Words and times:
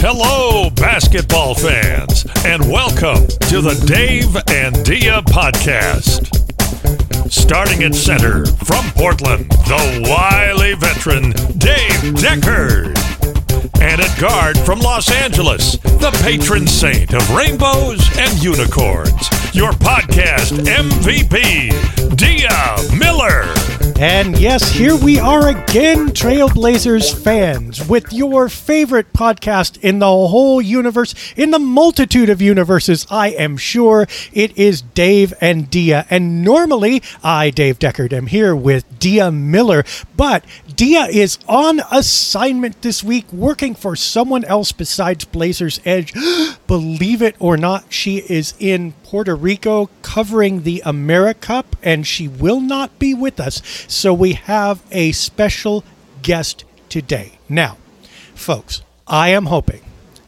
Hello, 0.00 0.70
basketball 0.70 1.54
fans, 1.54 2.24
and 2.46 2.62
welcome 2.72 3.26
to 3.50 3.60
the 3.60 3.74
Dave 3.86 4.34
and 4.48 4.82
Dia 4.82 5.20
podcast. 5.20 6.34
Starting 7.30 7.82
at 7.84 7.94
center 7.94 8.46
from 8.46 8.90
Portland, 8.92 9.50
the 9.50 10.06
wily 10.08 10.72
veteran 10.72 11.32
Dave 11.58 12.14
Deckard. 12.14 13.09
And 13.80 14.00
at 14.00 14.20
guard 14.20 14.58
from 14.58 14.80
Los 14.80 15.10
Angeles, 15.10 15.76
the 15.78 16.10
patron 16.22 16.66
saint 16.66 17.14
of 17.14 17.30
rainbows 17.30 18.00
and 18.18 18.42
unicorns, 18.42 19.28
your 19.54 19.72
podcast 19.72 20.52
MVP, 20.66 22.16
Dia 22.16 22.98
Miller. 22.98 23.79
And 24.00 24.38
yes, 24.38 24.70
here 24.70 24.96
we 24.96 25.18
are 25.18 25.48
again, 25.48 26.08
Trailblazers 26.08 27.14
fans, 27.14 27.86
with 27.86 28.14
your 28.14 28.48
favorite 28.48 29.12
podcast 29.12 29.78
in 29.80 29.98
the 29.98 30.06
whole 30.06 30.62
universe, 30.62 31.14
in 31.36 31.50
the 31.50 31.58
multitude 31.58 32.30
of 32.30 32.40
universes, 32.40 33.06
I 33.10 33.28
am 33.32 33.58
sure. 33.58 34.06
It 34.32 34.56
is 34.56 34.80
Dave 34.80 35.34
and 35.38 35.68
Dia. 35.68 36.06
And 36.08 36.42
normally, 36.42 37.02
I, 37.22 37.50
Dave 37.50 37.78
Deckard, 37.78 38.14
am 38.14 38.28
here 38.28 38.56
with 38.56 38.86
Dia 38.98 39.30
Miller. 39.30 39.84
But 40.16 40.46
Dia 40.74 41.04
is 41.04 41.38
on 41.46 41.82
assignment 41.92 42.80
this 42.80 43.04
week, 43.04 43.30
working 43.30 43.74
for 43.74 43.96
someone 43.96 44.44
else 44.44 44.72
besides 44.72 45.26
Blazers 45.26 45.78
Edge. 45.84 46.14
Believe 46.70 47.20
it 47.20 47.34
or 47.40 47.56
not, 47.56 47.92
she 47.92 48.18
is 48.18 48.54
in 48.60 48.92
Puerto 49.02 49.34
Rico 49.34 49.90
covering 50.02 50.62
the 50.62 50.80
AmeriCup, 50.86 51.64
and 51.82 52.06
she 52.06 52.28
will 52.28 52.60
not 52.60 52.96
be 53.00 53.12
with 53.12 53.40
us. 53.40 53.60
So 53.88 54.14
we 54.14 54.34
have 54.34 54.80
a 54.92 55.10
special 55.10 55.82
guest 56.22 56.62
today. 56.88 57.40
Now, 57.48 57.76
folks, 58.36 58.82
I 59.08 59.30
am 59.30 59.46
hoping 59.46 59.80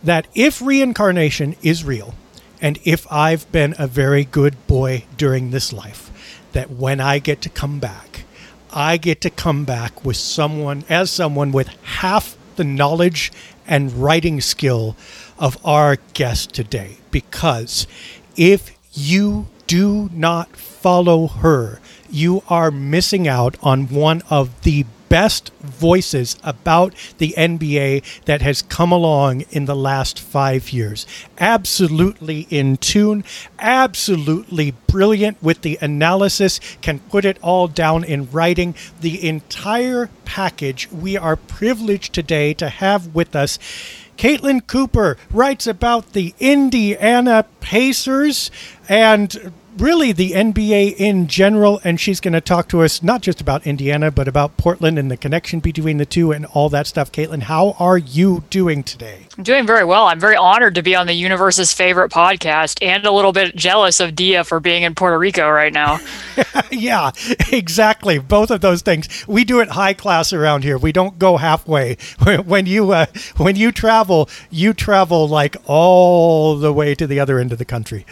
that 0.03 0.27
if 0.35 0.61
reincarnation 0.61 1.55
is 1.63 1.85
real, 1.85 2.13
and 2.61 2.81
if 2.83 3.07
I've 3.09 3.51
been 3.53 3.77
a 3.79 3.87
very 3.87 4.25
good 4.25 4.67
boy 4.67 5.05
during 5.17 5.53
this 5.53 5.73
life, 5.73 6.11
that 6.55 6.73
when 6.73 6.99
I 6.99 7.21
get 7.21 7.41
to 7.43 7.51
come 7.51 7.79
back, 7.79 8.25
I 8.73 8.97
get 8.97 9.21
to 9.21 9.31
come 9.31 9.65
back 9.65 10.05
with 10.05 10.17
someone, 10.17 10.85
as 10.89 11.09
someone 11.09 11.53
with 11.53 11.69
half 11.85 12.37
the 12.57 12.65
knowledge 12.65 13.31
and 13.65 13.93
writing 13.93 14.41
skill 14.41 14.97
of 15.43 15.59
our 15.67 15.97
guest 16.15 16.55
today. 16.55 16.97
Because 17.11 17.89
if 18.37 18.71
you 18.95 19.49
do 19.67 20.09
not 20.15 20.57
follow 20.57 21.27
her, 21.27 21.81
you 22.09 22.43
are 22.49 22.71
missing 22.71 23.27
out 23.27 23.57
on 23.61 23.89
one 23.89 24.23
of 24.31 24.63
the 24.63 24.87
best 25.09 25.53
voices 25.61 26.39
about 26.43 26.95
the 27.19 27.35
NBA 27.37 28.25
that 28.25 28.41
has 28.41 28.63
come 28.63 28.91
along 28.93 29.43
in 29.51 29.67
the 29.67 29.77
last 29.77 30.19
five 30.19 30.71
years. 30.71 31.07
Absolutely 31.39 32.47
in 32.49 32.79
tune, 32.79 33.23
absolutely 33.59 34.71
brilliant 34.87 35.43
with 35.43 35.61
the 35.61 35.77
analysis, 35.83 36.61
can 36.81 36.99
put 36.99 37.27
it 37.27 37.37
all 37.43 37.69
down 37.69 38.05
in 38.05 38.31
writing. 38.31 38.75
The 39.03 39.29
entire 39.29 40.09
package 40.25 40.91
we 40.91 41.19
are 41.19 41.37
privileged 41.37 42.15
today 42.15 42.55
to 42.55 42.71
have 42.71 43.15
with 43.15 43.37
us. 43.37 43.59
Caitlin 44.17 44.67
Cooper 44.67 45.17
writes 45.31 45.67
about 45.67 46.13
the 46.13 46.35
Indiana 46.39 47.47
Pacers 47.61 48.51
and 48.89 49.53
really 49.79 50.13
the 50.13 50.33
NBA 50.33 50.97
in 50.97 51.27
general. 51.29 51.81
And 51.85 51.99
she's 52.01 52.21
going 52.21 52.35
to 52.35 52.41
talk 52.41 52.69
to 52.69 52.83
us 52.83 53.03
not 53.03 53.23
just 53.23 53.41
about 53.41 53.67
Indiana, 53.67 54.11
but 54.11 54.29
about 54.29 54.57
Portland 54.57 54.99
and 54.99 55.11
the 55.11 55.17
connection 55.17 55.61
between 55.61 55.97
the 55.97 56.07
two 56.07 56.33
and 56.33 56.47
all 56.47 56.69
that 56.71 56.87
stuff. 56.87 57.11
Caitlin, 57.13 57.43
how 57.43 57.77
are 57.79 57.99
you 57.99 58.45
doing 58.51 58.83
today? 58.83 59.27
I'm 59.37 59.45
doing 59.45 59.67
very 59.67 59.85
well. 59.85 60.07
I'm 60.07 60.21
very 60.21 60.37
honored 60.37 60.75
to 60.75 60.83
be 60.83 60.95
on 60.95 61.07
the 61.07 61.15
universe's 61.15 61.73
favorite 61.73 62.13
podcast 62.13 62.79
and 62.83 63.07
a 63.07 63.11
little 63.11 63.33
bit 63.33 63.57
jealous 63.57 63.99
of 63.99 64.15
Dia 64.15 64.45
for 64.45 64.61
being 64.61 64.83
in 64.83 64.95
Puerto 64.95 65.19
Rico 65.19 65.49
right 65.49 65.73
now. 65.73 66.01
yeah, 66.71 67.13
exactly. 67.51 68.19
Both 68.19 68.51
of 68.51 68.61
those 68.61 68.83
things. 68.83 69.27
We 69.27 69.45
do 69.45 69.61
it 69.61 69.69
high 69.69 69.95
class 69.95 70.35
around 70.35 70.65
here. 70.65 70.77
We 70.77 70.93
don't 70.93 71.19
go 71.19 71.37
halfway. 71.39 71.97
When 72.43 72.67
you 72.67 72.93
uh, 72.93 73.07
when 73.37 73.57
you 73.57 73.73
travel, 73.73 74.29
you 74.51 74.73
travel 74.73 75.29
like 75.29 75.57
all 75.67 76.57
the 76.57 76.73
way 76.73 76.95
to 76.95 77.07
the 77.07 77.21
other 77.21 77.39
end 77.39 77.53
of 77.53 77.59
the 77.59 77.65
country. 77.65 78.05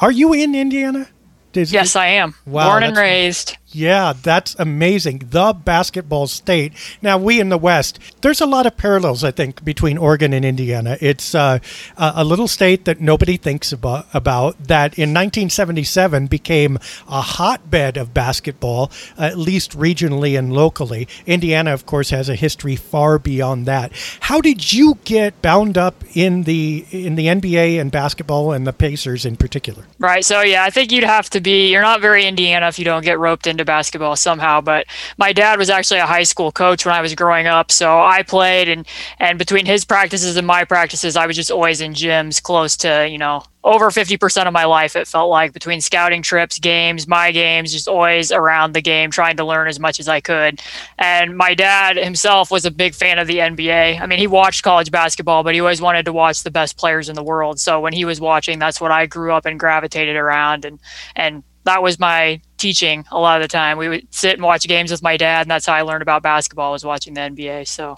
Are 0.00 0.10
you 0.10 0.32
in 0.32 0.54
Indiana? 0.54 1.08
Is 1.54 1.72
yes, 1.72 1.94
it? 1.94 2.00
I 2.00 2.06
am. 2.06 2.34
Wow, 2.46 2.70
Born 2.70 2.82
and 2.82 2.96
raised. 2.96 3.56
Yeah, 3.74 4.12
that's 4.22 4.54
amazing. 4.56 5.26
The 5.30 5.52
basketball 5.52 6.28
state. 6.28 6.72
Now, 7.02 7.18
we 7.18 7.40
in 7.40 7.48
the 7.48 7.58
West, 7.58 7.98
there's 8.20 8.40
a 8.40 8.46
lot 8.46 8.66
of 8.66 8.76
parallels, 8.76 9.24
I 9.24 9.32
think, 9.32 9.64
between 9.64 9.98
Oregon 9.98 10.32
and 10.32 10.44
Indiana. 10.44 10.96
It's 11.00 11.34
uh, 11.34 11.58
a 11.96 12.24
little 12.24 12.46
state 12.46 12.84
that 12.84 13.00
nobody 13.00 13.36
thinks 13.36 13.72
about, 13.72 14.06
about, 14.14 14.56
that 14.68 14.96
in 14.96 15.10
1977 15.10 16.28
became 16.28 16.78
a 17.08 17.20
hotbed 17.20 17.96
of 17.96 18.14
basketball, 18.14 18.92
at 19.18 19.36
least 19.36 19.72
regionally 19.72 20.38
and 20.38 20.52
locally. 20.52 21.08
Indiana, 21.26 21.72
of 21.72 21.84
course, 21.84 22.10
has 22.10 22.28
a 22.28 22.36
history 22.36 22.76
far 22.76 23.18
beyond 23.18 23.66
that. 23.66 23.90
How 24.20 24.40
did 24.40 24.72
you 24.72 24.98
get 25.04 25.42
bound 25.42 25.76
up 25.76 26.04
in 26.14 26.44
the 26.44 26.86
in 26.92 27.16
the 27.16 27.26
NBA 27.26 27.80
and 27.80 27.90
basketball 27.90 28.52
and 28.52 28.66
the 28.66 28.72
Pacers 28.72 29.26
in 29.26 29.36
particular? 29.36 29.84
Right. 29.98 30.24
So 30.24 30.42
yeah, 30.42 30.62
I 30.62 30.70
think 30.70 30.92
you'd 30.92 31.02
have 31.02 31.28
to 31.30 31.40
be. 31.40 31.72
You're 31.72 31.82
not 31.82 32.00
very 32.00 32.24
Indiana 32.24 32.68
if 32.68 32.78
you 32.78 32.84
don't 32.84 33.04
get 33.04 33.18
roped 33.18 33.48
into 33.48 33.63
basketball 33.64 34.16
somehow. 34.16 34.60
But 34.60 34.86
my 35.18 35.32
dad 35.32 35.58
was 35.58 35.70
actually 35.70 36.00
a 36.00 36.06
high 36.06 36.22
school 36.22 36.52
coach 36.52 36.84
when 36.84 36.94
I 36.94 37.00
was 37.00 37.14
growing 37.14 37.46
up, 37.46 37.70
so 37.70 38.00
I 38.00 38.22
played, 38.22 38.68
and 38.68 38.86
and 39.18 39.38
between 39.38 39.66
his 39.66 39.84
practices 39.84 40.36
and 40.36 40.46
my 40.46 40.64
practices, 40.64 41.16
I 41.16 41.26
was 41.26 41.36
just 41.36 41.50
always 41.50 41.80
in 41.80 41.94
gyms 41.94 42.42
close 42.42 42.76
to 42.78 43.08
you 43.08 43.18
know 43.18 43.42
over 43.64 43.90
50% 43.90 44.46
of 44.46 44.52
my 44.52 44.66
life 44.66 44.94
it 44.94 45.08
felt 45.08 45.30
like 45.30 45.52
between 45.52 45.80
scouting 45.80 46.22
trips 46.22 46.58
games 46.58 47.08
my 47.08 47.32
games 47.32 47.72
just 47.72 47.88
always 47.88 48.30
around 48.30 48.74
the 48.74 48.82
game 48.82 49.10
trying 49.10 49.36
to 49.38 49.44
learn 49.44 49.66
as 49.66 49.80
much 49.80 49.98
as 49.98 50.06
i 50.06 50.20
could 50.20 50.60
and 50.98 51.36
my 51.36 51.54
dad 51.54 51.96
himself 51.96 52.50
was 52.50 52.66
a 52.66 52.70
big 52.70 52.94
fan 52.94 53.18
of 53.18 53.26
the 53.26 53.38
nba 53.38 53.98
i 54.00 54.06
mean 54.06 54.18
he 54.18 54.26
watched 54.26 54.62
college 54.62 54.90
basketball 54.90 55.42
but 55.42 55.54
he 55.54 55.60
always 55.60 55.80
wanted 55.80 56.04
to 56.04 56.12
watch 56.12 56.42
the 56.42 56.50
best 56.50 56.76
players 56.76 57.08
in 57.08 57.14
the 57.14 57.22
world 57.22 57.58
so 57.58 57.80
when 57.80 57.92
he 57.92 58.04
was 58.04 58.20
watching 58.20 58.58
that's 58.58 58.80
what 58.80 58.90
i 58.90 59.06
grew 59.06 59.32
up 59.32 59.46
and 59.46 59.58
gravitated 59.58 60.14
around 60.14 60.64
and 60.64 60.78
and 61.16 61.42
that 61.64 61.82
was 61.82 61.98
my 61.98 62.40
teaching 62.56 63.04
a 63.10 63.18
lot 63.18 63.40
of 63.40 63.44
the 63.44 63.52
time. 63.52 63.78
We 63.78 63.88
would 63.88 64.14
sit 64.14 64.34
and 64.34 64.42
watch 64.42 64.66
games 64.66 64.90
with 64.90 65.02
my 65.02 65.16
dad, 65.16 65.42
and 65.42 65.50
that's 65.50 65.66
how 65.66 65.74
I 65.74 65.82
learned 65.82 66.02
about 66.02 66.22
basketball 66.22 66.72
was 66.72 66.84
watching 66.84 67.14
the 67.14 67.22
NBA. 67.22 67.66
So 67.66 67.96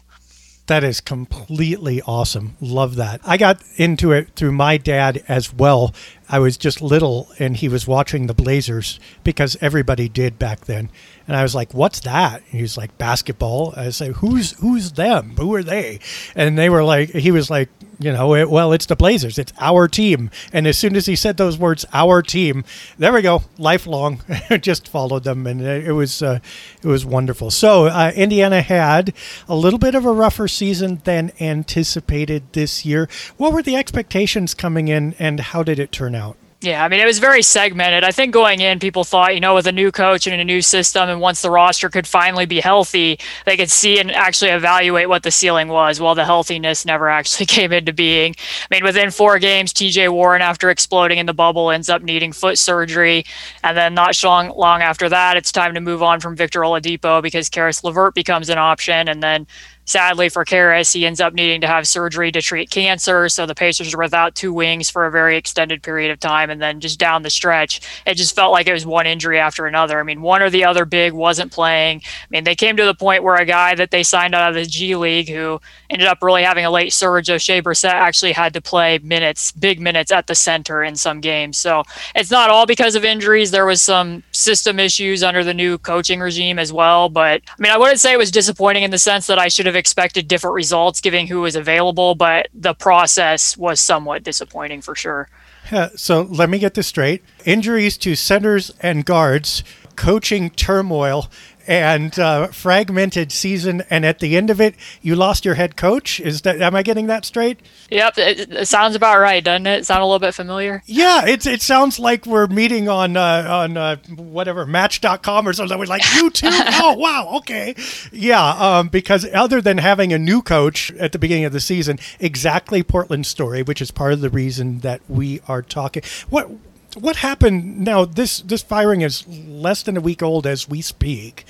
that 0.66 0.82
is 0.82 1.00
completely 1.00 2.02
awesome. 2.02 2.56
Love 2.60 2.96
that. 2.96 3.20
I 3.24 3.36
got 3.36 3.62
into 3.76 4.12
it 4.12 4.30
through 4.34 4.52
my 4.52 4.76
dad 4.76 5.24
as 5.28 5.52
well. 5.52 5.94
I 6.28 6.40
was 6.40 6.56
just 6.56 6.82
little 6.82 7.28
and 7.38 7.56
he 7.56 7.68
was 7.68 7.86
watching 7.86 8.26
the 8.26 8.34
Blazers 8.34 8.98
because 9.22 9.56
everybody 9.60 10.08
did 10.08 10.38
back 10.38 10.64
then. 10.64 10.90
And 11.28 11.36
I 11.36 11.42
was 11.42 11.54
like, 11.54 11.74
"What's 11.74 12.00
that?" 12.00 12.42
And 12.42 12.56
he 12.56 12.62
was 12.62 12.76
like, 12.76 12.96
"Basketball." 12.98 13.74
I 13.76 13.90
say, 13.90 14.10
"Who's 14.10 14.52
who's 14.60 14.92
them? 14.92 15.34
Who 15.38 15.54
are 15.54 15.62
they?" 15.62 16.00
And 16.34 16.56
they 16.56 16.70
were 16.70 16.84
like, 16.84 17.10
he 17.10 17.30
was 17.30 17.50
like, 17.50 17.68
you 17.98 18.12
know, 18.12 18.34
it, 18.34 18.50
well, 18.50 18.72
it's 18.72 18.86
the 18.86 18.96
Blazers. 18.96 19.38
It's 19.38 19.52
our 19.58 19.88
team. 19.88 20.30
And 20.52 20.66
as 20.66 20.76
soon 20.76 20.96
as 20.96 21.06
he 21.06 21.16
said 21.16 21.36
those 21.36 21.58
words, 21.58 21.84
"our 21.92 22.22
team," 22.22 22.64
there 22.98 23.12
we 23.12 23.22
go. 23.22 23.42
Lifelong, 23.58 24.22
just 24.60 24.88
followed 24.88 25.24
them, 25.24 25.46
and 25.46 25.62
it, 25.62 25.92
was 25.92 26.22
uh, 26.22 26.40
it 26.82 26.88
was 26.88 27.04
wonderful. 27.04 27.50
So 27.50 27.86
uh, 27.86 28.12
Indiana 28.14 28.62
had 28.62 29.14
a 29.48 29.56
little 29.56 29.78
bit 29.78 29.94
of 29.94 30.04
a 30.04 30.12
rougher 30.12 30.48
season 30.48 31.00
than 31.04 31.32
anticipated 31.40 32.44
this 32.52 32.84
year. 32.84 33.08
What 33.36 33.52
were 33.52 33.62
the 33.62 33.76
expectations 33.76 34.54
coming 34.54 34.88
in, 34.88 35.14
and 35.18 35.40
how 35.40 35.62
did 35.62 35.78
it 35.78 35.92
turn 35.92 36.14
out? 36.14 36.36
Yeah, 36.62 36.82
I 36.82 36.88
mean, 36.88 37.00
it 37.00 37.06
was 37.06 37.18
very 37.18 37.42
segmented. 37.42 38.02
I 38.02 38.10
think 38.10 38.32
going 38.32 38.60
in, 38.60 38.78
people 38.78 39.04
thought, 39.04 39.34
you 39.34 39.40
know, 39.40 39.54
with 39.54 39.66
a 39.66 39.72
new 39.72 39.92
coach 39.92 40.26
and 40.26 40.40
a 40.40 40.44
new 40.44 40.62
system, 40.62 41.10
and 41.10 41.20
once 41.20 41.42
the 41.42 41.50
roster 41.50 41.90
could 41.90 42.06
finally 42.06 42.46
be 42.46 42.60
healthy, 42.60 43.18
they 43.44 43.58
could 43.58 43.70
see 43.70 43.98
and 43.98 44.10
actually 44.10 44.50
evaluate 44.52 45.10
what 45.10 45.22
the 45.22 45.30
ceiling 45.30 45.68
was. 45.68 46.00
Well, 46.00 46.14
the 46.14 46.24
healthiness 46.24 46.86
never 46.86 47.08
actually 47.10 47.44
came 47.44 47.72
into 47.72 47.92
being. 47.92 48.34
I 48.38 48.74
mean, 48.74 48.84
within 48.84 49.10
four 49.10 49.38
games, 49.38 49.74
TJ 49.74 50.10
Warren, 50.10 50.40
after 50.40 50.70
exploding 50.70 51.18
in 51.18 51.26
the 51.26 51.34
bubble, 51.34 51.70
ends 51.70 51.90
up 51.90 52.02
needing 52.02 52.32
foot 52.32 52.56
surgery. 52.56 53.26
And 53.62 53.76
then 53.76 53.92
not 53.92 54.20
long, 54.24 54.48
long 54.56 54.80
after 54.80 55.10
that, 55.10 55.36
it's 55.36 55.52
time 55.52 55.74
to 55.74 55.80
move 55.80 56.02
on 56.02 56.20
from 56.20 56.36
Victor 56.36 56.60
Oladipo 56.62 57.22
because 57.22 57.50
Caris 57.50 57.84
LeVert 57.84 58.14
becomes 58.14 58.48
an 58.48 58.56
option. 58.56 59.08
And 59.08 59.22
then 59.22 59.46
sadly 59.86 60.28
for 60.28 60.44
Caris, 60.44 60.92
he 60.92 61.06
ends 61.06 61.20
up 61.20 61.32
needing 61.32 61.62
to 61.62 61.66
have 61.66 61.88
surgery 61.88 62.30
to 62.32 62.42
treat 62.42 62.70
cancer. 62.70 63.28
So 63.28 63.46
the 63.46 63.54
Pacers 63.54 63.94
are 63.94 63.98
without 63.98 64.34
two 64.34 64.52
wings 64.52 64.90
for 64.90 65.06
a 65.06 65.10
very 65.10 65.36
extended 65.36 65.82
period 65.82 66.10
of 66.10 66.20
time. 66.20 66.50
And 66.50 66.60
then 66.60 66.80
just 66.80 66.98
down 66.98 67.22
the 67.22 67.30
stretch, 67.30 67.80
it 68.06 68.14
just 68.14 68.34
felt 68.34 68.52
like 68.52 68.66
it 68.66 68.72
was 68.72 68.84
one 68.84 69.06
injury 69.06 69.38
after 69.38 69.66
another. 69.66 69.98
I 69.98 70.02
mean, 70.02 70.20
one 70.22 70.42
or 70.42 70.50
the 70.50 70.64
other 70.64 70.84
big 70.84 71.12
wasn't 71.12 71.52
playing. 71.52 72.02
I 72.04 72.26
mean, 72.30 72.44
they 72.44 72.54
came 72.54 72.76
to 72.76 72.84
the 72.84 72.94
point 72.94 73.22
where 73.22 73.36
a 73.36 73.46
guy 73.46 73.74
that 73.76 73.90
they 73.90 74.02
signed 74.02 74.34
out 74.34 74.48
of 74.48 74.54
the 74.54 74.66
G 74.66 74.96
League 74.96 75.28
who 75.28 75.60
ended 75.88 76.08
up 76.08 76.18
really 76.22 76.42
having 76.42 76.64
a 76.64 76.70
late 76.70 76.92
surge, 76.92 77.28
Oshae 77.28 77.62
Brissett, 77.62 77.90
actually 77.90 78.32
had 78.32 78.52
to 78.54 78.60
play 78.60 78.98
minutes, 78.98 79.52
big 79.52 79.80
minutes 79.80 80.10
at 80.10 80.26
the 80.26 80.34
center 80.34 80.82
in 80.82 80.96
some 80.96 81.20
games. 81.20 81.56
So 81.56 81.84
it's 82.14 82.30
not 82.30 82.50
all 82.50 82.66
because 82.66 82.96
of 82.96 83.04
injuries. 83.04 83.52
There 83.52 83.66
was 83.66 83.80
some 83.80 84.22
system 84.32 84.80
issues 84.80 85.22
under 85.22 85.44
the 85.44 85.54
new 85.54 85.78
coaching 85.78 86.20
regime 86.20 86.58
as 86.58 86.72
well. 86.72 87.08
But 87.08 87.42
I 87.48 87.62
mean, 87.62 87.72
I 87.72 87.78
wouldn't 87.78 88.00
say 88.00 88.12
it 88.12 88.18
was 88.18 88.30
disappointing 88.30 88.82
in 88.82 88.90
the 88.90 88.98
sense 88.98 89.26
that 89.28 89.38
I 89.38 89.48
should 89.48 89.66
have 89.66 89.75
have 89.76 89.80
expected 89.80 90.26
different 90.26 90.54
results 90.54 91.00
given 91.00 91.26
who 91.26 91.42
was 91.42 91.54
available, 91.54 92.14
but 92.14 92.48
the 92.54 92.74
process 92.74 93.56
was 93.56 93.80
somewhat 93.80 94.22
disappointing 94.22 94.80
for 94.80 94.94
sure. 94.94 95.28
Yeah, 95.70 95.90
so 95.96 96.22
let 96.22 96.48
me 96.48 96.58
get 96.58 96.74
this 96.74 96.86
straight 96.86 97.22
injuries 97.44 97.96
to 97.98 98.14
centers 98.14 98.70
and 98.80 99.04
guards, 99.04 99.62
coaching 99.96 100.50
turmoil, 100.50 101.28
and 101.66 102.18
uh, 102.18 102.48
fragmented 102.48 103.32
season, 103.32 103.82
and 103.90 104.04
at 104.04 104.18
the 104.18 104.36
end 104.36 104.50
of 104.50 104.60
it, 104.60 104.74
you 105.02 105.16
lost 105.16 105.44
your 105.44 105.54
head 105.54 105.76
coach. 105.76 106.20
Is 106.20 106.42
that 106.42 106.60
am 106.60 106.74
I 106.74 106.82
getting 106.82 107.06
that 107.06 107.24
straight? 107.24 107.60
Yep, 107.90 108.18
it, 108.18 108.52
it 108.52 108.68
sounds 108.68 108.94
about 108.94 109.18
right, 109.18 109.42
doesn't 109.42 109.66
it? 109.66 109.86
Sound 109.86 110.02
a 110.02 110.06
little 110.06 110.18
bit 110.18 110.34
familiar? 110.34 110.82
Yeah, 110.86 111.26
it's 111.26 111.46
it 111.46 111.62
sounds 111.62 111.98
like 111.98 112.26
we're 112.26 112.46
meeting 112.46 112.88
on 112.88 113.16
uh, 113.16 113.46
on 113.48 113.76
uh, 113.76 113.96
whatever 114.16 114.66
Match.com 114.66 115.48
or 115.48 115.52
something. 115.52 115.78
We're 115.78 115.86
like 115.86 116.02
you 116.14 116.30
too. 116.30 116.48
oh 116.52 116.94
wow, 116.98 117.36
okay, 117.38 117.74
yeah. 118.12 118.48
Um, 118.48 118.88
because 118.88 119.26
other 119.32 119.60
than 119.60 119.78
having 119.78 120.12
a 120.12 120.18
new 120.18 120.42
coach 120.42 120.92
at 120.92 121.12
the 121.12 121.18
beginning 121.18 121.44
of 121.44 121.52
the 121.52 121.60
season, 121.60 121.98
exactly 122.20 122.82
Portland's 122.82 123.28
story, 123.28 123.62
which 123.62 123.80
is 123.80 123.90
part 123.90 124.12
of 124.12 124.20
the 124.20 124.30
reason 124.30 124.80
that 124.80 125.00
we 125.08 125.40
are 125.48 125.62
talking. 125.62 126.02
What 126.28 126.50
what 127.00 127.16
happened? 127.16 127.80
Now 127.80 128.04
this 128.04 128.40
this 128.40 128.62
firing 128.62 129.02
is 129.02 129.26
less 129.28 129.82
than 129.82 129.96
a 129.96 130.00
week 130.00 130.22
old 130.22 130.46
as 130.46 130.68
we 130.68 130.80
speak. 130.80 131.44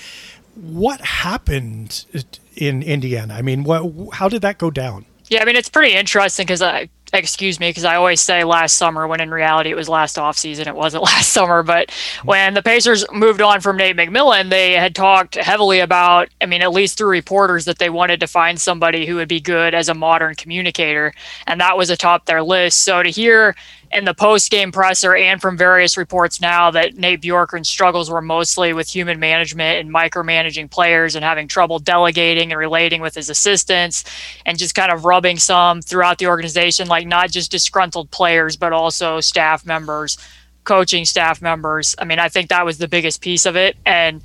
What 0.54 1.00
happened 1.00 2.04
in 2.56 2.82
indiana? 2.82 3.34
I 3.34 3.42
mean 3.42 3.64
what 3.64 4.14
how 4.14 4.28
did 4.28 4.42
that 4.42 4.58
go 4.58 4.70
down? 4.70 5.06
Yeah 5.28 5.42
i 5.42 5.44
mean 5.44 5.56
it's 5.56 5.68
pretty 5.68 5.94
interesting 5.94 6.44
because 6.44 6.62
i 6.62 6.82
uh, 6.82 6.86
excuse 7.12 7.60
me 7.60 7.70
because 7.70 7.84
i 7.84 7.94
always 7.94 8.20
say 8.20 8.42
last 8.42 8.76
summer 8.76 9.06
when 9.06 9.20
in 9.20 9.30
reality 9.30 9.70
it 9.70 9.76
was 9.76 9.88
last 9.88 10.16
offseason 10.16 10.66
it 10.66 10.74
wasn't 10.74 11.02
last 11.12 11.30
summer. 11.30 11.62
But 11.62 11.90
when 12.24 12.54
the 12.54 12.62
pacers 12.62 13.04
moved 13.12 13.40
on 13.40 13.60
from 13.60 13.76
nate 13.76 13.96
mcmillan 13.96 14.50
they 14.50 14.72
had 14.72 14.94
talked 14.94 15.34
heavily 15.36 15.80
about 15.80 16.28
i 16.40 16.46
mean 16.46 16.62
at 16.62 16.72
least 16.72 16.98
through 16.98 17.10
reporters 17.10 17.64
that 17.64 17.78
they 17.78 17.90
wanted 17.90 18.20
to 18.20 18.26
find 18.26 18.60
somebody 18.60 19.06
who 19.06 19.16
would 19.16 19.28
be 19.28 19.40
good 19.40 19.74
as 19.74 19.88
a 19.88 19.94
modern 19.94 20.34
communicator. 20.34 21.12
And 21.46 21.60
that 21.60 21.76
was 21.76 21.90
atop 21.90 22.26
their 22.26 22.42
list. 22.42 22.82
So 22.82 23.02
to 23.02 23.10
hear 23.10 23.54
in 23.96 24.04
the 24.04 24.12
post 24.12 24.50
game 24.50 24.70
presser 24.70 25.16
and 25.16 25.40
from 25.40 25.56
various 25.56 25.96
reports 25.96 26.38
now 26.38 26.70
that 26.70 26.98
Nate 26.98 27.22
Bjorkgren's 27.22 27.70
struggles 27.70 28.10
were 28.10 28.20
mostly 28.20 28.74
with 28.74 28.94
human 28.94 29.18
management 29.18 29.80
and 29.80 29.92
micromanaging 29.92 30.70
players 30.70 31.14
and 31.14 31.24
having 31.24 31.48
trouble 31.48 31.78
delegating 31.78 32.52
and 32.52 32.58
relating 32.58 33.00
with 33.00 33.14
his 33.14 33.30
assistants 33.30 34.04
and 34.44 34.58
just 34.58 34.74
kind 34.74 34.92
of 34.92 35.06
rubbing 35.06 35.38
some 35.38 35.80
throughout 35.80 36.18
the 36.18 36.26
organization, 36.26 36.88
like 36.88 37.06
not 37.06 37.30
just 37.30 37.50
disgruntled 37.50 38.10
players, 38.10 38.54
but 38.54 38.74
also 38.74 39.18
staff 39.18 39.64
members, 39.64 40.18
coaching 40.64 41.06
staff 41.06 41.40
members. 41.40 41.96
I 41.98 42.04
mean, 42.04 42.18
I 42.18 42.28
think 42.28 42.50
that 42.50 42.66
was 42.66 42.76
the 42.76 42.88
biggest 42.88 43.22
piece 43.22 43.46
of 43.46 43.56
it. 43.56 43.78
And 43.86 44.22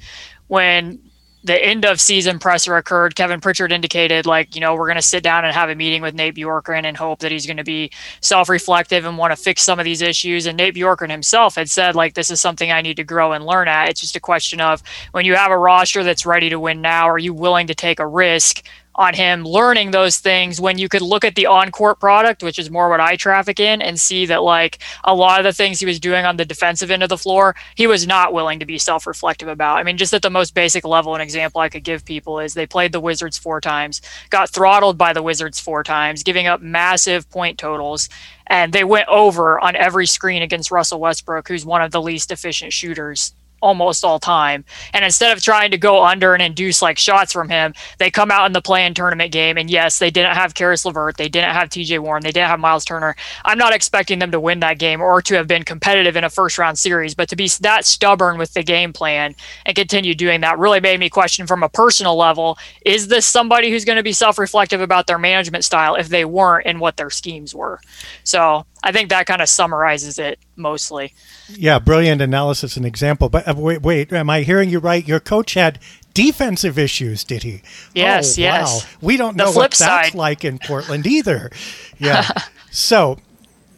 when 0.48 1.00
the 1.44 1.64
end 1.64 1.86
of 1.86 2.00
season 2.00 2.38
presser 2.38 2.78
occurred, 2.78 3.16
Kevin 3.16 3.42
Pritchard 3.42 3.72
indicated, 3.72 4.26
like, 4.26 4.54
you 4.54 4.62
know, 4.62 4.76
we're 4.76 4.86
going 4.86 4.96
to 4.96 5.02
sit 5.02 5.24
down 5.24 5.44
and 5.44 5.54
have 5.54 5.70
a 5.70 5.76
meeting 5.76 6.02
with 6.02 6.14
Nate 6.14 6.36
Bjorkgren 6.36 6.86
and 6.86 6.96
hope 6.96 7.20
that 7.20 7.32
he's 7.32 7.48
going 7.48 7.58
to 7.58 7.64
be 7.64 7.92
self 8.20 8.48
reflective 8.48 9.06
and 9.06 9.18
want 9.18 9.32
to 9.32 9.36
fix 9.36 9.64
some 9.64 9.80
of 9.80 9.86
these 9.86 10.02
issues. 10.02 10.46
And 10.46 10.58
Nate 10.58 10.76
Bjorkgren 10.76 11.10
himself 11.10 11.56
had 11.56 11.70
said, 11.70 11.96
like, 11.96 12.14
this 12.14 12.30
is 12.30 12.40
something 12.40 12.72
I 12.72 12.82
need 12.82 12.98
to 12.98 13.04
grow 13.04 13.32
and 13.34 13.46
learn 13.46 13.68
at. 13.68 13.90
It's 13.90 14.02
just 14.02 14.16
a 14.16 14.20
question 14.20 14.62
of 14.62 14.84
when 15.12 15.26
you 15.26 15.36
have 15.36 15.52
a 15.52 15.58
roster 15.58 16.04
that's 16.04 16.26
ready 16.26 16.50
to 16.50 16.60
win 16.60 16.82
now, 16.82 17.10
are 17.10 17.18
you 17.18 17.34
willing 17.34 17.68
to 17.68 17.76
take 17.76 18.00
a 18.00 18.08
risk 18.08 18.64
on 18.96 19.14
him 19.14 19.46
learning 19.46 19.92
those 19.92 20.18
things 20.18 20.60
when 20.60 20.78
you 20.78 20.90
could 20.90 21.02
look 21.02 21.24
at 21.24 21.36
the 21.36 21.46
on-court 21.46 22.00
product 22.00 22.44
which 22.44 22.60
is 22.60 22.70
more 22.70 22.90
what 22.90 23.00
i 23.00 23.16
traffic 23.16 23.60
in 23.60 23.82
and 23.82 24.00
see 24.00 24.26
that 24.26 24.44
like 24.44 24.80
a 25.06 25.16
lot 25.16 25.40
of 25.40 25.44
the 25.44 25.54
things 25.54 25.80
he 25.80 25.86
was 25.86 26.00
doing 26.00 26.26
on 26.26 26.38
the 26.38 26.46
defensive 26.46 26.92
end 26.92 27.04
of 27.04 27.10
the 27.10 27.18
floor 27.18 27.56
he 27.76 27.88
was 27.88 28.06
not 28.06 28.34
willing 28.34 28.60
to 28.60 28.66
be 28.66 28.78
self-reflective 28.78 29.48
about. 29.48 29.78
I 29.78 29.84
mean 29.84 29.98
just 29.98 30.14
at 30.14 30.22
the 30.22 30.30
most 30.30 30.54
basic 30.54 30.86
level 30.86 31.16
an 31.16 31.22
example 31.22 31.62
i 31.62 31.70
could 31.70 31.84
give 31.84 32.04
people 32.06 32.40
is 32.40 32.54
they 32.54 32.68
played 32.68 32.92
the 32.92 33.00
wizards 33.00 33.38
four 33.38 33.62
times 33.62 34.02
got 34.30 34.50
throttled 34.50 34.98
by 34.98 35.14
the 35.14 35.24
wizards 35.24 35.60
four 35.60 35.84
times 35.84 36.24
giving 36.24 36.48
up 36.48 36.62
massive 36.62 37.30
point 37.30 37.58
totals 37.58 38.10
and 38.48 38.74
they 38.74 38.84
went 38.84 39.08
over 39.08 39.60
on 39.60 39.76
every 39.76 40.06
screen 40.06 40.42
against 40.42 40.72
russell 40.72 41.00
westbrook 41.00 41.48
who's 41.48 41.66
one 41.66 41.82
of 41.82 41.92
the 41.92 42.02
least 42.02 42.32
efficient 42.32 42.74
shooters 42.74 43.34
almost 43.62 44.04
all 44.04 44.20
time. 44.20 44.66
And 44.94 45.06
instead 45.06 45.36
of 45.36 45.44
trying 45.44 45.72
to 45.72 45.78
go 45.78 46.04
under 46.04 46.34
and 46.34 46.42
induce 46.42 46.82
like 46.82 46.98
shots 46.98 47.32
from 47.32 47.50
him, 47.50 47.74
they 48.00 48.12
come 48.12 48.32
out 48.32 48.46
in 48.46 48.54
the 48.54 48.62
play 48.62 48.86
in 48.86 48.94
tournament 48.94 49.32
game. 49.32 49.58
And 49.58 49.70
yes, 49.70 50.00
they 50.00 50.12
didn't 50.12 50.36
have 50.36 50.54
Caris 50.54 50.86
LeVert. 50.86 51.18
They 51.18 51.30
didn't 51.30 51.54
have 51.54 51.70
TJ 51.70 52.00
Warren. 52.00 52.24
They 52.24 52.32
didn't 52.32 52.50
have 52.50 52.60
Miles 52.60 52.86
Turner. 52.86 53.16
I'm 53.46 53.58
not 53.58 53.74
expecting 53.74 54.20
them 54.20 54.32
to 54.32 54.40
win 54.40 54.60
that 54.62 54.80
game 54.80 55.02
or 55.02 55.22
to 55.22 55.36
have 55.36 55.48
been 55.48 55.64
competitive 55.64 56.16
in 56.16 56.24
a 56.24 56.30
first 56.30 56.58
round 56.58 56.78
series, 56.78 57.14
but 57.14 57.30
to 57.30 57.36
be 57.36 57.48
that 57.62 57.86
stubborn 57.86 58.38
with 58.38 58.54
the 58.54 58.64
game 58.64 58.94
plan 58.94 59.36
and 59.66 59.76
continue 59.76 60.16
doing 60.16 60.42
that 60.42 60.60
really 60.60 60.80
made 60.80 61.00
me 61.00 61.10
question 61.10 61.48
from 61.48 61.64
a 61.64 61.70
personal 61.70 62.16
level 62.16 62.58
is 62.86 63.08
this 63.08 63.26
somebody 63.26 63.70
who's 63.70 63.86
going 63.86 63.98
to 63.98 64.04
be 64.04 64.14
self 64.14 64.38
reflective 64.38 64.82
about 64.82 65.08
their 65.08 65.18
management 65.18 65.64
style 65.64 65.96
if 65.96 66.10
they 66.10 66.26
weren't 66.26 66.66
and 66.66 66.80
what 66.80 66.98
their 66.98 67.10
schemes 67.10 67.54
were? 67.54 67.80
So 68.24 68.66
I 68.84 68.92
think 68.92 69.10
that 69.10 69.26
kind 69.28 69.42
of 69.42 69.50
summarizes 69.50 70.18
it 70.18 70.40
mostly. 70.56 71.14
Yeah, 71.50 71.80
brilliant 71.80 72.22
analysis 72.22 72.78
and 72.78 72.86
example. 72.86 73.30
But 73.30 73.48
uh, 73.48 73.54
wait, 73.56 73.82
wait, 73.82 74.12
am 74.12 74.30
I 74.30 74.42
hearing 74.42 74.70
you 74.70 74.80
right? 74.80 75.08
Your 75.08 75.20
coach 75.20 75.54
had 75.54 75.80
defensive 76.14 76.78
issues, 76.80 77.24
did 77.24 77.44
he? 77.44 77.62
Yes, 77.94 78.38
oh, 78.38 78.42
yes. 78.42 78.84
Wow. 78.84 78.90
We 79.02 79.18
don't 79.18 79.36
know 79.36 79.52
what 79.52 79.74
side. 79.74 80.06
that's 80.06 80.16
like 80.16 80.44
in 80.44 80.60
Portland 80.60 81.06
either. 81.08 81.52
Yeah. 82.00 82.28
so 82.72 83.20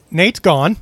Nate's 0.09 0.39
gone. 0.39 0.77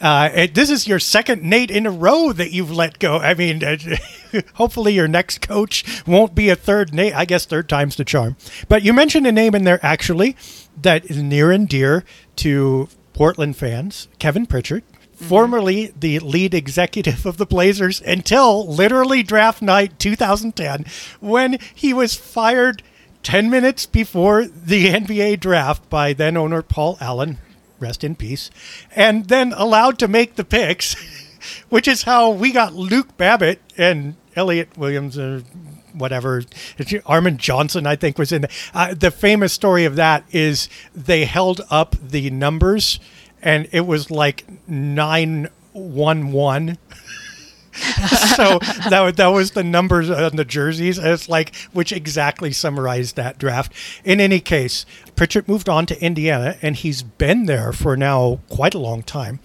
Uh, 0.00 0.30
it, 0.32 0.54
this 0.54 0.70
is 0.70 0.88
your 0.88 0.98
second 0.98 1.42
Nate 1.42 1.70
in 1.70 1.84
a 1.84 1.90
row 1.90 2.32
that 2.32 2.50
you've 2.50 2.70
let 2.72 2.98
go. 2.98 3.18
I 3.18 3.34
mean, 3.34 3.62
uh, 3.62 3.76
hopefully 4.54 4.94
your 4.94 5.06
next 5.06 5.46
coach 5.46 6.02
won't 6.06 6.34
be 6.34 6.48
a 6.48 6.56
third 6.56 6.94
Nate. 6.94 7.14
I 7.14 7.26
guess 7.26 7.44
third 7.44 7.68
time's 7.68 7.96
the 7.96 8.06
charm. 8.06 8.36
But 8.68 8.84
you 8.84 8.94
mentioned 8.94 9.26
a 9.26 9.32
name 9.32 9.54
in 9.54 9.64
there 9.64 9.84
actually 9.84 10.34
that 10.80 11.04
is 11.10 11.22
near 11.22 11.50
and 11.50 11.68
dear 11.68 12.04
to 12.36 12.88
Portland 13.18 13.56
fans, 13.56 14.06
Kevin 14.20 14.46
Pritchard, 14.46 14.84
mm-hmm. 14.92 15.24
formerly 15.24 15.92
the 15.98 16.20
lead 16.20 16.54
executive 16.54 17.26
of 17.26 17.36
the 17.36 17.44
Blazers 17.44 18.00
until 18.00 18.64
literally 18.64 19.24
draft 19.24 19.60
night 19.60 19.98
2010, 19.98 20.84
when 21.18 21.58
he 21.74 21.92
was 21.92 22.14
fired 22.14 22.80
10 23.24 23.50
minutes 23.50 23.86
before 23.86 24.46
the 24.46 24.86
NBA 24.86 25.40
draft 25.40 25.90
by 25.90 26.12
then 26.12 26.36
owner 26.36 26.62
Paul 26.62 26.96
Allen, 27.00 27.38
rest 27.80 28.04
in 28.04 28.14
peace, 28.14 28.52
and 28.94 29.26
then 29.26 29.52
allowed 29.52 29.98
to 29.98 30.06
make 30.06 30.36
the 30.36 30.44
picks, 30.44 30.94
which 31.68 31.88
is 31.88 32.04
how 32.04 32.30
we 32.30 32.52
got 32.52 32.74
Luke 32.74 33.16
Babbitt 33.16 33.60
and 33.76 34.14
Elliot 34.36 34.78
Williams, 34.78 35.18
uh, 35.18 35.40
whatever. 35.92 36.42
Armon 36.42 37.36
Johnson, 37.36 37.86
I 37.86 37.96
think, 37.96 38.18
was 38.18 38.32
in. 38.32 38.42
The, 38.42 38.50
uh, 38.74 38.94
the 38.94 39.10
famous 39.10 39.52
story 39.52 39.84
of 39.84 39.96
that 39.96 40.24
is 40.30 40.68
they 40.94 41.24
held 41.24 41.60
up 41.70 41.96
the 42.00 42.30
numbers 42.30 43.00
and 43.42 43.68
it 43.72 43.82
was 43.82 44.10
like 44.10 44.44
nine 44.68 45.48
one 45.72 46.32
one. 46.32 46.78
so 48.36 48.58
that 48.90 49.14
that 49.16 49.28
was 49.28 49.52
the 49.52 49.62
numbers 49.62 50.10
on 50.10 50.36
the 50.36 50.44
jerseys. 50.44 50.98
It's 50.98 51.28
like 51.28 51.54
which 51.72 51.92
exactly 51.92 52.52
summarized 52.52 53.16
that 53.16 53.38
draft. 53.38 53.72
In 54.04 54.20
any 54.20 54.40
case, 54.40 54.84
Pritchard 55.14 55.46
moved 55.46 55.68
on 55.68 55.86
to 55.86 56.02
Indiana, 56.02 56.56
and 56.60 56.74
he's 56.76 57.02
been 57.02 57.46
there 57.46 57.72
for 57.72 57.96
now 57.96 58.40
quite 58.48 58.74
a 58.74 58.78
long 58.78 59.02
time. 59.02 59.38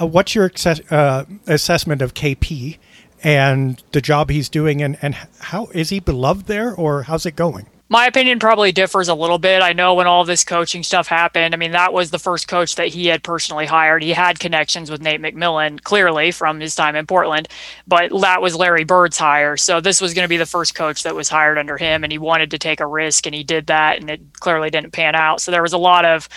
Uh, 0.00 0.06
what's 0.06 0.34
your 0.34 0.46
access, 0.46 0.80
uh, 0.90 1.24
assessment 1.46 2.02
of 2.02 2.14
KP 2.14 2.78
and 3.22 3.82
the 3.92 4.00
job 4.00 4.30
he's 4.30 4.48
doing, 4.48 4.82
and, 4.82 4.98
and 5.02 5.14
how 5.40 5.66
is 5.66 5.90
he 5.90 6.00
beloved 6.00 6.46
there, 6.46 6.74
or 6.74 7.04
how's 7.04 7.26
it 7.26 7.36
going? 7.36 7.66
my 7.90 8.06
opinion 8.06 8.38
probably 8.38 8.70
differs 8.70 9.08
a 9.08 9.14
little 9.14 9.38
bit. 9.38 9.62
I 9.62 9.72
know 9.72 9.94
when 9.94 10.06
all 10.06 10.24
this 10.24 10.44
coaching 10.44 10.82
stuff 10.82 11.08
happened, 11.08 11.54
I 11.54 11.56
mean, 11.56 11.70
that 11.72 11.92
was 11.92 12.10
the 12.10 12.18
first 12.18 12.46
coach 12.46 12.74
that 12.74 12.88
he 12.88 13.06
had 13.06 13.22
personally 13.22 13.64
hired. 13.64 14.02
He 14.02 14.10
had 14.10 14.38
connections 14.38 14.90
with 14.90 15.00
Nate 15.00 15.22
McMillan, 15.22 15.82
clearly 15.82 16.30
from 16.30 16.60
his 16.60 16.74
time 16.74 16.96
in 16.96 17.06
Portland, 17.06 17.48
but 17.86 18.10
that 18.20 18.42
was 18.42 18.54
Larry 18.54 18.84
Bird's 18.84 19.16
hire. 19.16 19.56
So 19.56 19.80
this 19.80 20.00
was 20.00 20.12
going 20.12 20.24
to 20.24 20.28
be 20.28 20.36
the 20.36 20.46
first 20.46 20.74
coach 20.74 21.02
that 21.04 21.14
was 21.14 21.30
hired 21.30 21.56
under 21.56 21.78
him, 21.78 22.04
and 22.04 22.12
he 22.12 22.18
wanted 22.18 22.50
to 22.50 22.58
take 22.58 22.80
a 22.80 22.86
risk, 22.86 23.26
and 23.26 23.34
he 23.34 23.42
did 23.42 23.68
that, 23.68 23.98
and 24.00 24.10
it 24.10 24.20
clearly 24.34 24.68
didn't 24.68 24.92
pan 24.92 25.14
out. 25.14 25.40
So 25.40 25.50
there 25.50 25.62
was 25.62 25.72
a 25.72 25.78
lot 25.78 26.04
of, 26.04 26.28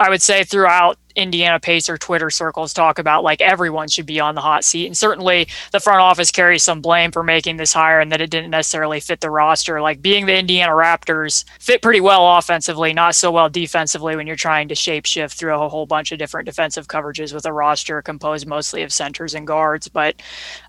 I 0.00 0.10
would 0.10 0.22
say, 0.22 0.42
throughout 0.42 0.98
Indiana 1.16 1.58
Pacer 1.58 1.96
Twitter 1.96 2.30
circles 2.30 2.72
talk 2.72 2.98
about 2.98 3.24
like 3.24 3.40
everyone 3.40 3.88
should 3.88 4.06
be 4.06 4.20
on 4.20 4.34
the 4.34 4.40
hot 4.40 4.64
seat. 4.64 4.86
And 4.86 4.96
certainly 4.96 5.48
the 5.72 5.80
front 5.80 6.00
office 6.00 6.30
carries 6.30 6.62
some 6.62 6.80
blame 6.80 7.10
for 7.10 7.22
making 7.22 7.56
this 7.56 7.72
hire 7.72 8.00
and 8.00 8.12
that 8.12 8.20
it 8.20 8.30
didn't 8.30 8.50
necessarily 8.50 9.00
fit 9.00 9.20
the 9.20 9.30
roster. 9.30 9.80
Like 9.80 10.02
being 10.02 10.26
the 10.26 10.38
Indiana 10.38 10.72
Raptors 10.72 11.44
fit 11.58 11.82
pretty 11.82 12.00
well 12.00 12.36
offensively, 12.36 12.92
not 12.92 13.14
so 13.14 13.32
well 13.32 13.48
defensively 13.48 14.14
when 14.16 14.26
you're 14.26 14.36
trying 14.36 14.68
to 14.68 14.74
shapeshift 14.74 15.34
through 15.34 15.54
a 15.54 15.68
whole 15.68 15.86
bunch 15.86 16.12
of 16.12 16.18
different 16.18 16.46
defensive 16.46 16.86
coverages 16.86 17.32
with 17.32 17.46
a 17.46 17.52
roster 17.52 18.02
composed 18.02 18.46
mostly 18.46 18.82
of 18.82 18.92
centers 18.92 19.34
and 19.34 19.46
guards. 19.46 19.88
But 19.88 20.20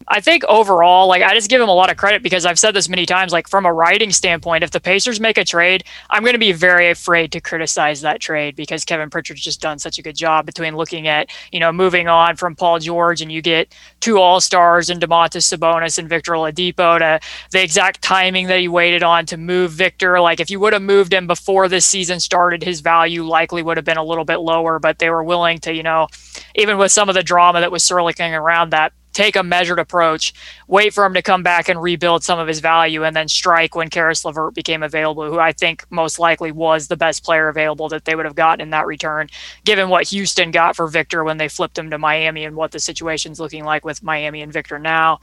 I 0.07 0.21
think 0.21 0.43
overall, 0.45 1.07
like 1.07 1.21
I 1.21 1.33
just 1.33 1.49
give 1.49 1.61
him 1.61 1.69
a 1.69 1.73
lot 1.73 1.91
of 1.91 1.97
credit 1.97 2.23
because 2.23 2.45
I've 2.45 2.59
said 2.59 2.73
this 2.73 2.89
many 2.89 3.05
times, 3.05 3.33
like 3.33 3.47
from 3.47 3.65
a 3.65 3.73
writing 3.73 4.11
standpoint, 4.11 4.63
if 4.63 4.71
the 4.71 4.79
Pacers 4.79 5.19
make 5.19 5.37
a 5.37 5.43
trade, 5.43 5.83
I'm 6.09 6.23
going 6.23 6.33
to 6.33 6.39
be 6.39 6.53
very 6.53 6.89
afraid 6.89 7.31
to 7.33 7.41
criticize 7.41 8.01
that 8.01 8.21
trade 8.21 8.55
because 8.55 8.85
Kevin 8.85 9.09
Pritchard's 9.09 9.41
just 9.41 9.61
done 9.61 9.79
such 9.79 9.99
a 9.99 10.01
good 10.01 10.15
job 10.15 10.36
between 10.45 10.75
looking 10.75 11.07
at, 11.07 11.29
you 11.51 11.59
know, 11.59 11.71
moving 11.71 12.07
on 12.07 12.35
from 12.35 12.55
Paul 12.55 12.79
George 12.79 13.21
and 13.21 13.31
you 13.31 13.41
get 13.41 13.73
two 13.99 14.19
All 14.19 14.39
Stars 14.39 14.89
and 14.89 15.01
Domantas 15.01 15.57
Sabonis 15.57 15.97
and 15.97 16.09
Victor 16.09 16.33
Oladipo 16.33 16.99
to 16.99 17.19
the 17.51 17.63
exact 17.63 18.01
timing 18.01 18.47
that 18.47 18.59
he 18.59 18.67
waited 18.67 19.03
on 19.03 19.25
to 19.27 19.37
move 19.37 19.71
Victor. 19.71 20.19
Like 20.19 20.39
if 20.39 20.49
you 20.49 20.59
would 20.59 20.73
have 20.73 20.81
moved 20.81 21.13
him 21.13 21.27
before 21.27 21.67
this 21.67 21.85
season 21.85 22.19
started, 22.19 22.63
his 22.63 22.81
value 22.81 23.23
likely 23.23 23.63
would 23.63 23.77
have 23.77 23.85
been 23.85 23.97
a 23.97 24.03
little 24.03 24.25
bit 24.25 24.37
lower, 24.37 24.79
but 24.79 24.99
they 24.99 25.09
were 25.09 25.23
willing 25.23 25.59
to, 25.59 25.73
you 25.73 25.83
know, 25.83 26.07
even 26.55 26.77
with 26.77 26.91
some 26.91 27.09
of 27.09 27.15
the 27.15 27.23
drama 27.23 27.59
that 27.59 27.71
was 27.71 27.83
swirling 27.83 28.07
around 28.19 28.71
that 28.71 28.93
take 29.17 29.35
a 29.35 29.41
measured 29.41 29.79
approach, 29.79 30.31
wait 30.67 30.93
for 30.93 31.03
him 31.03 31.15
to 31.15 31.23
come 31.23 31.41
back 31.41 31.67
and 31.67 31.81
rebuild 31.81 32.23
some 32.23 32.37
of 32.37 32.47
his 32.47 32.59
value, 32.59 33.03
and 33.03 33.15
then 33.15 33.27
strike 33.27 33.73
when 33.73 33.89
Caris 33.89 34.23
LeVert 34.23 34.53
became 34.53 34.83
available, 34.83 35.25
who 35.25 35.39
I 35.39 35.53
think 35.53 35.83
most 35.89 36.19
likely 36.19 36.51
was 36.51 36.87
the 36.87 36.95
best 36.95 37.23
player 37.23 37.47
available 37.49 37.89
that 37.89 38.05
they 38.05 38.13
would 38.13 38.25
have 38.25 38.35
gotten 38.35 38.61
in 38.61 38.69
that 38.69 38.85
return, 38.85 39.27
given 39.65 39.89
what 39.89 40.07
Houston 40.09 40.51
got 40.51 40.75
for 40.75 40.85
Victor 40.85 41.23
when 41.23 41.37
they 41.37 41.47
flipped 41.47 41.79
him 41.79 41.89
to 41.89 41.97
Miami 41.97 42.45
and 42.45 42.55
what 42.55 42.71
the 42.71 42.79
situation's 42.79 43.39
looking 43.39 43.63
like 43.63 43.83
with 43.83 44.03
Miami 44.03 44.43
and 44.43 44.53
Victor 44.53 44.77
now. 44.77 45.19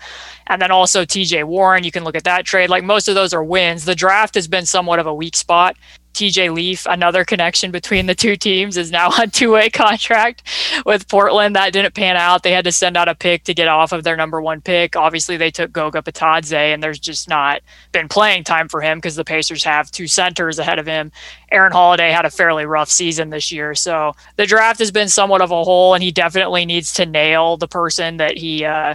And 0.49 0.61
then 0.61 0.73
also 0.73 1.05
TJ 1.05 1.45
Warren, 1.45 1.85
you 1.85 1.93
can 1.93 2.03
look 2.03 2.17
at 2.17 2.25
that 2.25 2.45
trade. 2.45 2.71
Like 2.71 2.83
most 2.83 3.07
of 3.07 3.15
those 3.15 3.33
are 3.33 3.45
wins. 3.45 3.85
The 3.85 3.95
draft 3.95 4.35
has 4.35 4.49
been 4.49 4.67
somewhat 4.67 4.99
of 4.99 5.07
a 5.07 5.15
weak 5.15 5.37
spot. 5.37 5.77
TJ 6.15 6.55
Leaf, 6.55 6.87
another 6.89 7.25
connection 7.25 7.71
between 7.71 8.07
the 8.07 8.15
two 8.15 8.37
teams, 8.37 8.77
is 8.77 8.91
now 8.91 9.09
on 9.19 9.31
two-way 9.31 9.71
contract 9.71 10.43
with 10.87 11.09
Portland. 11.09 11.57
That 11.57 11.73
didn't 11.73 11.95
pan 11.95 12.17
out. 12.17 12.43
They 12.43 12.53
had 12.53 12.65
to 12.65 12.73
send 12.73 12.97
out 12.97 13.09
a 13.09 13.15
pick 13.15 13.45
to 13.45 13.55
get 13.55 13.69
off 13.69 13.93
of 13.93 14.05
their 14.05 14.17
number 14.17 14.41
one 14.41 14.61
pick. 14.61 14.97
Obviously, 14.97 15.37
they 15.37 15.51
took 15.51 15.73
Goga 15.73 16.03
Bitadze, 16.03 16.53
and 16.53 16.83
there's 16.83 16.99
just 16.99 17.29
not 17.29 17.61
been 17.93 18.09
playing 18.09 18.45
time 18.45 18.69
for 18.69 18.81
him 18.81 18.99
because 18.99 19.17
the 19.17 19.25
Pacers 19.25 19.65
have 19.65 19.91
two 19.91 20.07
centers 20.07 20.59
ahead 20.59 20.79
of 20.79 20.87
him. 20.87 21.13
Aaron 21.53 21.73
Holiday 21.73 22.11
had 22.11 22.25
a 22.25 22.31
fairly 22.31 22.67
rough 22.67 22.91
season 22.91 23.31
this 23.31 23.53
year, 23.53 23.75
so 23.75 24.15
the 24.37 24.47
draft 24.47 24.79
has 24.79 24.91
been 24.91 25.09
somewhat 25.09 25.41
of 25.43 25.51
a 25.51 25.65
hole, 25.65 25.95
and 25.95 26.03
he 26.03 26.11
definitely 26.11 26.65
needs 26.65 26.95
to 26.95 27.07
nail 27.07 27.57
the 27.57 27.69
person 27.69 28.17
that 28.17 28.37
he 28.37 28.65
uh, 28.65 28.95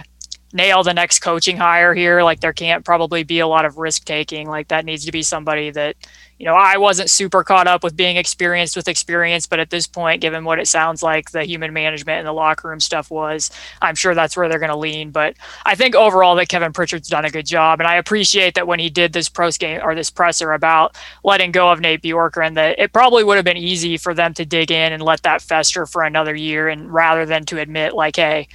nail 0.52 0.82
the 0.82 0.94
next 0.94 1.20
coaching 1.20 1.56
hire 1.56 1.94
here. 1.94 2.22
Like 2.22 2.40
there 2.40 2.52
can't 2.52 2.84
probably 2.84 3.22
be 3.22 3.40
a 3.40 3.46
lot 3.46 3.64
of 3.64 3.78
risk 3.78 4.04
taking. 4.04 4.48
Like 4.48 4.68
that 4.68 4.84
needs 4.84 5.04
to 5.04 5.12
be 5.12 5.22
somebody 5.22 5.70
that 5.70 5.96
you 6.40 6.46
know, 6.46 6.54
I 6.54 6.78
wasn't 6.78 7.10
super 7.10 7.44
caught 7.44 7.66
up 7.66 7.84
with 7.84 7.94
being 7.94 8.16
experienced 8.16 8.74
with 8.74 8.88
experience, 8.88 9.46
but 9.46 9.60
at 9.60 9.68
this 9.68 9.86
point, 9.86 10.22
given 10.22 10.42
what 10.42 10.58
it 10.58 10.68
sounds 10.68 11.02
like 11.02 11.32
the 11.32 11.44
human 11.44 11.74
management 11.74 12.16
and 12.16 12.26
the 12.26 12.32
locker 12.32 12.66
room 12.66 12.80
stuff 12.80 13.10
was, 13.10 13.50
I'm 13.82 13.94
sure 13.94 14.14
that's 14.14 14.38
where 14.38 14.48
they're 14.48 14.58
going 14.58 14.70
to 14.70 14.76
lean. 14.76 15.10
But 15.10 15.36
I 15.66 15.74
think 15.74 15.94
overall 15.94 16.34
that 16.36 16.48
Kevin 16.48 16.72
Pritchard's 16.72 17.10
done 17.10 17.26
a 17.26 17.30
good 17.30 17.44
job, 17.44 17.78
and 17.78 17.86
I 17.86 17.96
appreciate 17.96 18.54
that 18.54 18.66
when 18.66 18.78
he 18.78 18.88
did 18.88 19.12
this 19.12 19.28
press 19.28 19.58
game 19.58 19.82
or 19.84 19.94
this 19.94 20.08
presser 20.08 20.52
about 20.52 20.96
letting 21.22 21.52
go 21.52 21.70
of 21.70 21.78
Nate 21.78 22.00
Bjorkgren, 22.00 22.54
that 22.54 22.78
it 22.78 22.94
probably 22.94 23.22
would 23.22 23.36
have 23.36 23.44
been 23.44 23.58
easy 23.58 23.98
for 23.98 24.14
them 24.14 24.32
to 24.32 24.46
dig 24.46 24.70
in 24.70 24.94
and 24.94 25.02
let 25.02 25.22
that 25.24 25.42
fester 25.42 25.84
for 25.84 26.04
another 26.04 26.34
year, 26.34 26.68
and 26.68 26.90
rather 26.90 27.26
than 27.26 27.44
to 27.44 27.60
admit 27.60 27.92
like, 27.92 28.16
hey, 28.16 28.48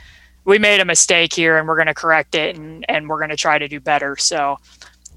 we 0.45 0.59
made 0.59 0.79
a 0.79 0.85
mistake 0.85 1.33
here 1.33 1.57
and 1.57 1.67
we're 1.67 1.75
going 1.75 1.87
to 1.87 1.93
correct 1.93 2.35
it 2.35 2.55
and 2.55 2.85
and 2.87 3.09
we're 3.09 3.17
going 3.17 3.31
to 3.31 3.35
try 3.35 3.57
to 3.57 3.67
do 3.67 3.79
better. 3.79 4.15
So 4.15 4.59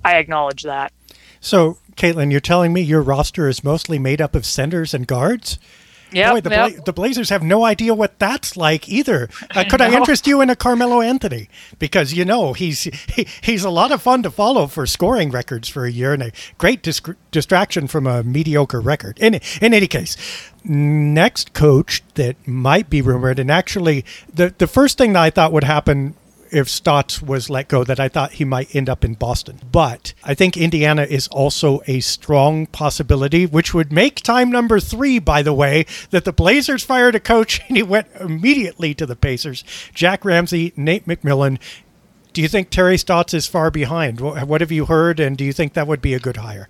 I 0.05 0.17
acknowledge 0.17 0.63
that. 0.63 0.93
So 1.41 1.79
Caitlin, 1.95 2.31
you're 2.31 2.41
telling 2.41 2.73
me 2.73 2.81
your 2.81 3.03
roster 3.03 3.49
is 3.49 3.63
mostly 3.63 3.99
made 3.99 4.21
up 4.21 4.35
of 4.35 4.47
centers 4.47 4.95
and 4.95 5.07
guards? 5.07 5.59
Yeah, 6.13 6.39
the, 6.41 6.51
yep. 6.51 6.73
Bla- 6.75 6.83
the 6.85 6.93
Blazers 6.93 7.31
have 7.31 7.43
no 7.43 7.65
idea 7.65 7.95
what 7.95 8.19
that's 8.19 8.57
like 8.57 8.89
either. 8.89 9.29
Uh, 9.59 9.65
could 9.69 9.81
I 9.81 9.93
interest 9.93 10.27
you 10.27 10.41
in 10.41 10.51
a 10.51 10.55
Carmelo 10.57 11.01
Anthony? 11.01 11.49
Because 11.79 12.13
you 12.13 12.25
know 12.25 12.53
he's 12.53 12.83
he, 12.83 13.27
he's 13.41 13.65
a 13.65 13.71
lot 13.71 13.91
of 13.91 14.03
fun 14.03 14.23
to 14.23 14.31
follow 14.31 14.67
for 14.67 14.87
scoring 14.87 15.31
records 15.31 15.69
for 15.69 15.85
a 15.85 15.91
year 15.91 16.13
and 16.13 16.23
a 16.23 16.33
great 16.59 16.83
dis- 16.83 17.01
distraction 17.33 17.89
from 17.89 18.07
a 18.07 18.23
mediocre 18.23 18.81
record. 18.81 19.19
In 19.19 19.41
in 19.61 19.75
any 19.75 19.87
case, 19.87 20.17
next 20.65 21.55
coach 21.55 22.03
that 22.15 22.37
might 22.47 22.91
be 22.91 23.01
rumored, 23.01 23.39
and 23.39 23.51
actually 23.51 24.05
the 24.33 24.55
the 24.59 24.67
first 24.67 24.99
thing 24.99 25.15
that 25.15 25.23
I 25.23 25.31
thought 25.31 25.53
would 25.53 25.65
happen 25.65 26.15
if 26.51 26.69
Stotts 26.69 27.23
was 27.23 27.51
let 27.51 27.69
go 27.69 27.85
that 27.85 28.01
I 28.01 28.09
thought 28.09 28.33
he 28.33 28.45
might 28.45 28.75
end 28.75 28.89
up 28.89 29.05
in 29.05 29.15
Boston. 29.15 29.61
But 29.71 30.15
I 30.25 30.35
think 30.35 30.57
Indiana 30.57 31.03
is 31.03 31.29
also 31.29 31.81
a 31.87 32.01
strong 32.01 32.67
possibility, 32.67 33.47
which 33.47 33.75
would 33.75 33.93
make 33.93 34.17
time 34.17 34.51
number 34.51 34.81
three, 34.81 35.19
by 35.19 35.43
the 35.43 35.53
way, 35.53 35.87
that 36.11 36.25
the 36.25 36.33
Blazers 36.33 36.85
fired 36.85 37.15
a 37.15 37.21
coach 37.21 37.61
and 37.69 37.77
he 37.77 37.83
went 37.83 38.09
immediately 38.21 38.95
to 38.95 39.07
the 39.07 39.17
Pacers. 39.17 39.65
Jack 39.95 40.25
Ramsay, 40.25 40.73
Nate 40.77 41.07
McMillan. 41.07 41.59
Do 42.33 42.43
you 42.43 42.49
think 42.49 42.71
Terry 42.71 42.99
Stotts 42.99 43.35
is 43.35 43.47
far 43.47 43.71
behind? 43.71 44.21
What 44.21 44.61
have 44.61 44.71
you 44.71 44.85
heard, 44.87 45.19
and 45.19 45.37
do 45.37 45.45
you 45.45 45.53
think 45.53 45.73
that 45.73 45.87
would 45.87 46.03
be 46.03 46.15
a 46.15 46.21
good 46.21 46.37
hire? 46.37 46.69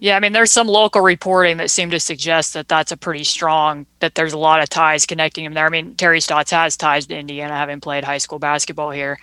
Yeah, 0.00 0.16
I 0.16 0.20
mean, 0.20 0.32
there's 0.32 0.50
some 0.50 0.66
local 0.66 1.02
reporting 1.02 1.58
that 1.58 1.70
seemed 1.70 1.92
to 1.92 2.00
suggest 2.00 2.54
that 2.54 2.68
that's 2.68 2.90
a 2.90 2.96
pretty 2.96 3.22
strong, 3.22 3.84
that 3.98 4.14
there's 4.14 4.32
a 4.32 4.38
lot 4.38 4.62
of 4.62 4.70
ties 4.70 5.04
connecting 5.04 5.44
him 5.44 5.52
there. 5.52 5.66
I 5.66 5.68
mean, 5.68 5.94
Terry 5.94 6.22
Stotts 6.22 6.50
has 6.52 6.74
ties 6.78 7.06
to 7.08 7.18
Indiana, 7.18 7.54
having 7.54 7.80
played 7.82 8.02
high 8.02 8.16
school 8.16 8.38
basketball 8.38 8.92
here. 8.92 9.18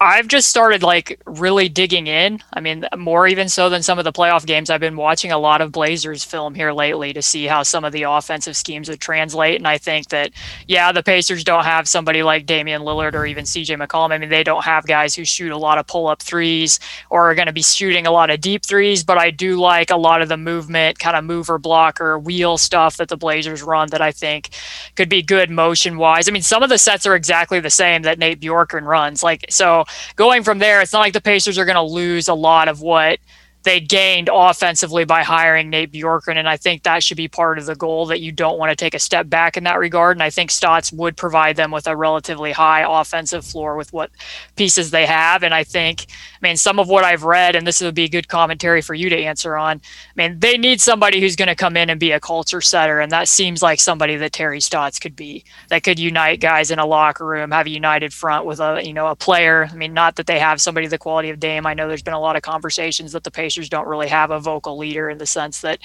I've 0.00 0.26
just 0.28 0.48
started 0.48 0.82
like 0.82 1.20
really 1.24 1.68
digging 1.68 2.08
in. 2.08 2.40
I 2.52 2.60
mean, 2.60 2.86
more 2.96 3.26
even 3.26 3.48
so 3.48 3.68
than 3.68 3.82
some 3.82 3.98
of 3.98 4.04
the 4.04 4.12
playoff 4.12 4.44
games. 4.44 4.68
I've 4.68 4.80
been 4.80 4.96
watching 4.96 5.30
a 5.30 5.38
lot 5.38 5.60
of 5.60 5.70
Blazers 5.72 6.24
film 6.24 6.54
here 6.54 6.72
lately 6.72 7.12
to 7.12 7.22
see 7.22 7.44
how 7.46 7.62
some 7.62 7.84
of 7.84 7.92
the 7.92 8.02
offensive 8.02 8.56
schemes 8.56 8.88
would 8.88 9.00
translate. 9.00 9.56
And 9.56 9.68
I 9.68 9.78
think 9.78 10.08
that, 10.08 10.32
yeah, 10.66 10.90
the 10.90 11.02
Pacers 11.02 11.44
don't 11.44 11.64
have 11.64 11.88
somebody 11.88 12.22
like 12.22 12.44
Damian 12.44 12.82
Lillard 12.82 13.14
or 13.14 13.24
even 13.24 13.44
CJ 13.44 13.80
McCollum. 13.80 14.10
I 14.10 14.18
mean, 14.18 14.30
they 14.30 14.42
don't 14.42 14.64
have 14.64 14.86
guys 14.86 15.14
who 15.14 15.24
shoot 15.24 15.52
a 15.52 15.56
lot 15.56 15.78
of 15.78 15.86
pull 15.86 16.08
up 16.08 16.22
threes 16.22 16.80
or 17.08 17.30
are 17.30 17.34
going 17.34 17.46
to 17.46 17.52
be 17.52 17.62
shooting 17.62 18.06
a 18.06 18.10
lot 18.10 18.30
of 18.30 18.40
deep 18.40 18.64
threes. 18.64 19.04
But 19.04 19.18
I 19.18 19.30
do 19.30 19.56
like 19.56 19.90
a 19.90 19.96
lot 19.96 20.22
of 20.22 20.28
the 20.28 20.36
movement, 20.36 20.98
kind 20.98 21.16
of 21.16 21.24
mover 21.24 21.58
blocker, 21.58 22.18
wheel 22.18 22.58
stuff 22.58 22.96
that 22.96 23.08
the 23.08 23.16
Blazers 23.16 23.62
run 23.62 23.90
that 23.90 24.00
I 24.00 24.10
think 24.10 24.50
could 24.96 25.08
be 25.08 25.22
good 25.22 25.50
motion 25.50 25.98
wise. 25.98 26.28
I 26.28 26.32
mean, 26.32 26.42
some 26.42 26.62
of 26.64 26.68
the 26.68 26.78
sets 26.78 27.06
are 27.06 27.14
exactly 27.14 27.60
the 27.60 27.70
same 27.70 28.02
that 28.02 28.18
Nate 28.18 28.40
Bjorkgren 28.40 28.82
runs. 28.82 29.22
Like, 29.22 29.46
so 29.48 29.83
going 30.16 30.42
from 30.42 30.58
there, 30.58 30.80
it's 30.80 30.92
not 30.92 31.00
like 31.00 31.12
the 31.12 31.20
Pacers 31.20 31.58
are 31.58 31.64
going 31.64 31.74
to 31.76 31.82
lose 31.82 32.28
a 32.28 32.34
lot 32.34 32.68
of 32.68 32.80
what 32.80 33.18
they 33.64 33.80
gained 33.80 34.28
offensively 34.32 35.04
by 35.04 35.22
hiring 35.22 35.70
Nate 35.70 35.90
Bjorkgren. 35.90 36.36
and 36.36 36.48
I 36.48 36.56
think 36.56 36.82
that 36.82 37.02
should 37.02 37.16
be 37.16 37.28
part 37.28 37.58
of 37.58 37.66
the 37.66 37.74
goal 37.74 38.06
that 38.06 38.20
you 38.20 38.30
don't 38.30 38.58
want 38.58 38.70
to 38.70 38.76
take 38.76 38.94
a 38.94 38.98
step 38.98 39.28
back 39.28 39.56
in 39.56 39.64
that 39.64 39.78
regard. 39.78 40.16
And 40.16 40.22
I 40.22 40.30
think 40.30 40.50
Stotts 40.50 40.92
would 40.92 41.16
provide 41.16 41.56
them 41.56 41.70
with 41.70 41.86
a 41.86 41.96
relatively 41.96 42.52
high 42.52 42.84
offensive 42.86 43.44
floor 43.44 43.76
with 43.76 43.92
what 43.92 44.10
pieces 44.56 44.90
they 44.90 45.06
have. 45.06 45.42
And 45.42 45.54
I 45.54 45.64
think, 45.64 46.06
I 46.10 46.46
mean, 46.46 46.56
some 46.58 46.78
of 46.78 46.88
what 46.88 47.04
I've 47.04 47.24
read, 47.24 47.56
and 47.56 47.66
this 47.66 47.80
would 47.80 47.94
be 47.94 48.08
good 48.08 48.28
commentary 48.28 48.82
for 48.82 48.94
you 48.94 49.08
to 49.08 49.16
answer 49.16 49.56
on. 49.56 49.80
I 49.80 50.12
mean, 50.14 50.38
they 50.40 50.58
need 50.58 50.80
somebody 50.80 51.20
who's 51.20 51.36
going 51.36 51.48
to 51.48 51.54
come 51.54 51.76
in 51.76 51.88
and 51.88 51.98
be 51.98 52.12
a 52.12 52.20
culture 52.20 52.60
setter, 52.60 53.00
and 53.00 53.10
that 53.12 53.28
seems 53.28 53.62
like 53.62 53.80
somebody 53.80 54.16
that 54.16 54.32
Terry 54.32 54.60
Stotts 54.60 54.98
could 54.98 55.16
be. 55.16 55.44
That 55.70 55.82
could 55.82 55.98
unite 55.98 56.40
guys 56.40 56.70
in 56.70 56.78
a 56.78 56.86
locker 56.86 57.24
room, 57.24 57.50
have 57.50 57.66
a 57.66 57.70
united 57.70 58.12
front 58.12 58.44
with 58.44 58.60
a 58.60 58.82
you 58.84 58.92
know 58.92 59.06
a 59.06 59.16
player. 59.16 59.68
I 59.70 59.74
mean, 59.74 59.94
not 59.94 60.16
that 60.16 60.26
they 60.26 60.38
have 60.38 60.60
somebody 60.60 60.86
the 60.86 60.98
quality 60.98 61.30
of 61.30 61.40
Dame. 61.40 61.66
I 61.66 61.72
know 61.72 61.88
there's 61.88 62.02
been 62.02 62.12
a 62.12 62.20
lot 62.20 62.36
of 62.36 62.42
conversations 62.42 63.12
that 63.12 63.24
the 63.24 63.30
Pacers 63.30 63.53
Pacers 63.54 63.68
don't 63.68 63.86
really 63.86 64.08
have 64.08 64.32
a 64.32 64.40
vocal 64.40 64.76
leader 64.76 65.08
in 65.08 65.18
the 65.18 65.26
sense 65.26 65.60
that 65.60 65.78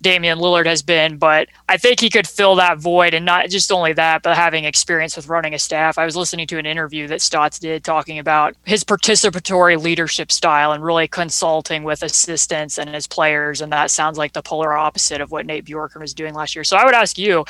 Damian 0.00 0.38
Lillard 0.38 0.64
has 0.64 0.80
been. 0.80 1.18
But 1.18 1.48
I 1.68 1.76
think 1.76 2.00
he 2.00 2.08
could 2.08 2.26
fill 2.26 2.54
that 2.56 2.78
void, 2.78 3.12
and 3.12 3.26
not 3.26 3.50
just 3.50 3.70
only 3.70 3.92
that, 3.92 4.22
but 4.22 4.36
having 4.36 4.64
experience 4.64 5.16
with 5.16 5.28
running 5.28 5.52
a 5.52 5.58
staff. 5.58 5.98
I 5.98 6.06
was 6.06 6.16
listening 6.16 6.46
to 6.46 6.58
an 6.58 6.64
interview 6.64 7.06
that 7.08 7.20
Stotts 7.20 7.58
did 7.58 7.84
talking 7.84 8.18
about 8.18 8.56
his 8.64 8.84
participatory 8.84 9.78
leadership 9.78 10.32
style 10.32 10.72
and 10.72 10.82
really 10.82 11.08
consulting 11.08 11.82
with 11.82 12.02
assistants 12.02 12.78
and 12.78 12.88
his 12.88 13.06
players, 13.06 13.60
and 13.60 13.70
that 13.70 13.90
sounds 13.90 14.16
like 14.16 14.32
the 14.32 14.42
polar 14.42 14.72
opposite 14.72 15.20
of 15.20 15.30
what 15.30 15.44
Nate 15.44 15.66
Bjorkgren 15.66 16.00
was 16.00 16.14
doing 16.14 16.32
last 16.32 16.54
year. 16.54 16.64
So 16.64 16.78
I 16.78 16.86
would 16.86 16.94
ask 16.94 17.18
you, 17.18 17.44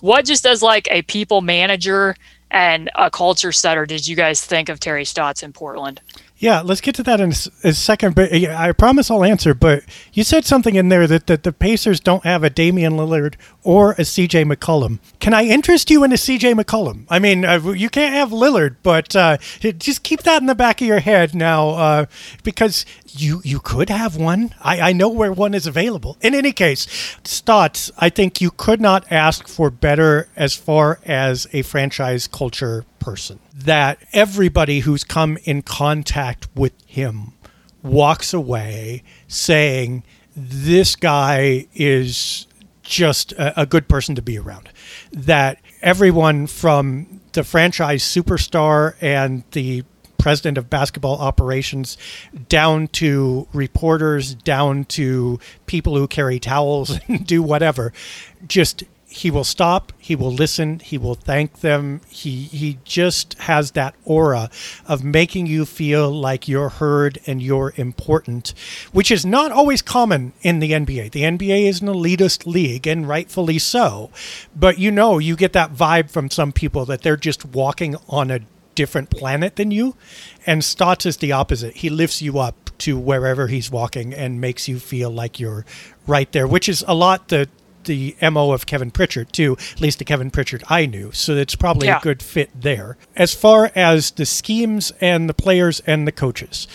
what 0.00 0.24
just 0.24 0.46
as 0.46 0.62
like 0.62 0.86
a 0.92 1.02
people 1.02 1.40
manager 1.40 2.14
and 2.52 2.88
a 2.94 3.10
culture 3.10 3.50
setter 3.50 3.84
did 3.84 4.06
you 4.06 4.14
guys 4.14 4.44
think 4.44 4.68
of 4.68 4.78
Terry 4.78 5.04
Stotts 5.04 5.42
in 5.42 5.52
Portland? 5.52 6.00
Yeah, 6.40 6.60
let's 6.60 6.80
get 6.80 6.94
to 6.94 7.02
that 7.02 7.20
in 7.20 7.32
a, 7.64 7.72
second. 7.72 8.14
But 8.14 8.32
I 8.32 8.70
promise 8.70 9.10
I'll 9.10 9.24
answer. 9.24 9.54
But 9.54 9.82
you 10.12 10.22
said 10.22 10.44
something 10.44 10.76
in 10.76 10.88
there 10.88 11.08
that, 11.08 11.26
that 11.26 11.42
the 11.42 11.52
Pacers 11.52 11.98
don't 11.98 12.22
have 12.22 12.44
a 12.44 12.50
Damian 12.50 12.92
Lillard 12.92 13.34
or 13.64 13.92
a 13.92 14.02
CJ 14.02 14.50
McCollum. 14.50 15.00
Can 15.18 15.34
I 15.34 15.44
interest 15.44 15.90
you 15.90 16.04
in 16.04 16.12
a 16.12 16.16
CJ 16.16 16.54
McCollum? 16.54 17.06
I 17.08 17.18
mean, 17.18 17.44
uh, 17.44 17.72
you 17.72 17.90
can't 17.90 18.14
have 18.14 18.30
Lillard, 18.30 18.76
but 18.84 19.16
uh, 19.16 19.38
just 19.78 20.04
keep 20.04 20.22
that 20.22 20.40
in 20.40 20.46
the 20.46 20.54
back 20.54 20.80
of 20.80 20.86
your 20.86 21.00
head 21.00 21.34
now, 21.34 21.70
uh, 21.70 22.06
because 22.44 22.86
you 23.06 23.40
you 23.44 23.58
could 23.58 23.90
have 23.90 24.16
one. 24.16 24.54
I, 24.60 24.90
I 24.90 24.92
know 24.92 25.08
where 25.08 25.32
one 25.32 25.54
is 25.54 25.66
available. 25.66 26.16
In 26.20 26.36
any 26.36 26.52
case, 26.52 26.86
Stotts, 27.24 27.90
I 27.98 28.10
think 28.10 28.40
you 28.40 28.52
could 28.52 28.80
not 28.80 29.10
ask 29.10 29.48
for 29.48 29.70
better 29.70 30.28
as 30.36 30.54
far 30.54 31.00
as 31.04 31.48
a 31.52 31.62
franchise 31.62 32.28
culture 32.28 32.84
person 32.98 33.40
that 33.54 33.98
everybody 34.12 34.80
who's 34.80 35.04
come 35.04 35.38
in 35.44 35.62
contact 35.62 36.48
with 36.54 36.72
him 36.86 37.32
walks 37.82 38.32
away 38.32 39.02
saying, 39.26 40.02
This 40.36 40.96
guy 40.96 41.66
is 41.74 42.46
just 42.82 43.32
a, 43.32 43.62
a 43.62 43.66
good 43.66 43.88
person 43.88 44.14
to 44.14 44.22
be 44.22 44.38
around. 44.38 44.68
That 45.12 45.60
everyone 45.82 46.46
from 46.46 47.20
the 47.32 47.44
franchise 47.44 48.02
superstar 48.02 48.94
and 49.00 49.44
the 49.52 49.84
president 50.18 50.58
of 50.58 50.68
basketball 50.68 51.18
operations 51.18 51.96
down 52.48 52.88
to 52.88 53.46
reporters 53.52 54.34
down 54.34 54.84
to 54.84 55.38
people 55.66 55.96
who 55.96 56.08
carry 56.08 56.40
towels 56.40 56.98
and 57.08 57.26
do 57.26 57.42
whatever 57.42 57.92
just 58.46 58.82
he 59.18 59.32
will 59.32 59.42
stop. 59.42 59.92
He 59.98 60.14
will 60.14 60.32
listen. 60.32 60.78
He 60.78 60.96
will 60.96 61.16
thank 61.16 61.60
them. 61.60 62.02
He 62.08 62.42
he 62.44 62.78
just 62.84 63.34
has 63.40 63.72
that 63.72 63.96
aura 64.04 64.48
of 64.86 65.02
making 65.02 65.46
you 65.46 65.64
feel 65.64 66.08
like 66.08 66.46
you're 66.46 66.68
heard 66.68 67.18
and 67.26 67.42
you're 67.42 67.72
important 67.76 68.54
which 68.92 69.10
is 69.10 69.26
not 69.26 69.50
always 69.50 69.82
common 69.82 70.32
in 70.42 70.60
the 70.60 70.70
NBA 70.70 71.10
the 71.10 71.22
NBA 71.22 71.68
is 71.68 71.82
an 71.82 71.88
elitist 71.88 72.46
league 72.46 72.86
and 72.86 73.08
rightfully 73.08 73.58
so. 73.58 74.10
But 74.54 74.78
you 74.78 74.92
know 74.92 75.18
you 75.18 75.34
get 75.34 75.52
that 75.52 75.74
vibe 75.74 76.10
from 76.10 76.30
some 76.30 76.52
people 76.52 76.84
that 76.84 77.02
they're 77.02 77.16
just 77.16 77.44
walking 77.44 77.96
on 78.08 78.30
a 78.30 78.40
different 78.76 79.10
planet 79.10 79.56
than 79.56 79.72
you 79.72 79.96
and 80.46 80.64
Stotts 80.64 81.04
is 81.04 81.16
the 81.16 81.32
opposite. 81.32 81.74
He 81.74 81.90
lifts 81.90 82.22
you 82.22 82.38
up 82.38 82.70
to 82.78 82.96
wherever 82.96 83.48
he's 83.48 83.70
walking 83.72 84.14
and 84.14 84.40
makes 84.40 84.68
you 84.68 84.78
feel 84.78 85.10
like 85.10 85.40
you're 85.40 85.66
right 86.06 86.30
there, 86.30 86.46
which 86.46 86.68
is 86.68 86.84
a 86.86 86.94
lot 86.94 87.28
the 87.28 87.48
the 87.88 88.14
mo 88.22 88.52
of 88.52 88.66
Kevin 88.66 88.92
Pritchard 88.92 89.32
too. 89.32 89.56
At 89.72 89.80
least 89.80 89.98
the 89.98 90.04
Kevin 90.04 90.30
Pritchard 90.30 90.62
I 90.68 90.86
knew, 90.86 91.10
so 91.12 91.34
it's 91.34 91.56
probably 91.56 91.88
yeah. 91.88 91.98
a 91.98 92.00
good 92.00 92.22
fit 92.22 92.50
there. 92.54 92.96
As 93.16 93.34
far 93.34 93.72
as 93.74 94.12
the 94.12 94.24
schemes 94.24 94.92
and 95.00 95.28
the 95.28 95.34
players 95.34 95.80
and 95.80 96.06
the 96.06 96.12
coaches, 96.12 96.68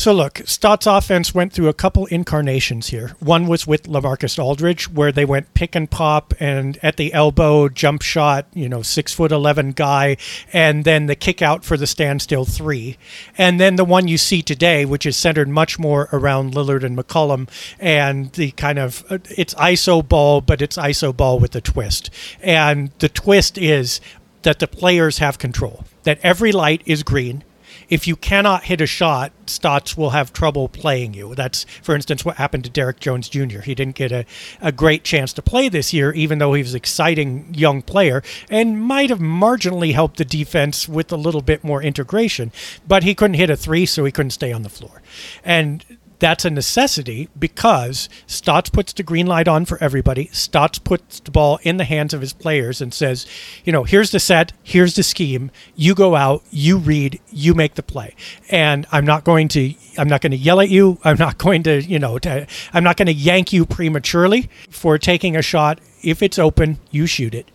so 0.00 0.14
look, 0.14 0.40
Stotts 0.46 0.86
offense 0.86 1.34
went 1.34 1.52
through 1.52 1.68
a 1.68 1.74
couple 1.74 2.06
incarnations 2.06 2.86
here. 2.86 3.08
One 3.20 3.46
was 3.46 3.66
with 3.66 3.82
Lamarcus 3.82 4.42
Aldridge, 4.42 4.88
where 4.88 5.12
they 5.12 5.26
went 5.26 5.52
pick 5.52 5.74
and 5.74 5.90
pop 5.90 6.32
and 6.40 6.78
at 6.82 6.96
the 6.96 7.12
elbow 7.12 7.68
jump 7.68 8.00
shot, 8.00 8.46
you 8.54 8.66
know, 8.66 8.80
six 8.80 9.12
foot 9.12 9.30
eleven 9.30 9.72
guy, 9.72 10.16
and 10.54 10.86
then 10.86 11.04
the 11.04 11.14
kick 11.14 11.42
out 11.42 11.66
for 11.66 11.76
the 11.76 11.86
standstill 11.86 12.46
three. 12.46 12.96
And 13.36 13.60
then 13.60 13.76
the 13.76 13.84
one 13.84 14.08
you 14.08 14.16
see 14.16 14.40
today, 14.40 14.86
which 14.86 15.04
is 15.04 15.18
centered 15.18 15.50
much 15.50 15.78
more 15.78 16.08
around 16.14 16.54
Lillard 16.54 16.82
and 16.82 16.96
McCollum 16.96 17.50
and 17.78 18.32
the 18.32 18.52
kind 18.52 18.78
of 18.78 19.04
uh, 19.10 19.18
it's 19.36 19.52
ISO 19.56 20.08
ball, 20.08 20.40
but 20.40 20.62
it's 20.62 20.78
ISO 20.78 21.14
ball 21.14 21.38
with 21.38 21.54
a 21.54 21.60
twist. 21.60 22.08
And 22.40 22.90
the 23.00 23.10
twist 23.10 23.58
is 23.58 24.00
that 24.44 24.60
the 24.60 24.66
players 24.66 25.18
have 25.18 25.36
control. 25.36 25.84
That 26.04 26.20
every 26.22 26.52
light 26.52 26.80
is 26.86 27.02
green 27.02 27.44
if 27.90 28.06
you 28.06 28.14
cannot 28.14 28.64
hit 28.64 28.80
a 28.80 28.86
shot, 28.86 29.32
Stotts 29.46 29.96
will 29.96 30.10
have 30.10 30.32
trouble 30.32 30.68
playing 30.68 31.12
you. 31.12 31.34
That's, 31.34 31.64
for 31.82 31.94
instance, 31.96 32.24
what 32.24 32.36
happened 32.36 32.62
to 32.64 32.70
Derrick 32.70 33.00
Jones 33.00 33.28
Jr. 33.28 33.60
He 33.60 33.74
didn't 33.74 33.96
get 33.96 34.12
a, 34.12 34.24
a 34.60 34.70
great 34.70 35.02
chance 35.02 35.32
to 35.34 35.42
play 35.42 35.68
this 35.68 35.92
year, 35.92 36.12
even 36.12 36.38
though 36.38 36.54
he 36.54 36.62
was 36.62 36.72
an 36.72 36.76
exciting 36.76 37.52
young 37.52 37.82
player 37.82 38.22
and 38.48 38.80
might 38.80 39.10
have 39.10 39.18
marginally 39.18 39.92
helped 39.92 40.18
the 40.18 40.24
defense 40.24 40.88
with 40.88 41.10
a 41.10 41.16
little 41.16 41.42
bit 41.42 41.64
more 41.64 41.82
integration. 41.82 42.52
But 42.86 43.02
he 43.02 43.14
couldn't 43.14 43.34
hit 43.34 43.50
a 43.50 43.56
three, 43.56 43.86
so 43.86 44.04
he 44.04 44.12
couldn't 44.12 44.30
stay 44.30 44.52
on 44.52 44.62
the 44.62 44.68
floor. 44.68 45.02
And 45.44 45.84
that's 46.20 46.44
a 46.44 46.50
necessity 46.50 47.28
because 47.38 48.08
Stotts 48.26 48.70
puts 48.70 48.92
the 48.92 49.02
green 49.02 49.26
light 49.26 49.48
on 49.48 49.64
for 49.64 49.82
everybody. 49.82 50.28
Stotts 50.32 50.78
puts 50.78 51.20
the 51.20 51.30
ball 51.30 51.58
in 51.62 51.78
the 51.78 51.84
hands 51.84 52.14
of 52.14 52.20
his 52.20 52.32
players 52.32 52.80
and 52.80 52.94
says, 52.94 53.26
you 53.64 53.72
know, 53.72 53.84
here's 53.84 54.10
the 54.10 54.20
set, 54.20 54.52
here's 54.62 54.94
the 54.94 55.02
scheme. 55.02 55.50
You 55.74 55.94
go 55.94 56.14
out, 56.14 56.42
you 56.50 56.78
read, 56.78 57.20
you 57.30 57.54
make 57.54 57.74
the 57.74 57.82
play. 57.82 58.14
And 58.48 58.86
I'm 58.92 59.04
not 59.04 59.24
going 59.24 59.48
to 59.48 59.74
I'm 59.98 60.08
not 60.08 60.20
going 60.20 60.30
to 60.30 60.36
yell 60.36 60.60
at 60.60 60.68
you. 60.68 60.98
I'm 61.04 61.18
not 61.18 61.38
going 61.46 61.62
to, 61.64 61.82
you 61.82 61.98
know, 61.98 62.18
to, 62.20 62.46
I'm 62.72 62.84
not 62.84 62.96
going 62.96 63.06
to 63.06 63.12
yank 63.12 63.52
you 63.52 63.66
prematurely 63.66 64.48
for 64.70 64.98
taking 64.98 65.36
a 65.36 65.42
shot. 65.42 65.80
If 66.02 66.22
it's 66.22 66.38
open, 66.38 66.78
you 66.90 67.06
shoot 67.06 67.34
it. 67.34 67.50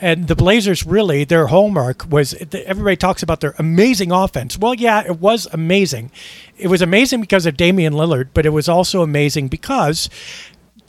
And 0.00 0.28
the 0.28 0.36
Blazers 0.36 0.86
really, 0.86 1.24
their 1.24 1.48
hallmark 1.48 2.06
was 2.08 2.34
everybody 2.52 2.96
talks 2.96 3.22
about 3.22 3.40
their 3.40 3.54
amazing 3.58 4.12
offense. 4.12 4.56
Well, 4.56 4.74
yeah, 4.74 5.04
it 5.04 5.18
was 5.18 5.48
amazing. 5.52 6.12
It 6.56 6.68
was 6.68 6.82
amazing 6.82 7.20
because 7.20 7.46
of 7.46 7.56
Damian 7.56 7.94
Lillard, 7.94 8.28
but 8.32 8.46
it 8.46 8.50
was 8.50 8.68
also 8.68 9.02
amazing 9.02 9.48
because 9.48 10.08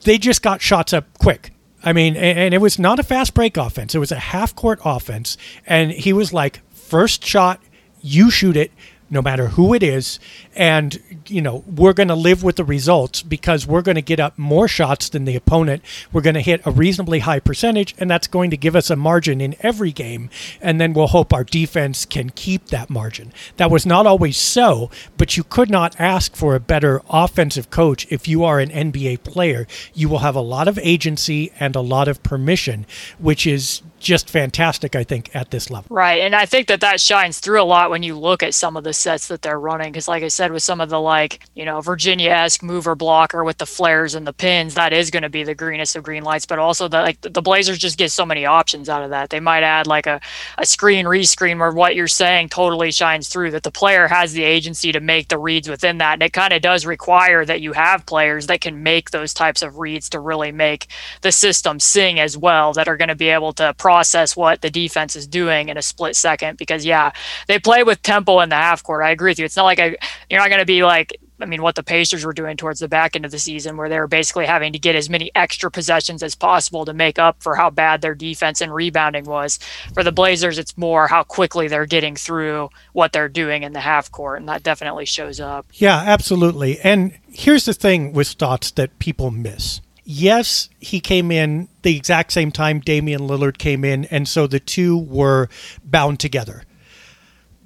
they 0.04 0.18
just 0.18 0.42
got 0.42 0.62
shots 0.62 0.94
up 0.94 1.06
quick. 1.18 1.52
I 1.84 1.94
mean, 1.94 2.16
and 2.18 2.54
it 2.54 2.60
was 2.60 2.78
not 2.78 3.00
a 3.00 3.04
fast 3.04 3.34
break 3.34 3.58
offense. 3.58 3.96
It 3.96 4.00
was 4.00 4.12
a 4.12 4.20
half 4.20 4.56
court 4.56 4.80
offense. 4.84 5.38
And 5.66 5.92
he 5.92 6.12
was 6.12 6.34
like, 6.34 6.62
first 6.74 7.24
shot, 7.24 7.62
you 8.02 8.30
shoot 8.30 8.58
it 8.58 8.72
no 9.10 9.22
matter 9.22 9.50
who 9.50 9.74
it 9.74 9.84
is. 9.84 10.20
And, 10.56 11.00
you 11.28 11.42
know, 11.42 11.64
we're 11.68 11.94
going 11.94 12.10
to 12.10 12.16
live 12.16 12.44
with 12.44 12.56
the 12.56 12.64
results 12.64 13.22
because 13.22 13.66
we're 13.66 13.82
going 13.82 13.96
to 13.96 14.02
get 14.02 14.20
up 14.20 14.38
more 14.38 14.68
shots 14.68 15.10
than 15.10 15.26
the 15.26 15.36
opponent. 15.36 15.84
We're 16.12 16.22
going 16.22 16.36
to 16.36 16.42
hit 16.42 16.62
a 16.66 16.72
reasonably 16.72 17.20
high 17.20 17.40
percentage, 17.40 17.96
and 17.98 18.10
that's 18.10 18.28
going 18.28 18.50
to 18.52 18.58
give 18.58 18.76
us 18.76 18.90
a 18.90 18.96
margin 18.96 19.42
in 19.42 19.56
every 19.62 19.92
game. 19.92 20.30
And 20.62 20.80
then 20.80 20.94
we'll 20.94 21.08
hope 21.08 21.34
our 21.34 21.44
defense 21.44 22.06
can 22.06 22.30
keep 22.30 22.68
that 22.68 22.90
margin. 22.90 23.34
That 23.58 23.72
was 23.72 23.86
not 23.86 24.06
always 24.06 24.38
so, 24.38 24.90
but 25.18 25.38
you 25.38 25.44
could 25.44 25.70
not 25.70 26.00
ask 26.00 26.36
for 26.36 26.56
a 26.56 26.60
better 26.60 27.02
offensive 27.10 27.70
coach 27.70 28.08
if 28.10 28.28
you 28.28 28.44
are 28.44 28.60
an 28.60 28.70
NBA 28.70 29.24
player. 29.24 29.68
You 29.94 30.10
will 30.10 30.20
have 30.20 30.36
a 30.36 30.42
lot 30.42 30.68
of 30.68 30.80
agency 30.80 31.52
and 31.60 31.76
a 31.76 31.82
lot 31.82 32.08
of 32.08 32.24
permission, 32.24 32.86
which 33.18 33.48
is 33.48 33.82
just 34.00 34.30
fantastic, 34.30 34.96
I 34.96 35.04
think, 35.04 35.30
at 35.36 35.52
this 35.52 35.70
level. 35.70 35.94
Right. 35.94 36.22
And 36.22 36.36
I 36.36 36.46
think 36.46 36.68
that 36.68 36.82
that 36.82 37.00
shines 37.02 37.40
through 37.40 37.62
a 37.62 37.64
lot 37.64 37.90
when 37.90 38.04
you 38.04 38.18
look 38.18 38.42
at 38.42 38.54
some 38.54 38.78
of 38.78 38.84
the 38.84 38.94
sets 39.00 39.28
that 39.30 39.42
they're 39.42 39.60
running. 39.60 39.92
Because, 39.92 40.08
like 40.08 40.24
I 40.24 40.28
said, 40.28 40.52
with 40.52 40.64
some 40.64 40.82
of 40.82 40.90
the 40.90 41.00
like, 41.00 41.40
you 41.56 41.66
know, 41.66 41.82
Virginia 41.82 42.30
esque 42.30 42.62
mover 42.62 42.96
blocker 42.96 43.44
with 43.44 43.58
the 43.58 43.66
flares 43.66 44.16
and 44.16 44.28
the 44.28 44.34
pins, 44.34 44.76
that 44.76 44.94
is 44.94 45.10
going 45.10 45.24
to 45.24 45.30
be 45.30 45.44
the 45.44 45.56
greenest 45.56 45.96
of 45.96 46.04
green 46.04 46.24
lights. 46.24 46.46
But 46.46 46.60
also, 46.60 46.88
the, 46.88 47.02
like 47.02 47.22
the 47.22 47.42
Blazers 47.42 47.78
just 47.78 47.98
get 47.98 48.12
so 48.12 48.26
many 48.26 48.46
options 48.46 48.90
out 48.90 49.04
of 49.04 49.10
that. 49.10 49.30
They 49.30 49.40
might 49.40 49.64
add 49.64 49.88
like 49.88 50.06
a, 50.06 50.22
a 50.60 50.66
screen 50.66 51.06
rescreen 51.06 51.58
where 51.58 51.72
what 51.72 51.96
you're 51.96 52.08
saying 52.08 52.50
totally 52.50 52.92
shines 52.92 53.30
through, 53.30 53.52
that 53.52 53.64
the 53.64 53.72
player 53.72 54.08
has 54.10 54.34
the 54.34 54.44
agency 54.44 54.92
to 54.92 55.00
make 55.00 55.30
the 55.30 55.38
reads 55.38 55.70
within 55.70 56.00
that. 56.00 56.14
And 56.14 56.24
it 56.24 56.34
kind 56.34 56.52
of 56.52 56.62
does 56.62 56.86
require 56.86 57.46
that 57.46 57.62
you 57.62 57.72
have 57.72 58.06
players 58.06 58.48
that 58.48 58.60
can 58.60 58.84
make 58.84 59.12
those 59.12 59.34
types 59.34 59.62
of 59.62 59.80
reads 59.80 60.10
to 60.10 60.20
really 60.20 60.52
make 60.52 60.88
the 61.22 61.32
system 61.32 61.80
sing 61.80 62.20
as 62.20 62.38
well, 62.38 62.74
that 62.74 62.90
are 62.90 62.98
going 62.98 63.08
to 63.08 63.16
be 63.16 63.30
able 63.30 63.54
to 63.54 63.74
process 63.76 64.36
what 64.36 64.62
the 64.62 64.70
defense 64.70 65.16
is 65.16 65.28
doing 65.28 65.70
in 65.70 65.78
a 65.78 65.82
split 65.82 66.18
second 66.18 66.58
because 66.58 66.86
yeah, 66.86 67.12
they 67.48 67.58
play 67.58 67.84
with 67.84 68.02
tempo 68.02 68.42
in 68.42 68.50
the 68.50 68.56
half 68.56 68.84
court. 68.84 69.02
I 69.04 69.12
agree 69.12 69.32
with 69.32 69.40
you. 69.40 69.46
It's 69.46 69.56
not 69.56 69.64
like 69.64 69.80
I, 69.80 69.96
you're 70.30 70.42
not 70.42 70.50
going 70.50 70.60
to 70.60 70.66
be 70.66 70.84
like 70.84 71.18
I 71.40 71.46
mean, 71.46 71.62
what 71.62 71.76
the 71.76 71.84
Pacers 71.84 72.26
were 72.26 72.34
doing 72.34 72.58
towards 72.58 72.80
the 72.80 72.88
back 72.88 73.16
end 73.16 73.26
of 73.26 73.32
the 73.32 73.40
season, 73.40 73.78
where 73.78 73.90
they 73.90 74.00
were 74.00 74.08
basically 74.08 74.46
having 74.46 74.74
to 74.74 74.80
get 74.80 74.96
as 74.96 75.10
many 75.10 75.32
extra 75.36 75.72
possessions 75.72 76.22
as 76.22 76.36
possible 76.36 76.86
to 76.86 76.94
make 76.94 77.18
up 77.18 77.42
for 77.42 77.56
how 77.56 77.70
bad 77.70 78.02
their 78.02 78.16
defense 78.16 78.62
and 78.62 78.74
rebounding 78.74 79.26
was. 79.26 79.60
For 79.94 80.04
the 80.04 80.12
Blazers, 80.12 80.58
it's 80.58 80.78
more 80.78 81.08
how 81.08 81.24
quickly 81.24 81.68
they're 81.68 81.86
getting 81.86 82.16
through 82.16 82.70
what 82.94 83.14
they're 83.14 83.30
doing 83.30 83.64
in 83.64 83.74
the 83.74 83.80
half 83.80 84.12
court, 84.12 84.40
and 84.40 84.50
that 84.50 84.64
definitely 84.64 85.06
shows 85.06 85.40
up. 85.40 85.66
Yeah, 85.74 85.98
absolutely. 85.98 86.80
And 86.82 87.18
here's 87.32 87.66
the 87.66 87.74
thing 87.74 88.14
with 88.14 88.28
Stotts 88.28 88.72
that 88.72 89.00
people 89.00 89.32
miss 89.32 89.82
yes, 90.10 90.70
he 90.80 91.00
came 91.00 91.30
in 91.32 91.68
the 91.84 91.96
exact 91.96 92.32
same 92.32 92.52
time 92.52 92.80
Damian 92.80 93.22
Lillard 93.22 93.60
came 93.60 93.86
in, 93.86 94.06
and 94.06 94.28
so 94.28 94.48
the 94.48 94.60
two 94.60 94.98
were 94.98 95.50
bound 95.84 96.20
together. 96.20 96.64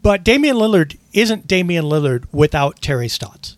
But 0.02 0.26
Damian 0.26 0.58
Lillard 0.58 0.98
isn't 1.14 1.48
Damian 1.48 1.86
Lillard 1.86 2.26
without 2.34 2.82
Terry 2.82 3.08
Stotts. 3.08 3.56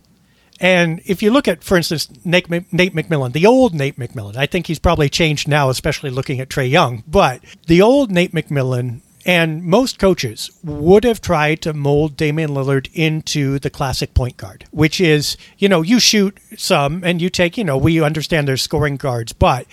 And 0.66 1.00
if 1.06 1.22
you 1.22 1.30
look 1.30 1.48
at, 1.48 1.64
for 1.64 1.78
instance, 1.78 2.10
Nate, 2.26 2.50
Nate 2.50 2.96
McMillan, 2.96 3.34
the 3.34 3.46
old 3.46 3.76
Nate 3.76 4.00
McMillan, 4.00 4.36
I 4.36 4.48
think 4.48 4.66
he's 4.66 4.80
probably 4.80 5.10
changed 5.10 5.48
now, 5.48 5.70
especially 5.70 6.10
looking 6.10 6.40
at 6.40 6.50
Trae 6.50 6.68
Young. 6.68 7.04
But 7.06 7.44
the 7.68 7.84
old 7.84 8.10
Nate 8.10 8.32
McMillan 8.32 9.02
and 9.26 9.64
most 9.64 9.98
coaches 9.98 10.52
would 10.64 11.04
have 11.04 11.20
tried 11.20 11.62
to 11.64 11.74
mold 11.74 12.16
Damian 12.16 12.52
Lillard 12.52 12.90
into 12.94 13.58
the 13.58 13.72
classic 13.72 14.14
point 14.14 14.38
guard, 14.38 14.66
which 14.72 15.02
is, 15.02 15.36
you 15.58 15.68
know, 15.68 15.82
you 15.82 16.00
shoot 16.00 16.38
some 16.56 17.04
and 17.04 17.22
you 17.22 17.30
take, 17.30 17.58
you 17.58 17.64
know, 17.64 17.78
we 17.78 18.02
understand 18.02 18.48
there's 18.48 18.62
scoring 18.62 18.98
guards, 18.98 19.34
but 19.34 19.66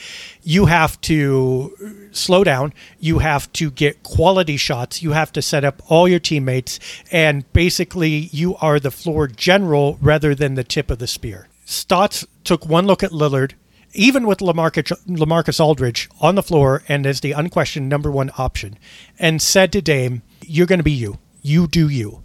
you 0.42 0.66
have 0.66 0.98
to 1.02 2.08
slow 2.12 2.44
down. 2.44 2.72
You 2.98 3.18
have 3.18 3.52
to 3.54 3.70
get 3.70 4.02
quality 4.02 4.56
shots. 4.56 5.02
You 5.02 5.12
have 5.12 5.32
to 5.32 5.42
set 5.42 5.64
up 5.64 5.82
all 5.88 6.08
your 6.08 6.20
teammates. 6.20 6.80
And 7.10 7.50
basically, 7.52 8.30
you 8.32 8.56
are 8.56 8.80
the 8.80 8.90
floor 8.90 9.28
general 9.28 9.98
rather 10.00 10.34
than 10.34 10.54
the 10.54 10.64
tip 10.64 10.90
of 10.90 10.98
the 10.98 11.06
spear. 11.06 11.48
Stotts 11.64 12.26
took 12.44 12.66
one 12.66 12.86
look 12.86 13.02
at 13.02 13.12
Lillard 13.12 13.52
even 13.92 14.26
with 14.26 14.38
Lamarcus, 14.38 14.92
Lamarcus 15.06 15.60
Aldridge 15.60 16.08
on 16.20 16.34
the 16.34 16.42
floor 16.42 16.82
and 16.88 17.06
as 17.06 17.20
the 17.20 17.32
unquestioned 17.32 17.88
number 17.88 18.10
one 18.10 18.30
option, 18.38 18.78
and 19.18 19.40
said 19.40 19.72
to 19.72 19.82
Dame, 19.82 20.22
You're 20.42 20.66
going 20.66 20.78
to 20.78 20.84
be 20.84 20.92
you. 20.92 21.18
You 21.42 21.66
do 21.66 21.88
you. 21.88 22.22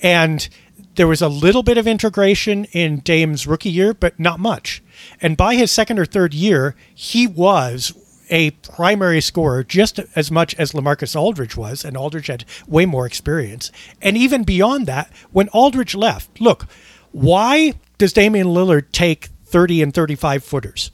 And 0.00 0.48
there 0.94 1.08
was 1.08 1.22
a 1.22 1.28
little 1.28 1.62
bit 1.62 1.78
of 1.78 1.86
integration 1.86 2.64
in 2.66 3.00
Dame's 3.00 3.46
rookie 3.46 3.70
year, 3.70 3.94
but 3.94 4.18
not 4.18 4.40
much. 4.40 4.82
And 5.20 5.36
by 5.36 5.54
his 5.54 5.70
second 5.70 5.98
or 5.98 6.04
third 6.04 6.34
year, 6.34 6.74
he 6.94 7.26
was 7.26 7.92
a 8.30 8.50
primary 8.50 9.20
scorer 9.20 9.64
just 9.64 9.98
as 10.14 10.30
much 10.30 10.54
as 10.54 10.72
Lamarcus 10.72 11.16
Aldridge 11.16 11.56
was, 11.56 11.84
and 11.84 11.96
Aldridge 11.96 12.28
had 12.28 12.44
way 12.66 12.86
more 12.86 13.06
experience. 13.06 13.72
And 14.00 14.16
even 14.16 14.44
beyond 14.44 14.86
that, 14.86 15.10
when 15.32 15.48
Aldridge 15.48 15.94
left, 15.94 16.40
look, 16.40 16.66
why 17.12 17.74
does 17.98 18.12
Damian 18.12 18.48
Lillard 18.48 18.92
take 18.92 19.28
30 19.46 19.82
and 19.82 19.94
35 19.94 20.44
footers? 20.44 20.90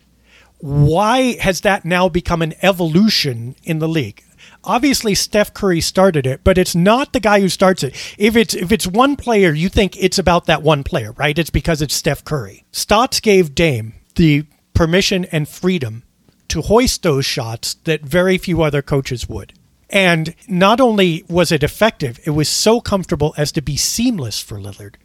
Why 0.59 1.37
has 1.41 1.63
that 1.63 1.85
now 1.85 2.09
become 2.09 2.43
an 2.43 2.55
evolution 2.63 3.57
in 3.63 3.79
the 3.79 3.89
league? 3.89 4.23
Obviously, 4.65 5.15
Steph 5.15 5.55
Curry 5.55 5.81
started 5.81 6.27
it, 6.27 6.41
but 6.43 6.59
it's 6.59 6.75
not 6.75 7.13
the 7.13 7.21
guy 7.21 7.41
who 7.41 7.49
starts 7.49 7.83
it. 7.83 7.95
If 8.19 8.35
it's 8.37 8.55
if 8.55 8.73
it's 8.73 8.87
one 8.87 9.17
player, 9.17 9.53
you 9.53 9.69
think 9.69 9.97
it's 9.97 10.19
about 10.19 10.47
that 10.47 10.63
one 10.63 10.83
player, 10.83 11.13
right? 11.13 11.39
It's 11.39 11.51
because 11.51 11.83
it's 11.83 11.95
Steph 11.95 12.25
Curry. 12.25 12.65
Stotts 12.73 13.21
gave 13.21 13.55
Dame 13.55 13.95
the 14.17 14.47
permission 14.75 15.25
and 15.27 15.49
freedom 15.49 16.03
to 16.49 16.63
hoist 16.63 17.03
those 17.03 17.25
shots 17.25 17.75
that 17.85 18.03
very 18.03 18.39
few 18.39 18.63
other 18.63 18.83
coaches 18.83 19.29
would. 19.29 19.53
And 19.89 20.35
not 20.49 20.81
only 20.81 21.25
was 21.29 21.53
it 21.53 21.63
effective, 21.63 22.19
it 22.25 22.31
was 22.31 22.49
so 22.49 22.81
comfortable 22.81 23.35
as 23.37 23.53
to 23.53 23.63
be 23.63 23.77
seamless 23.77 24.41
for 24.41 24.59
Lillard. 24.59 24.97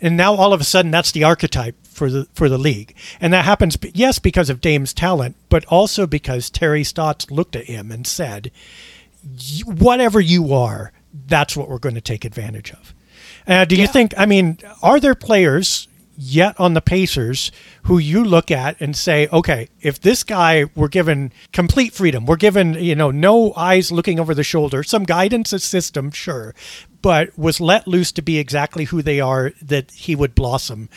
And 0.00 0.16
now 0.16 0.34
all 0.34 0.52
of 0.52 0.60
a 0.60 0.64
sudden 0.64 0.90
that's 0.90 1.12
the 1.12 1.24
archetype 1.24 1.76
for 1.84 2.10
the 2.10 2.28
for 2.32 2.48
the 2.48 2.58
league. 2.58 2.94
And 3.20 3.32
that 3.32 3.44
happens 3.44 3.76
yes 3.94 4.18
because 4.18 4.50
of 4.50 4.60
Dame's 4.60 4.94
talent, 4.94 5.36
but 5.48 5.64
also 5.66 6.06
because 6.06 6.50
Terry 6.50 6.84
Stotts 6.84 7.30
looked 7.30 7.56
at 7.56 7.64
him 7.64 7.90
and 7.90 8.06
said, 8.06 8.50
"Whatever 9.64 10.20
you 10.20 10.52
are, 10.54 10.92
that's 11.26 11.56
what 11.56 11.68
we're 11.68 11.78
going 11.78 11.96
to 11.96 12.00
take 12.00 12.24
advantage 12.24 12.72
of." 12.72 12.94
Uh, 13.46 13.64
do 13.64 13.74
yeah. 13.74 13.82
you 13.82 13.88
think? 13.88 14.14
I 14.16 14.26
mean, 14.26 14.58
are 14.82 15.00
there 15.00 15.14
players 15.14 15.88
yet 16.18 16.58
on 16.58 16.74
the 16.74 16.80
Pacers 16.80 17.52
who 17.84 17.98
you 17.98 18.24
look 18.24 18.50
at 18.50 18.78
and 18.80 18.96
say, 18.96 19.28
okay, 19.32 19.68
if 19.80 20.00
this 20.00 20.24
guy 20.24 20.64
were 20.74 20.88
given 20.88 21.32
complete 21.52 21.92
freedom, 21.92 22.26
we're 22.26 22.36
given, 22.36 22.74
you 22.74 22.96
know, 22.96 23.12
no 23.12 23.54
eyes 23.54 23.92
looking 23.92 24.18
over 24.18 24.34
the 24.34 24.42
shoulder, 24.42 24.82
some 24.82 25.04
guidance 25.04 25.52
a 25.52 25.60
system, 25.60 26.10
sure, 26.10 26.54
but 27.02 27.36
was 27.38 27.60
let 27.60 27.86
loose 27.86 28.12
to 28.12 28.22
be 28.22 28.38
exactly 28.38 28.84
who 28.84 29.02
they 29.02 29.20
are, 29.20 29.52
that 29.62 29.90
he 29.90 30.14
would 30.14 30.34
blossom. 30.34 30.88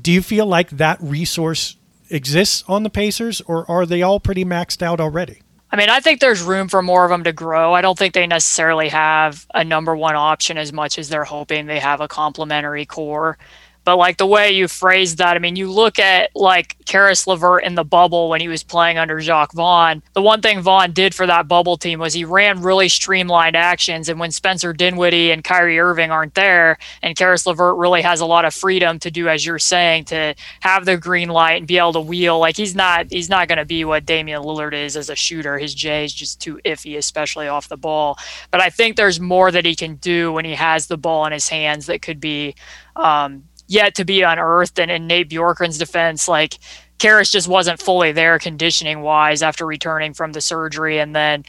Do 0.00 0.12
you 0.12 0.22
feel 0.22 0.46
like 0.46 0.70
that 0.70 0.98
resource 1.00 1.76
exists 2.10 2.64
on 2.68 2.82
the 2.82 2.90
Pacers, 2.90 3.40
or 3.42 3.70
are 3.70 3.86
they 3.86 4.02
all 4.02 4.20
pretty 4.20 4.44
maxed 4.44 4.82
out 4.82 5.00
already? 5.00 5.40
I 5.70 5.76
mean, 5.76 5.90
I 5.90 5.98
think 5.98 6.20
there's 6.20 6.40
room 6.40 6.68
for 6.68 6.82
more 6.82 7.04
of 7.04 7.10
them 7.10 7.24
to 7.24 7.32
grow. 7.32 7.72
I 7.72 7.80
don't 7.80 7.98
think 7.98 8.14
they 8.14 8.28
necessarily 8.28 8.90
have 8.90 9.44
a 9.52 9.64
number 9.64 9.96
one 9.96 10.14
option 10.14 10.56
as 10.56 10.72
much 10.72 11.00
as 11.00 11.08
they're 11.08 11.24
hoping 11.24 11.66
they 11.66 11.80
have 11.80 12.00
a 12.00 12.06
complementary 12.06 12.86
core. 12.86 13.38
But 13.84 13.96
like 13.96 14.16
the 14.16 14.26
way 14.26 14.52
you 14.52 14.68
phrased 14.68 15.18
that, 15.18 15.36
I 15.36 15.38
mean, 15.38 15.56
you 15.56 15.70
look 15.70 15.98
at 15.98 16.30
like 16.34 16.76
Caris 16.86 17.26
LeVert 17.26 17.64
in 17.64 17.74
the 17.74 17.84
bubble 17.84 18.28
when 18.28 18.40
he 18.40 18.48
was 18.48 18.62
playing 18.62 18.98
under 18.98 19.20
Jacque 19.20 19.52
Vaughn. 19.52 20.02
The 20.14 20.22
one 20.22 20.40
thing 20.40 20.60
Vaughn 20.60 20.92
did 20.92 21.14
for 21.14 21.26
that 21.26 21.48
bubble 21.48 21.76
team 21.76 21.98
was 21.98 22.14
he 22.14 22.24
ran 22.24 22.62
really 22.62 22.88
streamlined 22.88 23.56
actions. 23.56 24.08
And 24.08 24.18
when 24.18 24.30
Spencer 24.30 24.72
Dinwiddie 24.72 25.30
and 25.30 25.44
Kyrie 25.44 25.78
Irving 25.78 26.10
aren't 26.10 26.34
there, 26.34 26.78
and 27.02 27.16
Caris 27.16 27.46
LeVert 27.46 27.76
really 27.76 28.02
has 28.02 28.20
a 28.20 28.26
lot 28.26 28.44
of 28.44 28.54
freedom 28.54 28.98
to 29.00 29.10
do 29.10 29.28
as 29.28 29.44
you're 29.44 29.58
saying, 29.58 30.04
to 30.06 30.34
have 30.60 30.84
the 30.84 30.96
green 30.96 31.28
light 31.28 31.58
and 31.58 31.66
be 31.66 31.78
able 31.78 31.92
to 31.92 32.00
wheel, 32.00 32.38
like 32.38 32.56
he's 32.56 32.74
not 32.74 33.06
he's 33.10 33.28
not 33.28 33.48
going 33.48 33.58
to 33.58 33.64
be 33.64 33.84
what 33.84 34.06
Damian 34.06 34.42
Lillard 34.42 34.72
is 34.72 34.96
as 34.96 35.10
a 35.10 35.16
shooter. 35.16 35.58
His 35.58 35.74
J 35.74 36.04
is 36.04 36.14
just 36.14 36.40
too 36.40 36.60
iffy, 36.64 36.96
especially 36.96 37.48
off 37.48 37.68
the 37.68 37.76
ball. 37.76 38.18
But 38.50 38.60
I 38.60 38.70
think 38.70 38.96
there's 38.96 39.20
more 39.20 39.50
that 39.50 39.64
he 39.64 39.74
can 39.74 39.96
do 39.96 40.32
when 40.32 40.44
he 40.44 40.54
has 40.54 40.86
the 40.86 40.96
ball 40.96 41.26
in 41.26 41.32
his 41.32 41.48
hands 41.48 41.86
that 41.86 42.02
could 42.02 42.20
be 42.20 42.54
um, 42.96 43.44
yet 43.66 43.94
to 43.96 44.04
be 44.04 44.22
unearthed. 44.22 44.78
And 44.78 44.90
in 44.90 45.06
Nate 45.06 45.30
Bjorkgren's 45.30 45.78
defense, 45.78 46.28
like 46.28 46.58
Caris 46.98 47.30
just 47.30 47.48
wasn't 47.48 47.82
fully 47.82 48.12
there 48.12 48.38
conditioning 48.38 49.02
wise 49.02 49.42
after 49.42 49.66
returning 49.66 50.14
from 50.14 50.32
the 50.32 50.40
surgery. 50.40 50.98
And 50.98 51.14
then 51.14 51.44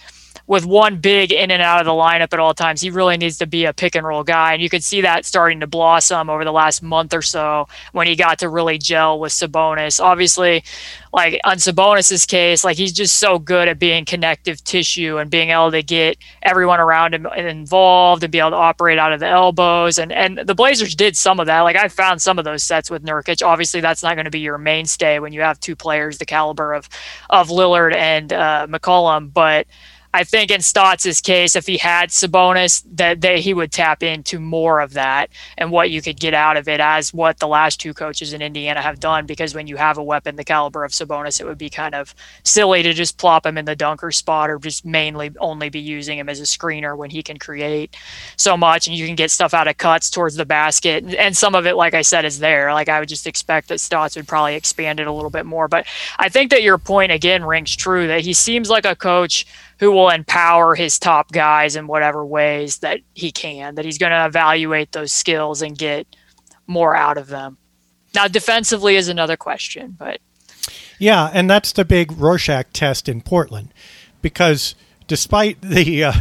with 0.47 0.65
one 0.65 0.97
big 0.97 1.31
in 1.31 1.49
and 1.49 1.61
out 1.61 1.79
of 1.79 1.85
the 1.85 1.91
lineup 1.91 2.31
at 2.33 2.39
all 2.39 2.53
times. 2.53 2.81
He 2.81 2.91
really 2.91 3.17
needs 3.17 3.37
to 3.39 3.47
be 3.47 3.65
a 3.65 3.73
pick 3.73 3.95
and 3.95 4.05
roll 4.05 4.23
guy. 4.23 4.53
And 4.53 4.61
you 4.61 4.69
could 4.69 4.83
see 4.83 5.01
that 5.01 5.25
starting 5.25 5.59
to 5.61 5.67
blossom 5.67 6.29
over 6.29 6.43
the 6.43 6.51
last 6.51 6.83
month 6.83 7.13
or 7.13 7.23
so 7.23 7.67
when 7.93 8.05
he 8.05 8.15
got 8.15 8.39
to 8.39 8.49
really 8.49 8.77
gel 8.77 9.19
with 9.19 9.31
Sabonis. 9.31 9.99
Obviously, 9.99 10.63
like 11.11 11.39
on 11.45 11.57
Sabonis's 11.57 12.25
case, 12.25 12.63
like 12.63 12.77
he's 12.77 12.91
just 12.91 13.17
so 13.17 13.39
good 13.39 13.67
at 13.67 13.79
being 13.79 14.05
connective 14.05 14.63
tissue 14.63 15.17
and 15.17 15.31
being 15.31 15.49
able 15.49 15.71
to 15.71 15.81
get 15.81 16.17
everyone 16.43 16.79
around 16.79 17.15
him 17.15 17.25
involved 17.25 18.23
and 18.23 18.31
be 18.31 18.39
able 18.39 18.51
to 18.51 18.55
operate 18.57 18.99
out 18.99 19.13
of 19.13 19.19
the 19.19 19.27
elbows. 19.27 19.97
And 19.97 20.11
and 20.11 20.37
the 20.37 20.55
Blazers 20.55 20.93
did 20.93 21.17
some 21.17 21.39
of 21.39 21.47
that. 21.47 21.61
Like 21.61 21.77
I 21.77 21.87
found 21.87 22.21
some 22.21 22.37
of 22.37 22.45
those 22.45 22.63
sets 22.63 22.91
with 22.91 23.03
Nurkic. 23.03 23.43
Obviously, 23.43 23.81
that's 23.81 24.03
not 24.03 24.15
going 24.15 24.25
to 24.25 24.31
be 24.31 24.41
your 24.41 24.57
mainstay 24.57 25.17
when 25.17 25.33
you 25.33 25.41
have 25.41 25.59
two 25.59 25.75
players 25.75 26.19
the 26.19 26.25
caliber 26.25 26.73
of 26.73 26.87
of 27.31 27.47
Lillard 27.47 27.95
and 27.95 28.31
uh, 28.31 28.67
McCollum, 28.69 29.33
but 29.33 29.65
I 30.15 30.23
think 30.23 30.49
in 30.49 30.61
Stotts' 30.61 31.19
case, 31.19 31.57
if 31.57 31.67
he 31.67 31.77
had 31.77 32.07
Sabonis, 32.07 32.85
that 32.93 33.19
they, 33.19 33.41
he 33.41 33.53
would 33.53 33.73
tap 33.73 34.01
into 34.01 34.39
more 34.39 34.79
of 34.79 34.93
that 34.93 35.29
and 35.57 35.71
what 35.71 35.91
you 35.91 36.01
could 36.01 36.17
get 36.17 36.33
out 36.33 36.55
of 36.55 36.69
it, 36.69 36.79
as 36.79 37.13
what 37.13 37.39
the 37.39 37.49
last 37.49 37.81
two 37.81 37.93
coaches 37.93 38.31
in 38.31 38.41
Indiana 38.41 38.81
have 38.81 39.01
done. 39.01 39.25
Because 39.25 39.53
when 39.53 39.67
you 39.67 39.75
have 39.75 39.97
a 39.97 40.03
weapon 40.03 40.37
the 40.37 40.45
caliber 40.45 40.85
of 40.85 40.93
Sabonis, 40.93 41.41
it 41.41 41.45
would 41.45 41.57
be 41.57 41.69
kind 41.69 41.93
of 41.93 42.15
silly 42.43 42.81
to 42.81 42.93
just 42.93 43.17
plop 43.17 43.45
him 43.45 43.57
in 43.57 43.65
the 43.65 43.75
dunker 43.75 44.09
spot 44.09 44.49
or 44.49 44.57
just 44.57 44.85
mainly 44.85 45.31
only 45.41 45.67
be 45.67 45.81
using 45.81 46.17
him 46.17 46.29
as 46.29 46.39
a 46.39 46.43
screener 46.43 46.95
when 46.95 47.09
he 47.09 47.21
can 47.21 47.37
create 47.37 47.97
so 48.37 48.55
much 48.55 48.87
and 48.87 48.95
you 48.95 49.05
can 49.05 49.15
get 49.15 49.31
stuff 49.31 49.53
out 49.53 49.67
of 49.67 49.77
cuts 49.77 50.09
towards 50.09 50.35
the 50.35 50.45
basket. 50.45 51.03
And 51.15 51.35
some 51.35 51.55
of 51.55 51.65
it, 51.65 51.75
like 51.75 51.93
I 51.93 52.03
said, 52.03 52.23
is 52.23 52.39
there. 52.39 52.73
Like 52.73 52.87
I 52.87 53.01
would 53.01 53.09
just 53.09 53.27
expect 53.27 53.67
that 53.67 53.81
Stotts 53.81 54.15
would 54.15 54.29
probably 54.29 54.55
expand 54.55 55.01
it 55.01 55.07
a 55.07 55.11
little 55.11 55.29
bit 55.29 55.45
more. 55.45 55.67
But 55.67 55.85
I 56.17 56.29
think 56.29 56.51
that 56.51 56.63
your 56.63 56.77
point 56.77 57.11
again 57.11 57.43
rings 57.43 57.75
true 57.75 58.07
that 58.07 58.21
he 58.21 58.31
seems 58.31 58.69
like 58.69 58.85
a 58.85 58.95
coach 58.95 59.45
who 59.79 59.91
will 59.91 60.09
empower 60.09 60.75
his 60.75 60.97
top 60.99 61.31
guys 61.31 61.75
in 61.75 61.87
whatever 61.87 62.25
ways 62.25 62.79
that 62.79 63.01
he 63.13 63.31
can, 63.31 63.75
that 63.75 63.85
he's 63.85 63.97
going 63.97 64.11
to 64.11 64.25
evaluate 64.25 64.91
those 64.91 65.11
skills 65.11 65.61
and 65.61 65.77
get 65.77 66.07
more 66.67 66.95
out 66.95 67.17
of 67.17 67.27
them. 67.27 67.57
Now, 68.13 68.27
defensively 68.27 68.95
is 68.95 69.07
another 69.07 69.37
question, 69.37 69.95
but. 69.97 70.19
Yeah, 70.97 71.29
and 71.33 71.49
that's 71.49 71.73
the 71.73 71.83
big 71.83 72.11
Rorschach 72.13 72.67
test 72.71 73.09
in 73.09 73.21
Portland 73.21 73.73
because 74.21 74.75
despite 75.07 75.61
the. 75.61 76.03
Uh, 76.03 76.13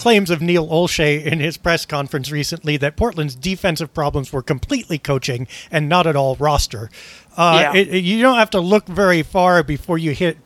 claims 0.00 0.30
of 0.30 0.40
Neil 0.40 0.66
Olshey 0.66 1.22
in 1.22 1.40
his 1.40 1.58
press 1.58 1.84
conference 1.84 2.32
recently 2.32 2.78
that 2.78 2.96
Portland's 2.96 3.36
defensive 3.36 3.92
problems 3.92 4.32
were 4.32 4.42
completely 4.42 4.98
coaching 4.98 5.46
and 5.70 5.90
not 5.90 6.06
at 6.06 6.16
all 6.16 6.36
roster. 6.36 6.90
Uh, 7.36 7.58
yeah. 7.74 7.78
it, 7.78 7.88
it, 7.88 8.04
you 8.04 8.22
don't 8.22 8.38
have 8.38 8.48
to 8.50 8.60
look 8.60 8.86
very 8.86 9.22
far 9.22 9.62
before 9.62 9.98
you 9.98 10.12
hit 10.12 10.38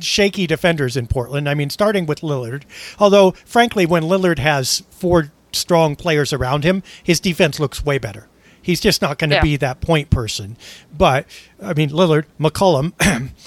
shaky 0.00 0.46
defenders 0.46 0.96
in 0.96 1.06
Portland. 1.06 1.48
I 1.48 1.54
mean, 1.54 1.70
starting 1.70 2.06
with 2.06 2.20
Lillard. 2.20 2.62
Although, 2.98 3.32
frankly, 3.44 3.86
when 3.86 4.04
Lillard 4.04 4.38
has 4.38 4.82
four 4.90 5.32
strong 5.52 5.96
players 5.96 6.32
around 6.32 6.64
him, 6.64 6.82
his 7.02 7.20
defense 7.20 7.58
looks 7.58 7.84
way 7.84 7.98
better. 7.98 8.28
He's 8.60 8.80
just 8.80 9.00
not 9.00 9.18
going 9.18 9.30
to 9.30 9.36
yeah. 9.36 9.42
be 9.42 9.56
that 9.58 9.80
point 9.80 10.10
person. 10.10 10.56
But, 10.96 11.26
I 11.62 11.72
mean, 11.74 11.90
Lillard, 11.90 12.24
McCollum, 12.38 12.92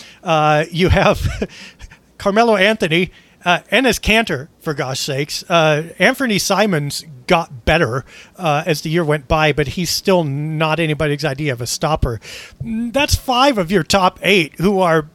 uh, 0.23 0.65
you 0.71 0.89
have 0.89 1.49
Carmelo 2.17 2.55
Anthony, 2.55 3.11
uh, 3.43 3.59
Enes 3.71 3.99
Kanter, 3.99 4.47
for 4.59 4.73
gosh 4.73 5.01
sakes. 5.01 5.43
Uh, 5.49 5.89
Anfernee 5.99 6.39
Simons 6.39 7.03
got 7.27 7.63
better 7.63 8.05
uh, 8.37 8.63
as 8.65 8.81
the 8.81 8.89
year 8.89 9.03
went 9.03 9.27
by, 9.27 9.53
but 9.53 9.67
he's 9.67 9.89
still 9.89 10.23
not 10.23 10.79
anybody's 10.79 11.23
idea 11.23 11.53
of 11.53 11.61
a 11.61 11.67
stopper. 11.67 12.19
That's 12.61 13.15
five 13.15 13.57
of 13.57 13.71
your 13.71 13.83
top 13.83 14.19
eight 14.21 14.55
who 14.55 14.79
are 14.79 15.09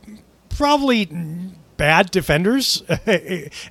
probably 0.57 1.09
bad 1.77 2.11
defenders 2.11 2.83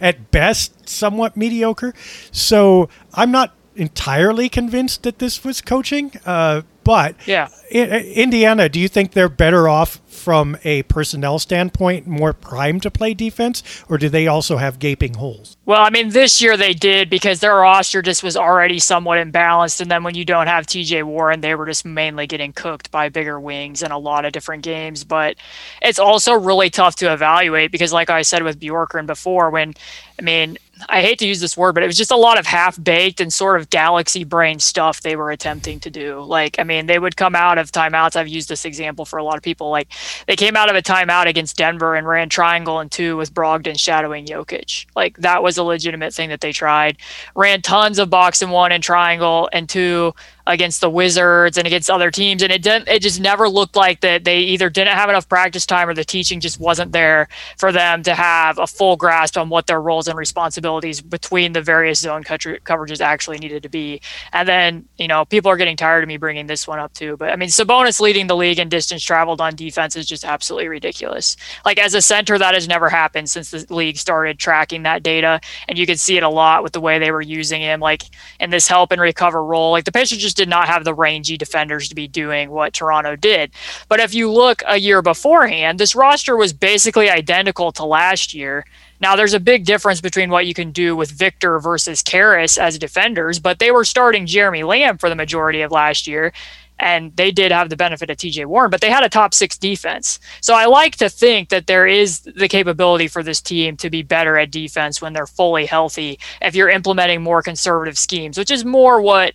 at 0.01 0.31
best, 0.31 0.89
somewhat 0.89 1.37
mediocre. 1.37 1.93
So 2.31 2.89
I'm 3.13 3.31
not 3.31 3.53
entirely 3.75 4.49
convinced 4.49 5.03
that 5.03 5.19
this 5.19 5.43
was 5.43 5.61
coaching. 5.61 6.11
Uh, 6.25 6.61
but 6.83 7.15
yeah, 7.25 7.49
Indiana, 7.71 8.69
do 8.69 8.79
you 8.79 8.87
think 8.87 9.11
they're 9.11 9.29
better 9.29 9.67
off 9.67 10.01
from 10.23 10.57
a 10.63 10.83
personnel 10.83 11.37
standpoint, 11.37 12.07
more 12.07 12.31
primed 12.31 12.81
to 12.83 12.89
play 12.89 13.13
defense, 13.13 13.61
or 13.89 13.97
do 13.97 14.07
they 14.07 14.25
also 14.25 14.57
have 14.57 14.79
gaping 14.79 15.15
holes? 15.15 15.57
Well, 15.65 15.81
I 15.81 15.89
mean, 15.89 16.09
this 16.09 16.41
year 16.41 16.55
they 16.55 16.73
did 16.73 17.09
because 17.09 17.41
their 17.41 17.55
roster 17.55 18.01
just 18.01 18.23
was 18.23 18.37
already 18.37 18.79
somewhat 18.79 19.19
imbalanced, 19.19 19.81
and 19.81 19.91
then 19.91 20.03
when 20.03 20.15
you 20.15 20.23
don't 20.23 20.47
have 20.47 20.65
T.J. 20.65 21.03
Warren, 21.03 21.41
they 21.41 21.55
were 21.55 21.65
just 21.65 21.83
mainly 21.83 22.25
getting 22.25 22.53
cooked 22.53 22.89
by 22.89 23.09
bigger 23.09 23.39
wings 23.39 23.83
in 23.83 23.91
a 23.91 23.97
lot 23.97 24.23
of 24.23 24.31
different 24.31 24.63
games. 24.63 25.03
But 25.03 25.35
it's 25.81 25.99
also 25.99 26.33
really 26.33 26.69
tough 26.69 26.95
to 26.97 27.11
evaluate 27.11 27.71
because, 27.71 27.91
like 27.91 28.09
I 28.09 28.21
said 28.21 28.43
with 28.43 28.59
Bjorkgren 28.59 29.05
before, 29.05 29.49
when 29.49 29.73
I 30.17 30.21
mean, 30.21 30.57
I 30.89 31.01
hate 31.01 31.19
to 31.19 31.27
use 31.27 31.39
this 31.39 31.55
word, 31.55 31.73
but 31.73 31.83
it 31.83 31.87
was 31.87 31.97
just 31.97 32.11
a 32.11 32.17
lot 32.17 32.39
of 32.39 32.47
half 32.47 32.83
baked 32.83 33.21
and 33.21 33.31
sort 33.31 33.59
of 33.59 33.69
galaxy 33.69 34.23
brain 34.23 34.59
stuff 34.59 35.01
they 35.01 35.15
were 35.15 35.29
attempting 35.29 35.79
to 35.81 35.91
do. 35.91 36.21
Like, 36.21 36.59
I 36.59 36.63
mean, 36.63 36.87
they 36.87 36.97
would 36.97 37.15
come 37.15 37.35
out 37.35 37.59
of 37.59 37.71
timeouts. 37.71 38.15
I've 38.15 38.27
used 38.27 38.49
this 38.49 38.65
example 38.65 39.05
for 39.05 39.17
a 39.17 39.23
lot 39.23 39.37
of 39.37 39.43
people. 39.43 39.69
Like, 39.69 39.89
they 40.25 40.35
came 40.35 40.55
out 40.55 40.69
of 40.69 40.75
a 40.75 40.81
timeout 40.81 41.27
against 41.27 41.57
Denver 41.57 41.93
and 41.95 42.07
ran 42.07 42.27
triangle 42.27 42.79
and 42.79 42.91
two 42.91 43.15
with 43.17 43.33
Brogdon 43.33 43.79
shadowing 43.79 44.25
Jokic. 44.25 44.87
Like, 44.95 45.17
that 45.17 45.43
was 45.43 45.57
a 45.57 45.63
legitimate 45.63 46.13
thing 46.13 46.29
that 46.29 46.41
they 46.41 46.51
tried. 46.51 46.97
Ran 47.35 47.61
tons 47.61 47.99
of 47.99 48.09
box 48.09 48.41
and 48.41 48.51
one 48.51 48.71
and 48.71 48.83
triangle 48.83 49.49
and 49.53 49.69
two 49.69 50.15
against 50.45 50.81
the 50.81 50.89
Wizards 50.89 51.57
and 51.57 51.65
against 51.65 51.89
other 51.89 52.11
teams, 52.11 52.43
and 52.43 52.51
it 52.51 52.61
didn't. 52.61 52.87
It 52.87 53.01
just 53.01 53.19
never 53.19 53.47
looked 53.47 53.75
like 53.75 54.01
that 54.01 54.23
they 54.23 54.39
either 54.39 54.69
didn't 54.69 54.95
have 54.95 55.09
enough 55.09 55.29
practice 55.29 55.65
time 55.65 55.87
or 55.87 55.93
the 55.93 56.03
teaching 56.03 56.39
just 56.39 56.59
wasn't 56.59 56.91
there 56.91 57.29
for 57.57 57.71
them 57.71 58.03
to 58.03 58.13
have 58.13 58.57
a 58.59 58.67
full 58.67 58.95
grasp 58.95 59.37
on 59.37 59.49
what 59.49 59.67
their 59.67 59.81
roles 59.81 60.07
and 60.07 60.17
responsibilities 60.17 61.01
between 61.01 61.53
the 61.53 61.61
various 61.61 61.99
zone 61.99 62.23
coverages 62.23 63.01
actually 63.01 63.37
needed 63.37 63.63
to 63.63 63.69
be. 63.69 64.01
And 64.33 64.47
then 64.47 64.85
you 64.97 65.07
know 65.07 65.25
people 65.25 65.49
are 65.49 65.57
getting 65.57 65.77
tired 65.77 66.03
of 66.03 66.07
me 66.07 66.17
bringing 66.17 66.47
this 66.47 66.67
one 66.67 66.79
up 66.79 66.93
too, 66.93 67.17
but 67.17 67.29
I 67.29 67.35
mean 67.35 67.49
Sabonis 67.49 67.99
leading 67.99 68.27
the 68.27 68.35
league 68.35 68.59
in 68.59 68.69
distance 68.69 69.03
traveled 69.03 69.39
on 69.39 69.55
defense 69.55 69.95
is 69.95 70.05
just 70.05 70.25
absolutely 70.25 70.67
ridiculous. 70.67 71.37
Like 71.65 71.79
as 71.79 71.93
a 71.93 72.01
center, 72.01 72.37
that 72.37 72.53
has 72.53 72.67
never 72.67 72.89
happened 72.89 73.29
since 73.29 73.51
the 73.51 73.65
league 73.73 73.97
started 73.97 74.39
tracking 74.39 74.83
that 74.83 75.03
data, 75.03 75.39
and 75.67 75.77
you 75.77 75.85
can 75.85 75.97
see 75.97 76.17
it 76.17 76.23
a 76.23 76.29
lot 76.29 76.63
with 76.63 76.73
the 76.73 76.81
way 76.81 76.99
they 76.99 77.11
were 77.11 77.21
using 77.21 77.61
him, 77.61 77.79
like 77.79 78.03
in 78.39 78.49
this 78.49 78.67
help 78.67 78.91
and 78.91 79.01
recover 79.01 79.43
role. 79.43 79.71
Like 79.71 79.85
the 79.85 79.91
Pacers 79.91 80.17
just 80.17 80.32
did 80.33 80.49
not 80.49 80.67
have 80.67 80.83
the 80.83 80.93
rangy 80.93 81.37
defenders 81.37 81.89
to 81.89 81.95
be 81.95 82.07
doing 82.07 82.49
what 82.49 82.73
Toronto 82.73 83.15
did. 83.15 83.51
But 83.89 83.99
if 83.99 84.13
you 84.13 84.31
look 84.31 84.63
a 84.67 84.77
year 84.77 85.01
beforehand, 85.01 85.79
this 85.79 85.95
roster 85.95 86.35
was 86.35 86.53
basically 86.53 87.09
identical 87.09 87.71
to 87.73 87.85
last 87.85 88.33
year. 88.33 88.65
Now, 88.99 89.15
there's 89.15 89.33
a 89.33 89.39
big 89.39 89.65
difference 89.65 89.99
between 89.99 90.29
what 90.29 90.45
you 90.45 90.53
can 90.53 90.71
do 90.71 90.95
with 90.95 91.11
Victor 91.11 91.59
versus 91.59 92.01
Caris 92.01 92.57
as 92.57 92.79
defenders, 92.79 93.37
but 93.37 93.59
they 93.59 93.71
were 93.71 93.83
starting 93.83 94.25
Jeremy 94.25 94.63
Lamb 94.63 94.97
for 94.97 95.09
the 95.09 95.15
majority 95.15 95.61
of 95.61 95.71
last 95.71 96.07
year 96.07 96.31
and 96.79 97.15
they 97.15 97.31
did 97.31 97.51
have 97.51 97.69
the 97.69 97.77
benefit 97.77 98.09
of 98.09 98.17
TJ 98.17 98.45
Warren, 98.45 98.69
but 98.69 98.81
they 98.81 98.89
had 98.89 99.03
a 99.03 99.09
top 99.09 99.33
six 99.33 99.57
defense. 99.57 100.19
So 100.41 100.53
I 100.53 100.65
like 100.65 100.95
to 100.97 101.09
think 101.09 101.49
that 101.49 101.67
there 101.67 101.87
is 101.87 102.21
the 102.21 102.47
capability 102.47 103.07
for 103.07 103.23
this 103.23 103.41
team 103.41 103.77
to 103.77 103.89
be 103.89 104.01
better 104.01 104.37
at 104.37 104.51
defense 104.51 105.01
when 105.01 105.13
they're 105.13 105.27
fully 105.27 105.65
healthy 105.65 106.19
if 106.41 106.55
you're 106.55 106.69
implementing 106.69 107.21
more 107.21 107.41
conservative 107.41 107.97
schemes, 107.97 108.37
which 108.37 108.51
is 108.51 108.65
more 108.65 109.01
what 109.01 109.33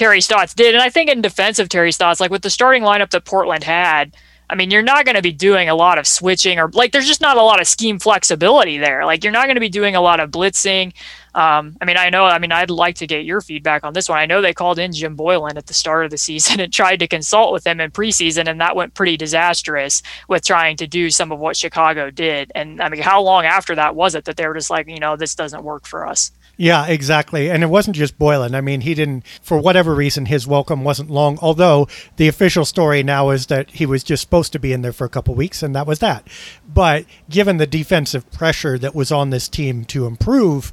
Terry 0.00 0.22
Stotts 0.22 0.54
did. 0.54 0.74
And 0.74 0.82
I 0.82 0.88
think 0.88 1.10
in 1.10 1.20
defense 1.20 1.58
of 1.58 1.68
Terry 1.68 1.92
Stotts, 1.92 2.20
like 2.20 2.30
with 2.30 2.40
the 2.40 2.48
starting 2.48 2.82
lineup 2.82 3.10
that 3.10 3.26
Portland 3.26 3.64
had, 3.64 4.16
I 4.48 4.54
mean, 4.54 4.70
you're 4.70 4.80
not 4.80 5.04
going 5.04 5.16
to 5.16 5.20
be 5.20 5.30
doing 5.30 5.68
a 5.68 5.74
lot 5.74 5.98
of 5.98 6.06
switching 6.06 6.58
or 6.58 6.70
like 6.70 6.92
there's 6.92 7.06
just 7.06 7.20
not 7.20 7.36
a 7.36 7.42
lot 7.42 7.60
of 7.60 7.66
scheme 7.66 7.98
flexibility 7.98 8.78
there. 8.78 9.04
Like 9.04 9.22
you're 9.22 9.30
not 9.30 9.44
going 9.44 9.56
to 9.56 9.60
be 9.60 9.68
doing 9.68 9.96
a 9.96 10.00
lot 10.00 10.18
of 10.18 10.30
blitzing. 10.30 10.94
Um, 11.34 11.76
I 11.82 11.84
mean, 11.84 11.98
I 11.98 12.08
know, 12.08 12.24
I 12.24 12.38
mean, 12.38 12.50
I'd 12.50 12.70
like 12.70 12.94
to 12.94 13.06
get 13.06 13.26
your 13.26 13.42
feedback 13.42 13.84
on 13.84 13.92
this 13.92 14.08
one. 14.08 14.18
I 14.18 14.24
know 14.24 14.40
they 14.40 14.54
called 14.54 14.78
in 14.78 14.90
Jim 14.90 15.16
Boylan 15.16 15.58
at 15.58 15.66
the 15.66 15.74
start 15.74 16.06
of 16.06 16.10
the 16.10 16.16
season 16.30 16.60
and 16.60 16.72
tried 16.72 17.00
to 17.00 17.06
consult 17.06 17.52
with 17.52 17.66
him 17.66 17.78
in 17.78 17.90
preseason, 17.90 18.48
and 18.48 18.58
that 18.62 18.76
went 18.76 18.94
pretty 18.94 19.18
disastrous 19.18 20.02
with 20.28 20.46
trying 20.46 20.78
to 20.78 20.86
do 20.86 21.10
some 21.10 21.30
of 21.30 21.40
what 21.40 21.58
Chicago 21.58 22.10
did. 22.10 22.50
And 22.54 22.80
I 22.80 22.88
mean, 22.88 23.02
how 23.02 23.20
long 23.20 23.44
after 23.44 23.74
that 23.74 23.94
was 23.94 24.14
it 24.14 24.24
that 24.24 24.38
they 24.38 24.48
were 24.48 24.54
just 24.54 24.70
like, 24.70 24.88
you 24.88 24.98
know, 24.98 25.16
this 25.16 25.34
doesn't 25.34 25.62
work 25.62 25.86
for 25.86 26.06
us? 26.06 26.32
Yeah, 26.60 26.86
exactly. 26.88 27.50
And 27.50 27.62
it 27.62 27.68
wasn't 27.68 27.96
just 27.96 28.18
Boylan. 28.18 28.54
I 28.54 28.60
mean, 28.60 28.82
he 28.82 28.92
didn't, 28.92 29.24
for 29.40 29.58
whatever 29.58 29.94
reason, 29.94 30.26
his 30.26 30.46
welcome 30.46 30.84
wasn't 30.84 31.08
long. 31.08 31.38
Although 31.40 31.88
the 32.16 32.28
official 32.28 32.66
story 32.66 33.02
now 33.02 33.30
is 33.30 33.46
that 33.46 33.70
he 33.70 33.86
was 33.86 34.04
just 34.04 34.20
supposed 34.20 34.52
to 34.52 34.58
be 34.58 34.74
in 34.74 34.82
there 34.82 34.92
for 34.92 35.06
a 35.06 35.08
couple 35.08 35.34
weeks, 35.34 35.62
and 35.62 35.74
that 35.74 35.86
was 35.86 36.00
that. 36.00 36.28
But 36.68 37.06
given 37.30 37.56
the 37.56 37.66
defensive 37.66 38.30
pressure 38.30 38.78
that 38.78 38.94
was 38.94 39.10
on 39.10 39.30
this 39.30 39.48
team 39.48 39.86
to 39.86 40.04
improve, 40.04 40.70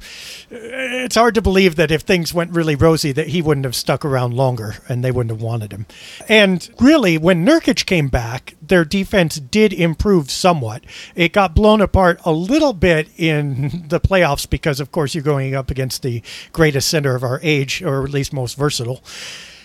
it's 0.50 1.16
hard 1.16 1.34
to 1.36 1.40
believe 1.40 1.76
that 1.76 1.90
if 1.90 2.02
things 2.02 2.34
went 2.34 2.52
really 2.52 2.76
rosy, 2.76 3.10
that 3.12 3.28
he 3.28 3.40
wouldn't 3.40 3.64
have 3.64 3.74
stuck 3.74 4.04
around 4.04 4.34
longer 4.34 4.74
and 4.90 5.02
they 5.02 5.10
wouldn't 5.10 5.32
have 5.32 5.40
wanted 5.40 5.72
him. 5.72 5.86
And 6.28 6.68
really, 6.78 7.16
when 7.16 7.46
Nurkic 7.46 7.86
came 7.86 8.08
back, 8.08 8.56
their 8.60 8.84
defense 8.84 9.36
did 9.36 9.72
improve 9.72 10.30
somewhat. 10.30 10.84
It 11.14 11.32
got 11.32 11.54
blown 11.54 11.80
apart 11.80 12.20
a 12.26 12.32
little 12.32 12.74
bit 12.74 13.08
in 13.16 13.84
the 13.88 14.00
playoffs 14.00 14.48
because, 14.48 14.80
of 14.80 14.92
course, 14.92 15.14
you're 15.14 15.24
going 15.24 15.54
up 15.54 15.70
against 15.70 15.77
the 16.02 16.22
greatest 16.52 16.88
center 16.88 17.14
of 17.14 17.22
our 17.22 17.40
age, 17.42 17.82
or 17.82 18.04
at 18.04 18.10
least 18.10 18.32
most 18.32 18.56
versatile. 18.56 19.02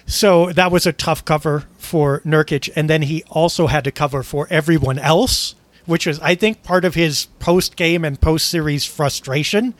So 0.06 0.52
that 0.52 0.71
was 0.71 0.86
a 0.86 0.93
tough 0.93 1.23
cover 1.26 1.63
for 1.78 2.19
Nurkic. 2.21 2.69
And 2.76 2.89
then 2.89 3.04
he 3.04 3.23
also 3.30 3.67
had 3.67 3.84
to 3.86 3.91
cover 3.91 4.23
for 4.23 4.47
everyone 4.49 4.99
else, 4.99 5.56
which 5.86 6.06
was, 6.06 6.19
I 6.19 6.36
think, 6.36 6.63
part 6.63 6.86
of 6.86 6.95
his 6.95 7.28
post 7.39 7.76
game 7.76 8.04
and 8.04 8.19
post 8.19 8.47
series 8.47 8.86
frustration 8.86 9.73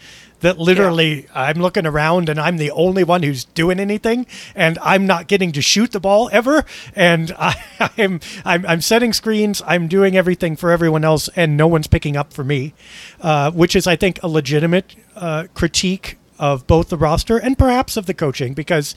that 0.44 0.60
literally 0.60 1.24
yeah. 1.24 1.30
I'm 1.34 1.62
looking 1.62 1.88
around 1.88 2.30
and 2.30 2.40
I'm 2.40 2.58
the 2.58 2.70
only 2.72 3.04
one 3.04 3.24
who's 3.24 3.46
doing 3.46 3.80
anything 3.80 4.28
and 4.56 4.78
I'm 4.80 5.08
not 5.08 5.28
getting 5.28 5.54
to 5.54 5.62
shoot 5.62 5.92
the 5.92 6.02
ball 6.02 6.30
ever 6.32 6.66
and 6.96 7.34
I, 7.40 7.56
am 7.98 8.20
I'm, 8.46 8.66
I'm 8.66 8.82
setting 8.82 9.14
screens 9.14 9.62
I'm 9.66 9.88
doing 9.88 10.16
everything 10.16 10.56
for 10.56 10.70
everyone 10.70 11.06
else 11.06 11.30
and 11.36 11.58
no 11.58 11.68
one's 11.68 11.88
picking 11.88 12.18
up 12.18 12.34
for 12.34 12.44
me 12.44 12.74
uh, 13.22 13.52
which 13.52 13.74
is 13.76 13.88
I 13.88 13.96
think 13.96 14.22
a 14.22 14.28
legitimate 14.28 14.96
uh, 15.16 15.48
critique 15.54 16.18
of 16.44 16.68
both 16.68 16.90
the 16.90 16.98
roster 16.98 17.38
and 17.38 17.58
perhaps 17.58 17.96
of 17.96 18.06
the 18.06 18.14
coaching 18.14 18.54
because 18.54 18.96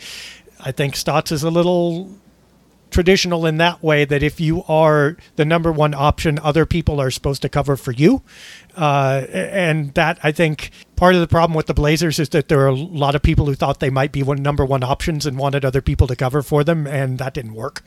I 0.59 0.73
think 0.73 0.97
Stotts 0.97 1.31
is 1.31 1.45
a 1.45 1.51
little 1.51 2.11
traditional 2.91 3.47
in 3.47 3.59
that 3.59 3.81
way 3.85 4.05
that 4.05 4.21
if 4.21 4.41
you 4.41 4.65
are 4.65 5.17
the 5.37 5.45
number 5.45 5.71
one 5.71 5.95
option, 5.95 6.41
other 6.41 6.67
people 6.67 7.01
are 7.01 7.11
supposed 7.11 7.43
to 7.43 7.49
cover 7.49 7.77
for 7.77 7.93
you. 7.93 8.21
Uh, 8.77 9.25
and 9.33 9.95
that 9.95 10.19
I 10.25 10.33
think 10.33 10.71
part 10.97 11.15
of 11.15 11.21
the 11.21 11.29
problem 11.29 11.55
with 11.57 11.67
the 11.67 11.75
Blazers 11.75 12.19
is 12.19 12.31
that 12.31 12.49
there 12.49 12.63
are 12.63 12.69
a 12.69 12.75
lot 12.75 13.15
of 13.15 13.23
people 13.23 13.47
who 13.47 13.55
thought 13.55 13.79
they 13.79 13.91
might 13.91 14.11
be 14.11 14.25
one 14.25 14.43
number 14.43 14.65
one 14.65 14.83
options 14.83 15.25
and 15.25 15.39
wanted 15.39 15.65
other 15.65 15.81
people 15.81 16.09
to 16.09 16.17
cover 16.17 16.43
for 16.43 16.65
them, 16.65 16.85
and 16.85 17.19
that 17.19 17.35
didn't 17.35 17.55
work. 17.55 17.85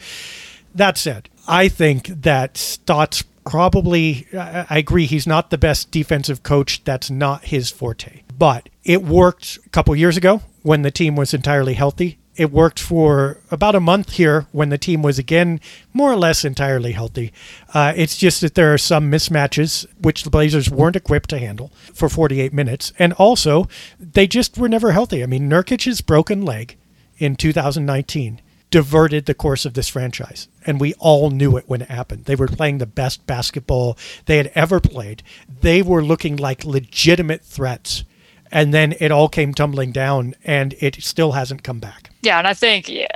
That 0.73 0.97
said, 0.97 1.27
I 1.49 1.67
think 1.67 2.07
that 2.07 2.55
Stotts 2.55 3.23
probably, 3.45 4.25
I 4.33 4.77
agree, 4.77 5.05
he's 5.05 5.27
not 5.27 5.49
the 5.49 5.57
best 5.57 5.91
defensive 5.91 6.43
coach. 6.43 6.81
That's 6.85 7.09
not 7.11 7.45
his 7.45 7.69
forte. 7.69 8.21
But 8.39 8.69
it 8.85 9.03
worked 9.03 9.59
a 9.65 9.69
couple 9.69 9.93
years 9.97 10.15
ago 10.15 10.41
when 10.63 10.81
the 10.81 10.91
team 10.91 11.17
was 11.17 11.33
entirely 11.33 11.73
healthy. 11.73 12.19
It 12.37 12.53
worked 12.53 12.79
for 12.79 13.41
about 13.51 13.75
a 13.75 13.81
month 13.81 14.13
here 14.13 14.47
when 14.53 14.69
the 14.69 14.77
team 14.77 15.01
was 15.01 15.19
again 15.19 15.59
more 15.91 16.09
or 16.09 16.15
less 16.15 16.45
entirely 16.45 16.93
healthy. 16.93 17.33
Uh, 17.73 17.91
it's 17.97 18.15
just 18.15 18.39
that 18.39 18.55
there 18.55 18.73
are 18.73 18.77
some 18.77 19.11
mismatches 19.11 19.85
which 20.01 20.23
the 20.23 20.29
Blazers 20.29 20.69
weren't 20.69 20.95
equipped 20.95 21.29
to 21.31 21.37
handle 21.37 21.73
for 21.93 22.07
48 22.07 22.53
minutes. 22.53 22.93
And 22.97 23.11
also, 23.13 23.67
they 23.99 24.25
just 24.25 24.57
were 24.57 24.69
never 24.69 24.93
healthy. 24.93 25.21
I 25.21 25.25
mean, 25.25 25.49
Nurkic's 25.49 25.99
broken 25.99 26.43
leg 26.43 26.77
in 27.17 27.35
2019 27.35 28.39
diverted 28.71 29.25
the 29.25 29.33
course 29.33 29.65
of 29.65 29.73
this 29.73 29.89
franchise. 29.89 30.47
And 30.65 30.79
we 30.79 30.93
all 30.93 31.29
knew 31.29 31.57
it 31.57 31.67
when 31.67 31.81
it 31.81 31.89
happened. 31.89 32.23
They 32.23 32.35
were 32.35 32.47
playing 32.47 32.77
the 32.77 32.85
best 32.85 33.27
basketball 33.27 33.97
they 34.27 34.37
had 34.37 34.51
ever 34.55 34.79
played. 34.79 35.23
They 35.61 35.81
were 35.81 36.01
looking 36.01 36.37
like 36.37 36.63
legitimate 36.63 37.43
threats 37.43 38.05
and 38.51 38.73
then 38.73 38.95
it 38.99 39.11
all 39.11 39.29
came 39.29 39.53
tumbling 39.53 39.91
down 39.91 40.35
and 40.43 40.73
it 40.79 41.01
still 41.03 41.33
hasn't 41.33 41.63
come 41.63 41.79
back. 41.79 42.11
Yeah, 42.21 42.37
and 42.37 42.47
I 42.47 42.53
think 42.53 42.89
yeah, 42.89 43.07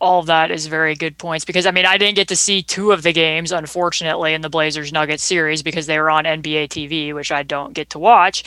all 0.00 0.20
of 0.20 0.26
that 0.26 0.50
is 0.50 0.66
very 0.66 0.94
good 0.94 1.18
points 1.18 1.44
because 1.44 1.66
I 1.66 1.70
mean 1.70 1.86
I 1.86 1.98
didn't 1.98 2.16
get 2.16 2.28
to 2.28 2.36
see 2.36 2.62
two 2.62 2.92
of 2.92 3.02
the 3.02 3.12
games 3.12 3.52
unfortunately 3.52 4.32
in 4.34 4.40
the 4.40 4.48
Blazers 4.48 4.92
Nuggets 4.92 5.22
series 5.22 5.62
because 5.62 5.86
they 5.86 5.98
were 5.98 6.10
on 6.10 6.24
NBA 6.24 6.68
TV, 6.68 7.14
which 7.14 7.30
I 7.30 7.42
don't 7.42 7.74
get 7.74 7.90
to 7.90 7.98
watch. 7.98 8.44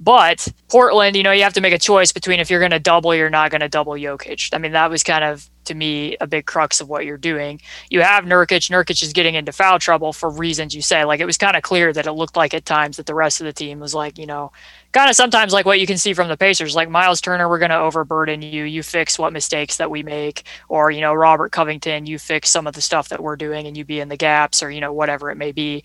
But 0.00 0.48
Portland, 0.68 1.16
you 1.16 1.22
know, 1.22 1.32
you 1.32 1.44
have 1.44 1.54
to 1.54 1.60
make 1.60 1.72
a 1.72 1.78
choice 1.78 2.12
between 2.12 2.40
if 2.40 2.50
you're 2.50 2.60
going 2.60 2.72
to 2.72 2.78
double, 2.78 3.14
you're 3.14 3.30
not 3.30 3.50
going 3.50 3.60
to 3.60 3.68
double 3.68 3.92
Jokic. 3.92 4.50
I 4.52 4.58
mean, 4.58 4.72
that 4.72 4.90
was 4.90 5.02
kind 5.02 5.24
of 5.24 5.48
to 5.66 5.74
me 5.74 6.16
a 6.20 6.26
big 6.26 6.46
crux 6.46 6.80
of 6.80 6.88
what 6.88 7.04
you're 7.04 7.16
doing. 7.18 7.60
You 7.90 8.00
have 8.00 8.24
Nurkic. 8.24 8.70
Nurkic 8.70 9.02
is 9.02 9.12
getting 9.12 9.34
into 9.34 9.52
foul 9.52 9.78
trouble 9.78 10.12
for 10.12 10.30
reasons 10.30 10.74
you 10.74 10.82
say. 10.82 11.04
Like 11.04 11.20
it 11.20 11.26
was 11.26 11.38
kind 11.38 11.56
of 11.56 11.62
clear 11.62 11.92
that 11.92 12.06
it 12.06 12.12
looked 12.12 12.36
like 12.36 12.54
at 12.54 12.64
times 12.64 12.96
that 12.96 13.06
the 13.06 13.14
rest 13.14 13.40
of 13.40 13.44
the 13.44 13.52
team 13.52 13.80
was 13.80 13.94
like, 13.94 14.18
you 14.18 14.26
know, 14.26 14.52
kind 14.96 15.10
of 15.10 15.14
sometimes 15.14 15.52
like 15.52 15.66
what 15.66 15.78
you 15.78 15.86
can 15.86 15.98
see 15.98 16.14
from 16.14 16.28
the 16.28 16.38
Pacers, 16.38 16.74
like 16.74 16.88
Miles 16.88 17.20
Turner, 17.20 17.50
we're 17.50 17.58
going 17.58 17.70
to 17.70 17.78
overburden 17.78 18.40
you. 18.40 18.64
You 18.64 18.82
fix 18.82 19.18
what 19.18 19.30
mistakes 19.30 19.76
that 19.76 19.90
we 19.90 20.02
make, 20.02 20.44
or 20.70 20.90
you 20.90 21.02
know, 21.02 21.12
Robert 21.12 21.52
Covington, 21.52 22.06
you 22.06 22.18
fix 22.18 22.48
some 22.48 22.66
of 22.66 22.72
the 22.72 22.80
stuff 22.80 23.10
that 23.10 23.22
we're 23.22 23.36
doing, 23.36 23.66
and 23.66 23.76
you 23.76 23.84
be 23.84 24.00
in 24.00 24.08
the 24.08 24.16
gaps, 24.16 24.62
or 24.62 24.70
you 24.70 24.80
know, 24.80 24.94
whatever 24.94 25.30
it 25.30 25.36
may 25.36 25.52
be. 25.52 25.84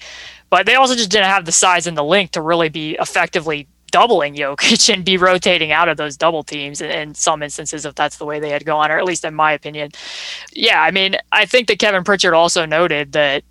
But 0.50 0.65
they 0.65 0.76
also 0.76 0.95
just 0.95 1.12
didn't 1.12 1.26
have 1.26 1.43
the 1.43 1.52
size 1.52 1.88
and 1.88 1.97
the 1.97 2.06
length 2.06 2.32
to 2.32 2.41
really 2.41 2.69
be 2.69 2.95
effectively 3.02 3.67
doubling 3.91 4.34
Jokic 4.34 4.88
and 4.93 5.04
be 5.04 5.17
rotating 5.17 5.74
out 5.74 5.89
of 5.89 5.97
those 5.97 6.15
double 6.15 6.43
teams 6.43 6.80
in, 6.80 7.13
some 7.13 7.43
instances 7.43 7.86
if 7.86 7.93
that's 7.95 8.17
the 8.17 8.26
way 8.26 8.39
they 8.39 8.50
had 8.50 8.65
gone, 8.65 8.91
or 8.91 8.97
at 8.97 9.04
least 9.04 9.26
in 9.26 9.36
my 9.36 9.52
opinion. 9.52 9.91
Yeah, 10.54 10.82
I 10.82 10.91
mean, 10.91 11.17
I 11.34 11.45
think 11.45 11.67
that 11.67 11.80
Kevin 11.80 12.06
Pritchard 12.06 12.34
also 12.34 12.65
noted 12.65 13.12
that 13.12 13.43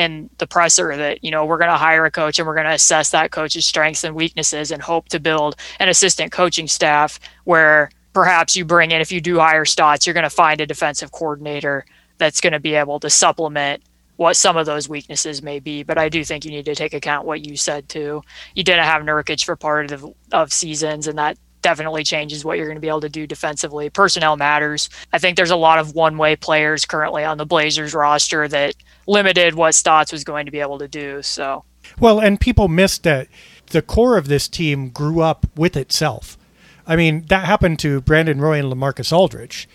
in 0.00 0.30
the 0.38 0.46
presser 0.46 0.96
that 0.96 1.22
you 1.22 1.30
know 1.30 1.44
we're 1.44 1.58
going 1.58 1.70
to 1.70 1.76
hire 1.76 2.06
a 2.06 2.10
coach 2.10 2.38
and 2.38 2.48
we're 2.48 2.54
going 2.54 2.66
to 2.66 2.72
assess 2.72 3.10
that 3.10 3.30
coach's 3.30 3.66
strengths 3.66 4.02
and 4.02 4.14
weaknesses 4.14 4.70
and 4.70 4.80
hope 4.80 5.08
to 5.10 5.20
build 5.20 5.56
an 5.78 5.90
assistant 5.90 6.32
coaching 6.32 6.66
staff 6.66 7.20
where 7.44 7.90
perhaps 8.14 8.56
you 8.56 8.64
bring 8.64 8.92
in 8.92 9.00
if 9.02 9.12
you 9.12 9.20
do 9.20 9.38
hire 9.38 9.66
Stotts 9.66 10.06
you're 10.06 10.14
going 10.14 10.24
to 10.24 10.30
find 10.30 10.60
a 10.60 10.66
defensive 10.66 11.12
coordinator 11.12 11.84
that's 12.16 12.40
going 12.40 12.54
to 12.54 12.60
be 12.60 12.74
able 12.74 12.98
to 12.98 13.10
supplement 13.10 13.82
what 14.16 14.36
some 14.36 14.56
of 14.56 14.64
those 14.64 14.88
weaknesses 14.88 15.42
may 15.42 15.58
be 15.58 15.82
but 15.82 15.98
I 15.98 16.08
do 16.08 16.24
think 16.24 16.46
you 16.46 16.50
need 16.50 16.64
to 16.64 16.74
take 16.74 16.94
account 16.94 17.26
what 17.26 17.44
you 17.46 17.58
said 17.58 17.86
too 17.90 18.22
you 18.54 18.64
didn't 18.64 18.84
have 18.84 19.02
Nurkic 19.02 19.44
for 19.44 19.54
part 19.54 19.92
of 19.92 20.06
of 20.32 20.50
seasons 20.50 21.08
and 21.08 21.18
that 21.18 21.36
definitely 21.62 22.04
changes 22.04 22.42
what 22.42 22.56
you're 22.56 22.66
going 22.66 22.76
to 22.76 22.80
be 22.80 22.88
able 22.88 23.02
to 23.02 23.08
do 23.08 23.26
defensively. 23.26 23.90
Personnel 23.90 24.36
matters. 24.36 24.88
I 25.12 25.18
think 25.18 25.36
there's 25.36 25.50
a 25.50 25.56
lot 25.56 25.78
of 25.78 25.94
one 25.94 26.16
way 26.16 26.36
players 26.36 26.86
currently 26.86 27.22
on 27.22 27.36
the 27.38 27.44
Blazers 27.44 27.92
roster 27.92 28.48
that 28.48 28.74
limited 29.10 29.54
what 29.54 29.74
Stotts 29.74 30.12
was 30.12 30.24
going 30.24 30.46
to 30.46 30.52
be 30.52 30.60
able 30.60 30.78
to 30.78 30.88
do. 30.88 31.22
So, 31.22 31.64
well, 31.98 32.20
and 32.20 32.40
people 32.40 32.68
missed 32.68 33.02
that 33.02 33.28
the 33.66 33.82
core 33.82 34.16
of 34.16 34.28
this 34.28 34.48
team 34.48 34.90
grew 34.90 35.20
up 35.20 35.46
with 35.56 35.76
itself. 35.76 36.38
I 36.86 36.96
mean, 36.96 37.26
that 37.26 37.44
happened 37.44 37.78
to 37.80 38.00
Brandon 38.00 38.40
Roy 38.40 38.58
and 38.58 38.72
Lamarcus 38.72 39.12
Aldridge, 39.12 39.68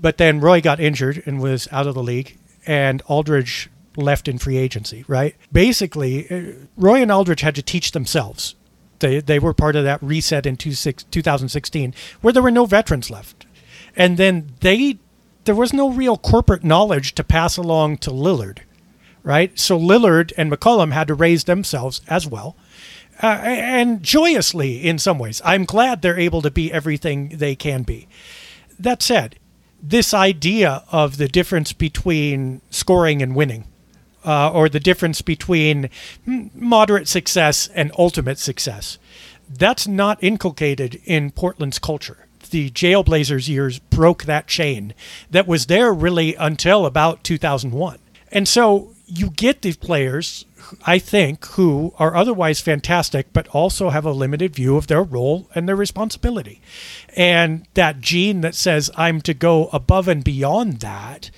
but 0.00 0.18
then 0.18 0.40
Roy 0.40 0.60
got 0.60 0.80
injured 0.80 1.22
and 1.26 1.40
was 1.40 1.68
out 1.72 1.86
of 1.86 1.94
the 1.94 2.02
league, 2.02 2.38
and 2.66 3.02
Aldridge 3.06 3.68
left 3.96 4.28
in 4.28 4.38
free 4.38 4.56
agency, 4.56 5.04
right? 5.06 5.36
Basically, 5.52 6.28
uh, 6.30 6.66
Roy 6.76 7.00
and 7.02 7.10
Aldridge 7.10 7.42
had 7.42 7.54
to 7.54 7.62
teach 7.62 7.92
themselves. 7.92 8.54
They, 9.00 9.20
they 9.20 9.38
were 9.38 9.54
part 9.54 9.76
of 9.76 9.84
that 9.84 10.02
reset 10.02 10.46
in 10.46 10.56
2016 10.56 11.94
where 12.20 12.32
there 12.32 12.42
were 12.42 12.50
no 12.50 12.64
veterans 12.64 13.10
left. 13.10 13.46
And 13.96 14.16
then 14.16 14.52
they 14.60 14.98
there 15.44 15.54
was 15.54 15.72
no 15.74 15.90
real 15.90 16.16
corporate 16.16 16.64
knowledge 16.64 17.14
to 17.14 17.22
pass 17.22 17.56
along 17.56 17.98
to 17.98 18.10
Lillard 18.10 18.60
right? 19.24 19.58
So 19.58 19.76
Lillard 19.76 20.32
and 20.36 20.52
McCollum 20.52 20.92
had 20.92 21.08
to 21.08 21.14
raise 21.14 21.44
themselves 21.44 22.02
as 22.06 22.26
well. 22.26 22.56
Uh, 23.22 23.26
and 23.26 24.02
joyously 24.02 24.84
in 24.84 24.98
some 24.98 25.18
ways. 25.18 25.40
I'm 25.44 25.64
glad 25.64 26.02
they're 26.02 26.18
able 26.18 26.42
to 26.42 26.50
be 26.50 26.72
everything 26.72 27.28
they 27.28 27.54
can 27.54 27.82
be. 27.82 28.08
That 28.78 29.02
said, 29.02 29.36
this 29.80 30.12
idea 30.12 30.82
of 30.90 31.16
the 31.16 31.28
difference 31.28 31.72
between 31.72 32.60
scoring 32.70 33.22
and 33.22 33.36
winning, 33.36 33.66
uh, 34.24 34.50
or 34.50 34.68
the 34.68 34.80
difference 34.80 35.22
between 35.22 35.90
moderate 36.26 37.06
success 37.06 37.68
and 37.68 37.92
ultimate 37.98 38.38
success, 38.38 38.98
that's 39.48 39.86
not 39.86 40.22
inculcated 40.22 41.00
in 41.04 41.30
Portland's 41.30 41.78
culture. 41.78 42.26
The 42.50 42.70
Jailblazers 42.70 43.48
years 43.48 43.78
broke 43.78 44.24
that 44.24 44.48
chain 44.48 44.94
that 45.30 45.46
was 45.46 45.66
there 45.66 45.92
really 45.92 46.34
until 46.34 46.84
about 46.84 47.22
2001. 47.22 47.98
And 48.32 48.48
so 48.48 48.93
you 49.18 49.30
get 49.30 49.62
these 49.62 49.76
players, 49.76 50.44
I 50.86 50.98
think, 50.98 51.44
who 51.46 51.94
are 51.98 52.16
otherwise 52.16 52.60
fantastic, 52.60 53.32
but 53.32 53.48
also 53.48 53.90
have 53.90 54.04
a 54.04 54.12
limited 54.12 54.54
view 54.54 54.76
of 54.76 54.86
their 54.86 55.02
role 55.02 55.48
and 55.54 55.68
their 55.68 55.76
responsibility. 55.76 56.60
And 57.16 57.66
that 57.74 58.00
gene 58.00 58.40
that 58.40 58.54
says, 58.54 58.90
I'm 58.96 59.20
to 59.22 59.34
go 59.34 59.68
above 59.72 60.08
and 60.08 60.24
beyond 60.24 60.80
that, 60.80 61.30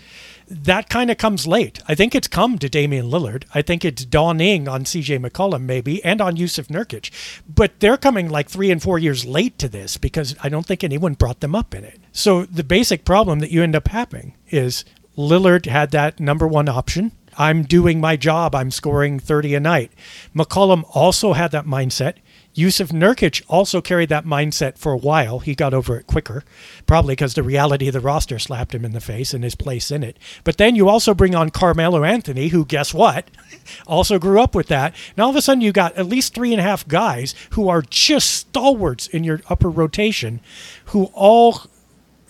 that 0.49 0.89
kind 0.89 1.11
of 1.11 1.19
comes 1.19 1.47
late. 1.47 1.83
I 1.89 1.95
think 1.95 2.15
it's 2.15 2.29
come 2.29 2.59
to 2.59 2.69
Damian 2.69 3.11
Lillard. 3.11 3.45
I 3.53 3.63
think 3.63 3.85
it's 3.85 4.05
dawning 4.05 4.69
on 4.69 4.85
CJ 4.85 5.19
McCollum, 5.19 5.63
maybe, 5.63 6.03
and 6.05 6.21
on 6.21 6.37
Jusuf 6.37 6.69
Nurkic. 6.69 7.11
But 7.49 7.81
they're 7.81 7.97
coming 7.97 8.29
like 8.29 8.49
three 8.49 8.71
and 8.71 8.81
four 8.81 8.99
years 8.99 9.25
late 9.25 9.59
to 9.59 9.69
this 9.69 9.97
because 9.97 10.37
I 10.43 10.49
don't 10.49 10.65
think 10.65 10.85
anyone 10.85 11.15
brought 11.15 11.41
them 11.41 11.55
up 11.57 11.75
in 11.75 11.85
it. 11.85 12.01
So 12.13 12.45
the 12.45 12.65
basic 12.65 13.05
problem 13.05 13.41
that 13.41 13.51
you 13.51 13.63
end 13.63 13.75
up 13.75 13.89
having 13.89 14.35
is 14.49 14.85
Lillard 15.17 15.67
had 15.67 15.91
that 15.91 16.21
number 16.21 16.47
one 16.47 16.69
option 16.69 17.13
I'm 17.39 17.63
doing 17.63 18.01
my 18.01 18.17
job. 18.17 18.55
I'm 18.55 18.71
scoring 18.71 19.19
30 19.19 19.55
a 19.55 19.61
night. 19.61 19.93
McCollum 20.35 20.85
also 20.95 21.35
had 21.35 21.53
that 21.53 21.67
mindset. 21.67 22.15
Jusuf 22.57 22.91
Nurkic 22.91 23.43
also 23.49 23.83
carried 23.83 24.09
that 24.09 24.25
mindset 24.25 24.79
for 24.79 24.93
a 24.93 24.97
while. 24.97 25.41
He 25.41 25.55
got 25.55 25.75
over 25.75 25.99
it 25.99 26.07
quicker, 26.07 26.43
probably 26.87 27.13
because 27.13 27.35
the 27.35 27.43
reality 27.43 27.89
of 27.89 27.93
the 27.93 28.01
roster 28.01 28.39
slapped 28.39 28.75
him 28.75 28.83
in 28.83 28.93
the 28.93 29.01
face 29.01 29.35
and 29.35 29.45
his 29.45 29.55
place 29.55 29.91
in 29.91 30.03
it. 30.03 30.17
But 30.43 30.57
then 30.57 30.75
you 30.75 30.89
also 30.89 31.13
bring 31.13 31.35
on 31.35 31.51
Carmelo 31.51 32.03
Anthony, 32.03 32.49
who, 32.49 32.65
guess 32.65 32.95
what, 32.95 33.31
also 33.87 34.19
grew 34.19 34.41
up 34.41 34.55
with 34.55 34.69
that. 34.69 34.95
And 35.15 35.23
all 35.23 35.31
of 35.31 35.37
a 35.37 35.43
sudden, 35.43 35.61
you 35.61 35.71
got 35.71 35.95
at 35.97 36.07
least 36.07 36.35
three 36.35 36.53
and 36.53 36.61
a 36.61 36.65
half 36.65 36.89
guys 36.89 37.35
who 37.51 37.69
are 37.69 37.83
just 37.83 38.31
stalwarts 38.31 39.07
in 39.07 39.23
your 39.23 39.43
upper 39.51 39.69
rotation 39.69 40.41
who 40.87 41.11
all 41.13 41.63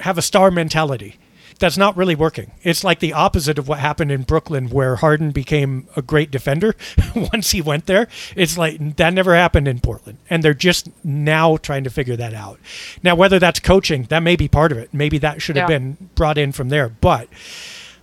have 0.01 0.19
a 0.19 0.23
star 0.23 0.51
mentality 0.51 1.19
that's 1.59 1.77
not 1.77 1.97
really 1.97 2.15
working. 2.15 2.53
It's 2.63 2.85
like 2.85 3.01
the 3.01 3.13
opposite 3.13 3.59
of 3.59 3.69
what 3.69 3.79
happened 3.79 4.13
in 4.13 4.23
Brooklyn, 4.23 4.69
where 4.69 4.97
Harden 4.97 5.31
became 5.31 5.89
a 5.97 6.03
great 6.03 6.31
defender 6.31 6.75
once 7.33 7.53
he 7.53 7.63
went 7.63 7.87
there. 7.87 8.09
It's 8.35 8.59
like 8.59 8.97
that 8.97 9.15
never 9.15 9.35
happened 9.35 9.69
in 9.69 9.81
Portland, 9.81 10.19
and 10.29 10.43
they're 10.43 10.55
just 10.55 10.89
now 11.05 11.57
trying 11.57 11.85
to 11.85 11.91
figure 11.91 12.17
that 12.17 12.35
out. 12.35 12.61
Now, 13.03 13.15
whether 13.15 13.39
that's 13.39 13.61
coaching, 13.61 14.05
that 14.05 14.23
may 14.23 14.37
be 14.37 14.49
part 14.49 14.73
of 14.73 14.79
it. 14.79 14.93
Maybe 14.93 15.19
that 15.19 15.41
should 15.41 15.57
have 15.57 15.71
yeah. 15.71 15.79
been 15.79 16.11
brought 16.15 16.39
in 16.39 16.53
from 16.53 16.69
there, 16.69 16.89
but 16.89 17.29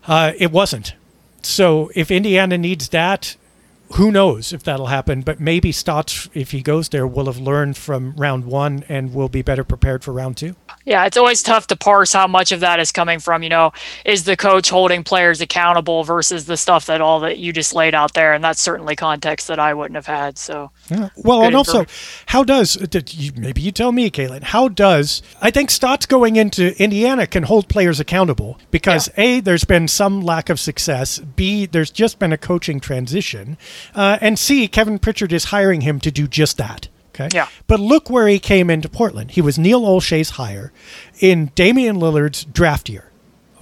uh, 0.08 0.34
it 0.38 0.52
wasn't. 0.52 0.94
So 1.44 1.92
if 1.94 2.10
Indiana 2.10 2.58
needs 2.58 2.90
that, 2.90 3.36
who 3.94 4.12
knows 4.12 4.54
if 4.54 4.64
that'll 4.64 4.88
happen, 4.88 5.22
but 5.22 5.40
maybe 5.40 5.72
Stotts, 5.72 6.30
if 6.34 6.52
he 6.52 6.62
goes 6.62 6.90
there, 6.90 7.06
will 7.06 7.28
have 7.28 7.38
learned 7.38 7.78
from 7.78 8.16
round 8.16 8.46
one 8.46 8.84
and 8.90 9.14
will 9.14 9.30
be 9.30 9.42
better 9.42 9.64
prepared 9.64 10.04
for 10.04 10.12
round 10.12 10.38
two. 10.38 10.56
Yeah, 10.86 11.06
it's 11.06 11.16
always 11.16 11.42
tough 11.42 11.68
to 11.68 11.76
parse 11.78 12.12
how 12.12 12.28
much 12.28 12.52
of 12.52 12.60
that 12.60 12.80
is 12.80 12.92
coming 12.92 13.20
from, 13.20 13.42
you 13.42 13.50
know, 13.50 13.72
is 14.06 14.26
the 14.26 14.36
coach 14.36 14.70
holding 14.70 15.04
players 15.04 15.40
accountable 15.40 16.04
versus 16.04 16.46
the 16.46 16.58
stuff 16.58 16.88
that 16.88 17.00
all 17.00 17.22
that 17.22 17.38
you 17.38 17.54
just 17.54 17.74
laid 17.74 17.96
out 17.96 18.14
there. 18.14 18.34
And 18.34 18.44
that's 18.44 18.60
certainly 18.60 18.96
context 18.96 19.48
that 19.48 19.60
I 19.60 19.74
wouldn't 19.74 19.96
have 19.96 20.08
had. 20.08 20.38
So, 20.38 20.72
yeah. 20.90 21.10
well, 21.16 21.44
and 21.44 21.56
also, 21.56 21.86
how 22.26 22.44
does, 22.44 22.76
you, 23.14 23.32
maybe 23.38 23.62
you 23.62 23.72
tell 23.72 23.92
me, 23.92 24.12
Caitlin, 24.12 24.44
how 24.44 24.68
does, 24.68 25.22
I 25.42 25.52
think 25.52 25.72
Stotts 25.72 26.06
going 26.06 26.36
into 26.36 26.78
Indiana 26.82 27.28
can 27.28 27.44
hold 27.44 27.70
players 27.70 28.00
accountable 28.00 28.60
because 28.70 29.10
yeah. 29.18 29.24
A, 29.24 29.40
there's 29.40 29.64
been 29.66 29.88
some 29.88 30.22
lack 30.22 30.50
of 30.50 30.60
success. 30.60 31.20
B, 31.20 31.66
there's 31.66 31.92
just 31.92 32.20
been 32.20 32.34
a 32.34 32.38
coaching 32.38 32.80
transition. 32.82 33.58
Uh, 33.96 34.18
and 34.20 34.38
C, 34.38 34.68
Kevin 34.68 35.00
Pritchard 35.00 35.32
is 35.32 35.46
hiring 35.46 35.82
him 35.82 36.00
to 36.02 36.12
do 36.12 36.28
just 36.28 36.58
that. 36.58 36.90
Okay. 37.14 37.30
Yeah. 37.34 37.48
But 37.68 37.80
look 37.80 38.10
where 38.10 38.28
he 38.28 38.40
came 38.40 38.70
into 38.70 38.90
Portland. 38.90 39.32
He 39.32 39.42
was 39.42 39.60
Neil 39.60 39.82
Olshey's 39.82 40.32
hire 40.32 40.72
in 41.20 41.52
Damian 41.54 41.98
Lillard's 41.98 42.44
draft 42.46 42.90
year. 42.90 43.12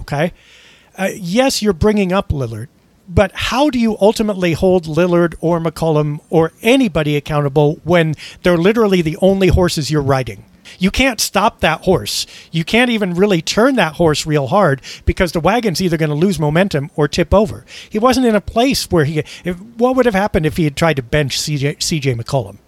Okay. 0.00 0.32
Uh, 0.96 1.10
yes, 1.14 1.62
you're 1.62 1.72
bringing 1.72 2.12
up 2.12 2.28
Lillard, 2.30 2.68
but 3.08 3.30
how 3.32 3.70
do 3.70 3.78
you 3.78 3.96
ultimately 4.00 4.52
hold 4.52 4.84
Lillard 4.84 5.34
or 5.40 5.60
McCollum 5.60 6.20
or 6.30 6.52
anybody 6.62 7.16
accountable 7.16 7.80
when 7.84 8.14
they're 8.42 8.58
literally 8.58 9.02
the 9.02 9.16
only 9.20 9.48
horses 9.48 9.90
you're 9.90 10.02
riding? 10.02 10.44
You 10.78 10.90
can't 10.90 11.20
stop 11.20 11.60
that 11.60 11.82
horse. 11.82 12.26
You 12.50 12.64
can't 12.64 12.90
even 12.90 13.14
really 13.14 13.42
turn 13.42 13.76
that 13.76 13.94
horse 13.94 14.26
real 14.26 14.46
hard 14.46 14.80
because 15.04 15.32
the 15.32 15.40
wagon's 15.40 15.82
either 15.82 15.96
going 15.96 16.10
to 16.10 16.14
lose 16.14 16.38
momentum 16.38 16.90
or 16.96 17.08
tip 17.08 17.34
over. 17.34 17.64
He 17.88 17.98
wasn't 17.98 18.26
in 18.26 18.34
a 18.34 18.40
place 18.40 18.90
where 18.90 19.04
he. 19.04 19.18
If, 19.44 19.60
what 19.76 19.96
would 19.96 20.06
have 20.06 20.14
happened 20.14 20.46
if 20.46 20.56
he 20.56 20.64
had 20.64 20.76
tried 20.76 20.96
to 20.96 21.02
bench 21.02 21.38
CJ, 21.38 21.78
CJ 21.78 22.20
McCollum? 22.20 22.58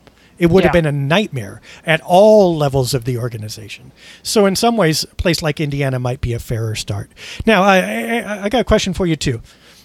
It 0.44 0.50
would 0.50 0.62
yeah. 0.62 0.66
have 0.68 0.74
been 0.74 0.84
a 0.84 0.92
nightmare 0.92 1.62
at 1.86 2.02
all 2.02 2.54
levels 2.54 2.92
of 2.92 3.06
the 3.06 3.16
organization. 3.16 3.92
So, 4.22 4.44
in 4.44 4.56
some 4.56 4.76
ways, 4.76 5.04
a 5.04 5.14
place 5.14 5.40
like 5.40 5.58
Indiana 5.58 5.98
might 5.98 6.20
be 6.20 6.34
a 6.34 6.38
fairer 6.38 6.74
start. 6.74 7.10
Now, 7.46 7.62
I, 7.62 7.78
I, 7.78 8.42
I 8.42 8.48
got 8.50 8.60
a 8.60 8.64
question 8.64 8.92
for 8.92 9.06
you, 9.06 9.16
too. 9.16 9.40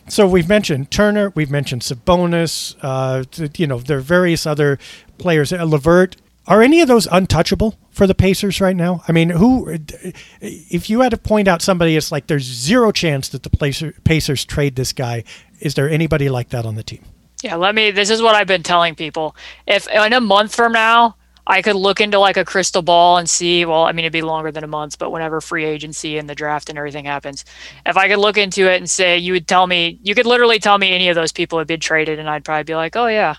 So, 0.10 0.28
we've 0.28 0.50
mentioned 0.50 0.92
Turner, 0.92 1.32
we've 1.34 1.50
mentioned 1.50 1.84
Sabonis, 1.84 2.76
uh, 2.82 3.24
you 3.56 3.68
know, 3.68 3.80
there 3.80 4.00
are 4.00 4.02
various 4.02 4.46
other 4.46 4.80
players. 5.18 5.54
Uh, 5.54 5.64
LeVert, 5.64 6.18
are 6.46 6.62
any 6.62 6.82
of 6.82 6.90
those 6.90 7.08
untouchable 7.10 7.80
for 7.90 8.06
the 8.06 8.16
Pacers 8.16 8.60
right 8.60 8.76
now? 8.76 9.02
I 9.08 9.14
mean, 9.14 9.30
who, 9.30 9.78
if 10.42 10.90
you 10.90 11.00
had 11.00 11.12
to 11.12 11.18
point 11.18 11.48
out 11.48 11.62
somebody, 11.62 11.96
it's 11.96 12.12
like 12.12 12.28
there's 12.28 12.44
zero 12.44 12.92
chance 12.92 13.30
that 13.30 13.44
the 13.44 13.94
Pacers 14.04 14.44
trade 14.44 14.76
this 14.76 14.92
guy. 14.92 15.24
Is 15.62 15.76
there 15.76 15.90
anybody 15.90 16.28
like 16.28 16.50
that 16.50 16.66
on 16.66 16.76
the 16.76 16.84
team? 16.84 17.06
Yeah, 17.44 17.56
let 17.56 17.74
me. 17.74 17.92
This 17.92 18.10
is 18.10 18.22
what 18.22 18.36
I've 18.36 18.48
been 18.48 18.64
telling 18.64 18.96
people. 18.96 19.36
If 19.66 19.88
in 19.88 20.14
a 20.14 20.20
month 20.20 20.54
from 20.54 20.74
now, 20.74 21.16
I 21.48 21.62
could 21.62 21.76
look 21.76 22.00
into 22.00 22.20
like 22.20 22.38
a 22.38 22.46
crystal 22.46 22.82
ball 22.84 23.18
and 23.18 23.28
see, 23.30 23.66
well, 23.66 23.84
I 23.84 23.92
mean, 23.92 24.06
it'd 24.06 24.14
be 24.14 24.22
longer 24.22 24.52
than 24.52 24.64
a 24.64 24.68
month, 24.68 25.00
but 25.00 25.12
whenever 25.12 25.42
free 25.42 25.66
agency 25.66 26.18
and 26.18 26.30
the 26.30 26.36
draft 26.36 26.70
and 26.70 26.78
everything 26.78 27.06
happens, 27.06 27.44
if 27.86 27.98
I 27.98 28.08
could 28.08 28.20
look 28.20 28.38
into 28.38 28.70
it 28.70 28.78
and 28.78 28.90
say, 28.90 29.18
you 29.18 29.34
would 29.34 29.48
tell 29.48 29.66
me, 29.66 30.00
you 30.04 30.14
could 30.14 30.28
literally 30.28 30.60
tell 30.60 30.78
me 30.78 30.94
any 30.94 31.10
of 31.10 31.16
those 31.16 31.32
people 31.32 31.58
have 31.58 31.68
been 31.68 31.80
traded, 31.80 32.20
and 32.20 32.30
I'd 32.30 32.46
probably 32.46 32.66
be 32.66 32.76
like, 32.76 32.96
oh, 32.96 33.08
yeah. 33.08 33.36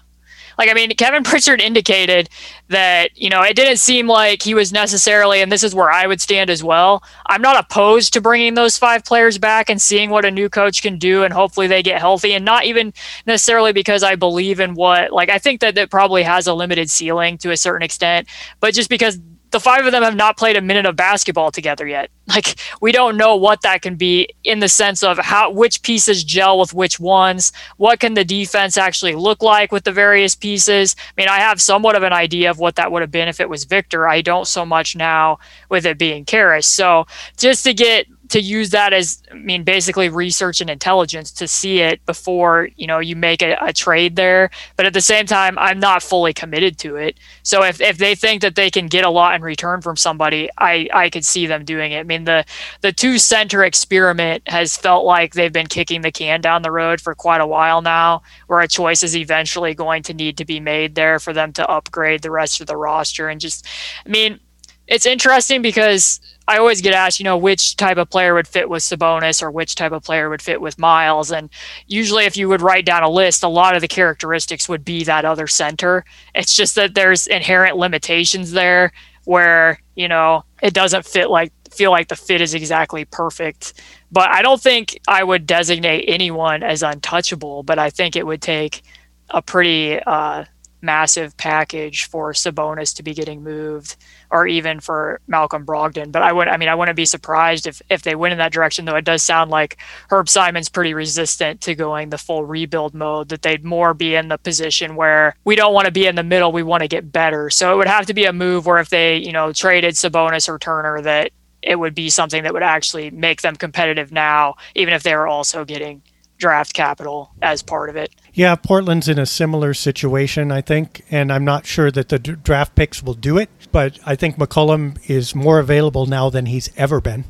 Like, 0.60 0.68
I 0.68 0.74
mean, 0.74 0.90
Kevin 0.90 1.22
Pritchard 1.22 1.58
indicated 1.62 2.28
that, 2.68 3.16
you 3.16 3.30
know, 3.30 3.40
it 3.40 3.56
didn't 3.56 3.78
seem 3.78 4.06
like 4.06 4.42
he 4.42 4.52
was 4.52 4.74
necessarily, 4.74 5.40
and 5.40 5.50
this 5.50 5.64
is 5.64 5.74
where 5.74 5.90
I 5.90 6.06
would 6.06 6.20
stand 6.20 6.50
as 6.50 6.62
well. 6.62 7.02
I'm 7.24 7.40
not 7.40 7.58
opposed 7.58 8.12
to 8.12 8.20
bringing 8.20 8.52
those 8.52 8.76
five 8.76 9.02
players 9.02 9.38
back 9.38 9.70
and 9.70 9.80
seeing 9.80 10.10
what 10.10 10.26
a 10.26 10.30
new 10.30 10.50
coach 10.50 10.82
can 10.82 10.98
do, 10.98 11.24
and 11.24 11.32
hopefully 11.32 11.66
they 11.66 11.82
get 11.82 11.98
healthy. 11.98 12.34
And 12.34 12.44
not 12.44 12.66
even 12.66 12.92
necessarily 13.24 13.72
because 13.72 14.02
I 14.02 14.16
believe 14.16 14.60
in 14.60 14.74
what, 14.74 15.12
like, 15.14 15.30
I 15.30 15.38
think 15.38 15.62
that 15.62 15.78
it 15.78 15.90
probably 15.90 16.24
has 16.24 16.46
a 16.46 16.52
limited 16.52 16.90
ceiling 16.90 17.38
to 17.38 17.52
a 17.52 17.56
certain 17.56 17.82
extent, 17.82 18.28
but 18.60 18.74
just 18.74 18.90
because 18.90 19.18
the 19.50 19.60
five 19.60 19.84
of 19.84 19.92
them 19.92 20.02
have 20.02 20.16
not 20.16 20.36
played 20.36 20.56
a 20.56 20.60
minute 20.60 20.86
of 20.86 20.96
basketball 20.96 21.50
together 21.50 21.86
yet. 21.86 22.10
Like 22.30 22.60
we 22.80 22.92
don't 22.92 23.16
know 23.16 23.34
what 23.34 23.62
that 23.62 23.82
can 23.82 23.96
be 23.96 24.28
in 24.44 24.60
the 24.60 24.68
sense 24.68 25.02
of 25.02 25.18
how 25.18 25.50
which 25.50 25.82
pieces 25.82 26.22
gel 26.22 26.60
with 26.60 26.72
which 26.72 27.00
ones. 27.00 27.50
What 27.76 27.98
can 27.98 28.14
the 28.14 28.24
defense 28.24 28.76
actually 28.76 29.16
look 29.16 29.42
like 29.42 29.72
with 29.72 29.82
the 29.82 29.90
various 29.90 30.36
pieces? 30.36 30.94
I 31.00 31.20
mean, 31.20 31.28
I 31.28 31.38
have 31.40 31.60
somewhat 31.60 31.96
of 31.96 32.04
an 32.04 32.12
idea 32.12 32.48
of 32.48 32.60
what 32.60 32.76
that 32.76 32.92
would 32.92 33.02
have 33.02 33.10
been 33.10 33.26
if 33.26 33.40
it 33.40 33.48
was 33.48 33.64
Victor. 33.64 34.06
I 34.06 34.20
don't 34.22 34.46
so 34.46 34.64
much 34.64 34.94
now 34.94 35.40
with 35.70 35.86
it 35.86 35.98
being 35.98 36.24
Caris. 36.24 36.68
So 36.68 37.08
just 37.36 37.64
to 37.64 37.74
get 37.74 38.06
to 38.30 38.40
use 38.40 38.70
that 38.70 38.92
as 38.92 39.22
I 39.30 39.34
mean 39.34 39.64
basically 39.64 40.08
research 40.08 40.60
and 40.60 40.70
intelligence 40.70 41.32
to 41.32 41.48
see 41.48 41.80
it 41.80 42.04
before 42.06 42.68
you 42.76 42.86
know 42.86 43.00
you 43.00 43.16
make 43.16 43.42
a, 43.42 43.56
a, 43.60 43.72
trade 43.72 44.16
there. 44.16 44.50
But 44.76 44.86
at 44.86 44.92
the 44.92 45.00
same 45.00 45.26
time 45.26 45.58
I'm 45.58 45.80
not 45.80 46.02
fully 46.02 46.32
committed 46.32 46.78
to 46.78 46.96
it. 46.96 47.18
So 47.42 47.64
if, 47.64 47.80
if 47.80 47.98
they 47.98 48.14
think 48.14 48.42
that 48.42 48.54
they 48.54 48.70
can 48.70 48.86
get 48.86 49.04
a 49.04 49.10
lot 49.10 49.34
in 49.34 49.42
return 49.42 49.80
from 49.80 49.96
somebody 49.96 50.48
I 50.58 50.88
I 50.92 51.10
could 51.10 51.24
see 51.24 51.46
them 51.46 51.64
doing 51.64 51.92
it. 51.92 52.00
I 52.00 52.02
mean 52.04 52.24
the 52.24 52.44
the 52.80 52.92
two 52.92 53.18
center 53.18 53.64
experiment 53.64 54.48
has 54.48 54.76
felt 54.76 55.04
like 55.04 55.34
they've 55.34 55.52
been 55.52 55.66
kicking 55.66 56.02
the 56.02 56.12
can 56.12 56.40
down 56.40 56.62
the 56.62 56.70
road 56.70 57.00
for 57.00 57.14
quite 57.14 57.40
a 57.40 57.46
while 57.46 57.82
now 57.82 58.22
where 58.46 58.60
a 58.60 58.68
choice 58.68 59.02
is 59.02 59.16
eventually 59.16 59.74
going 59.74 60.02
to 60.04 60.14
need 60.14 60.36
to 60.38 60.44
be 60.44 60.60
made 60.60 60.94
there 60.94 61.18
for 61.18 61.32
them 61.32 61.52
to 61.54 61.68
upgrade 61.68 62.22
the 62.22 62.30
rest 62.30 62.60
of 62.60 62.68
the 62.68 62.76
roster 62.76 63.28
and 63.28 63.40
just 63.40 63.66
I 64.06 64.08
mean 64.08 64.38
it's 64.86 65.06
interesting 65.06 65.62
because 65.62 66.20
I 66.50 66.58
always 66.58 66.80
get 66.80 66.94
asked, 66.94 67.20
you 67.20 67.24
know, 67.24 67.36
which 67.36 67.76
type 67.76 67.96
of 67.96 68.10
player 68.10 68.34
would 68.34 68.48
fit 68.48 68.68
with 68.68 68.82
Sabonis 68.82 69.40
or 69.40 69.52
which 69.52 69.76
type 69.76 69.92
of 69.92 70.02
player 70.02 70.28
would 70.28 70.42
fit 70.42 70.60
with 70.60 70.80
Miles. 70.80 71.30
And 71.30 71.48
usually, 71.86 72.24
if 72.24 72.36
you 72.36 72.48
would 72.48 72.60
write 72.60 72.84
down 72.84 73.04
a 73.04 73.08
list, 73.08 73.44
a 73.44 73.48
lot 73.48 73.76
of 73.76 73.82
the 73.82 73.86
characteristics 73.86 74.68
would 74.68 74.84
be 74.84 75.04
that 75.04 75.24
other 75.24 75.46
center. 75.46 76.04
It's 76.34 76.56
just 76.56 76.74
that 76.74 76.96
there's 76.96 77.28
inherent 77.28 77.76
limitations 77.76 78.50
there 78.50 78.90
where, 79.26 79.80
you 79.94 80.08
know, 80.08 80.44
it 80.60 80.74
doesn't 80.74 81.06
fit 81.06 81.30
like 81.30 81.52
feel 81.70 81.92
like 81.92 82.08
the 82.08 82.16
fit 82.16 82.40
is 82.40 82.52
exactly 82.52 83.04
perfect. 83.04 83.74
But 84.10 84.28
I 84.30 84.42
don't 84.42 84.60
think 84.60 84.98
I 85.06 85.22
would 85.22 85.46
designate 85.46 86.04
anyone 86.08 86.64
as 86.64 86.82
untouchable, 86.82 87.62
but 87.62 87.78
I 87.78 87.90
think 87.90 88.16
it 88.16 88.26
would 88.26 88.42
take 88.42 88.82
a 89.28 89.40
pretty 89.40 90.00
uh, 90.00 90.46
massive 90.82 91.36
package 91.36 92.04
for 92.04 92.32
Sabonis 92.32 92.94
to 92.96 93.02
be 93.02 93.14
getting 93.14 93.42
moved 93.42 93.96
or 94.30 94.46
even 94.46 94.80
for 94.80 95.20
Malcolm 95.26 95.64
Brogdon. 95.64 96.12
But 96.12 96.22
I 96.22 96.32
would 96.32 96.48
I 96.48 96.56
mean 96.56 96.68
I 96.68 96.74
wouldn't 96.74 96.96
be 96.96 97.04
surprised 97.04 97.66
if 97.66 97.82
if 97.90 98.02
they 98.02 98.14
went 98.14 98.32
in 98.32 98.38
that 98.38 98.52
direction 98.52 98.84
though 98.84 98.96
it 98.96 99.04
does 99.04 99.22
sound 99.22 99.50
like 99.50 99.78
Herb 100.10 100.28
Simon's 100.28 100.68
pretty 100.68 100.94
resistant 100.94 101.60
to 101.62 101.74
going 101.74 102.10
the 102.10 102.18
full 102.18 102.44
rebuild 102.44 102.94
mode 102.94 103.28
that 103.28 103.42
they'd 103.42 103.64
more 103.64 103.94
be 103.94 104.14
in 104.14 104.28
the 104.28 104.38
position 104.38 104.96
where 104.96 105.36
we 105.44 105.56
don't 105.56 105.74
want 105.74 105.86
to 105.86 105.92
be 105.92 106.06
in 106.06 106.14
the 106.14 106.22
middle 106.22 106.52
we 106.52 106.62
want 106.62 106.82
to 106.82 106.88
get 106.88 107.12
better. 107.12 107.50
So 107.50 107.72
it 107.72 107.76
would 107.76 107.88
have 107.88 108.06
to 108.06 108.14
be 108.14 108.24
a 108.24 108.32
move 108.32 108.66
where 108.66 108.78
if 108.78 108.88
they, 108.88 109.16
you 109.16 109.32
know, 109.32 109.52
traded 109.52 109.94
Sabonis 109.94 110.48
or 110.48 110.58
Turner 110.58 111.00
that 111.02 111.30
it 111.62 111.78
would 111.78 111.94
be 111.94 112.08
something 112.08 112.42
that 112.42 112.52
would 112.52 112.62
actually 112.62 113.10
make 113.10 113.42
them 113.42 113.56
competitive 113.56 114.12
now 114.12 114.54
even 114.74 114.94
if 114.94 115.02
they 115.02 115.14
were 115.14 115.26
also 115.26 115.64
getting 115.64 116.02
draft 116.40 116.72
capital 116.72 117.30
as 117.42 117.62
part 117.62 117.90
of 117.90 117.96
it. 117.96 118.12
Yeah, 118.32 118.54
Portland's 118.54 119.08
in 119.08 119.18
a 119.18 119.26
similar 119.26 119.74
situation, 119.74 120.52
I 120.52 120.60
think, 120.60 121.04
and 121.10 121.32
I'm 121.32 121.44
not 121.44 121.66
sure 121.66 121.90
that 121.90 122.08
the 122.10 122.18
d- 122.18 122.36
draft 122.42 122.74
picks 122.76 123.02
will 123.02 123.14
do 123.14 123.38
it, 123.38 123.50
but 123.72 123.98
I 124.06 124.14
think 124.14 124.36
McCollum 124.36 124.98
is 125.10 125.34
more 125.34 125.58
available 125.58 126.06
now 126.06 126.30
than 126.30 126.46
he's 126.46 126.70
ever 126.76 127.00
been, 127.00 127.24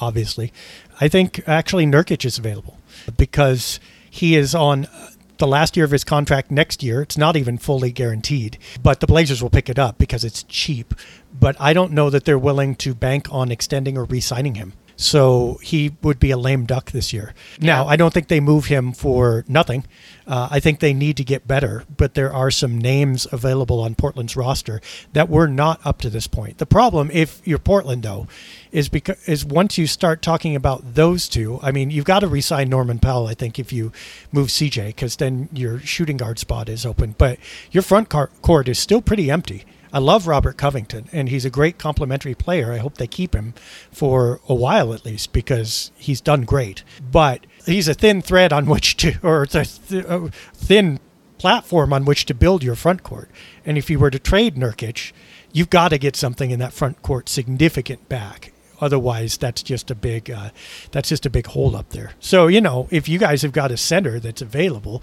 obviously. 0.00 0.52
I 1.00 1.08
think 1.08 1.40
actually 1.48 1.86
Nurkic 1.86 2.24
is 2.26 2.36
available 2.38 2.76
because 3.16 3.80
he 4.10 4.36
is 4.36 4.54
on 4.54 4.84
uh, 4.86 5.10
the 5.38 5.46
last 5.46 5.76
year 5.76 5.86
of 5.86 5.92
his 5.92 6.04
contract 6.04 6.50
next 6.50 6.82
year. 6.82 7.00
It's 7.00 7.16
not 7.16 7.36
even 7.36 7.56
fully 7.56 7.90
guaranteed, 7.90 8.58
but 8.82 9.00
the 9.00 9.06
Blazers 9.06 9.42
will 9.42 9.50
pick 9.50 9.70
it 9.70 9.78
up 9.78 9.96
because 9.96 10.24
it's 10.24 10.42
cheap. 10.42 10.94
But 11.32 11.56
I 11.58 11.72
don't 11.72 11.92
know 11.92 12.10
that 12.10 12.24
they're 12.24 12.38
willing 12.38 12.74
to 12.76 12.94
bank 12.94 13.28
on 13.30 13.50
extending 13.50 13.96
or 13.96 14.04
re 14.04 14.20
signing 14.20 14.56
him. 14.56 14.74
So 15.00 15.60
he 15.62 15.92
would 16.02 16.18
be 16.18 16.32
a 16.32 16.36
lame 16.36 16.66
duck 16.66 16.90
this 16.90 17.12
year. 17.12 17.32
Now, 17.60 17.86
I 17.86 17.94
don't 17.94 18.12
think 18.12 18.26
they 18.26 18.40
move 18.40 18.64
him 18.64 18.92
for 18.92 19.44
nothing. 19.46 19.86
Uh, 20.26 20.48
I 20.50 20.58
think 20.58 20.80
they 20.80 20.92
need 20.92 21.16
to 21.18 21.24
get 21.24 21.46
better, 21.46 21.84
but 21.96 22.14
there 22.14 22.32
are 22.32 22.50
some 22.50 22.76
names 22.76 23.24
available 23.30 23.78
on 23.78 23.94
Portland's 23.94 24.36
roster 24.36 24.80
that 25.12 25.28
were 25.28 25.46
not 25.46 25.80
up 25.86 26.00
to 26.00 26.10
this 26.10 26.26
point. 26.26 26.58
The 26.58 26.66
problem, 26.66 27.12
if 27.12 27.40
you're 27.46 27.60
Portland, 27.60 28.02
though, 28.02 28.26
is 28.72 28.88
because 28.88 29.26
is 29.28 29.44
once 29.44 29.78
you 29.78 29.86
start 29.86 30.20
talking 30.20 30.56
about 30.56 30.94
those 30.94 31.28
two, 31.28 31.60
I 31.62 31.70
mean, 31.70 31.92
you've 31.92 32.04
got 32.04 32.20
to 32.20 32.28
resign 32.28 32.68
Norman 32.68 32.98
Powell. 32.98 33.28
I 33.28 33.34
think 33.34 33.60
if 33.60 33.72
you 33.72 33.92
move 34.32 34.48
CJ, 34.48 34.88
because 34.88 35.14
then 35.16 35.48
your 35.52 35.78
shooting 35.78 36.16
guard 36.16 36.40
spot 36.40 36.68
is 36.68 36.84
open, 36.84 37.14
but 37.16 37.38
your 37.70 37.84
front 37.84 38.08
court 38.08 38.68
is 38.68 38.80
still 38.80 39.00
pretty 39.00 39.30
empty. 39.30 39.64
I 39.92 39.98
love 39.98 40.26
Robert 40.26 40.56
Covington, 40.56 41.08
and 41.12 41.28
he's 41.28 41.44
a 41.44 41.50
great 41.50 41.78
complementary 41.78 42.34
player. 42.34 42.72
I 42.72 42.78
hope 42.78 42.96
they 42.96 43.06
keep 43.06 43.34
him 43.34 43.54
for 43.90 44.40
a 44.48 44.54
while 44.54 44.92
at 44.92 45.04
least 45.04 45.32
because 45.32 45.90
he's 45.96 46.20
done 46.20 46.42
great. 46.42 46.84
But 47.10 47.46
he's 47.64 47.88
a 47.88 47.94
thin 47.94 48.20
thread 48.22 48.52
on 48.52 48.66
which 48.66 48.96
to, 48.98 49.18
or 49.22 49.46
a 49.52 49.60
uh, 49.60 50.28
thin 50.54 51.00
platform 51.38 51.92
on 51.92 52.04
which 52.04 52.26
to 52.26 52.34
build 52.34 52.62
your 52.62 52.74
front 52.74 53.02
court. 53.02 53.30
And 53.64 53.78
if 53.78 53.88
you 53.88 53.98
were 53.98 54.10
to 54.10 54.18
trade 54.18 54.56
Nurkic, 54.56 55.12
you've 55.52 55.70
got 55.70 55.88
to 55.88 55.98
get 55.98 56.16
something 56.16 56.50
in 56.50 56.58
that 56.58 56.72
front 56.72 57.02
court 57.02 57.28
significant 57.28 58.08
back. 58.08 58.52
Otherwise, 58.80 59.36
that's 59.38 59.62
just 59.62 59.90
a 59.90 59.94
big, 59.94 60.30
uh, 60.30 60.50
that's 60.92 61.08
just 61.08 61.26
a 61.26 61.30
big 61.30 61.46
hole 61.46 61.74
up 61.74 61.90
there. 61.90 62.12
So 62.20 62.46
you 62.46 62.60
know, 62.60 62.86
if 62.90 63.08
you 63.08 63.18
guys 63.18 63.42
have 63.42 63.52
got 63.52 63.72
a 63.72 63.76
center 63.76 64.20
that's 64.20 64.42
available, 64.42 65.02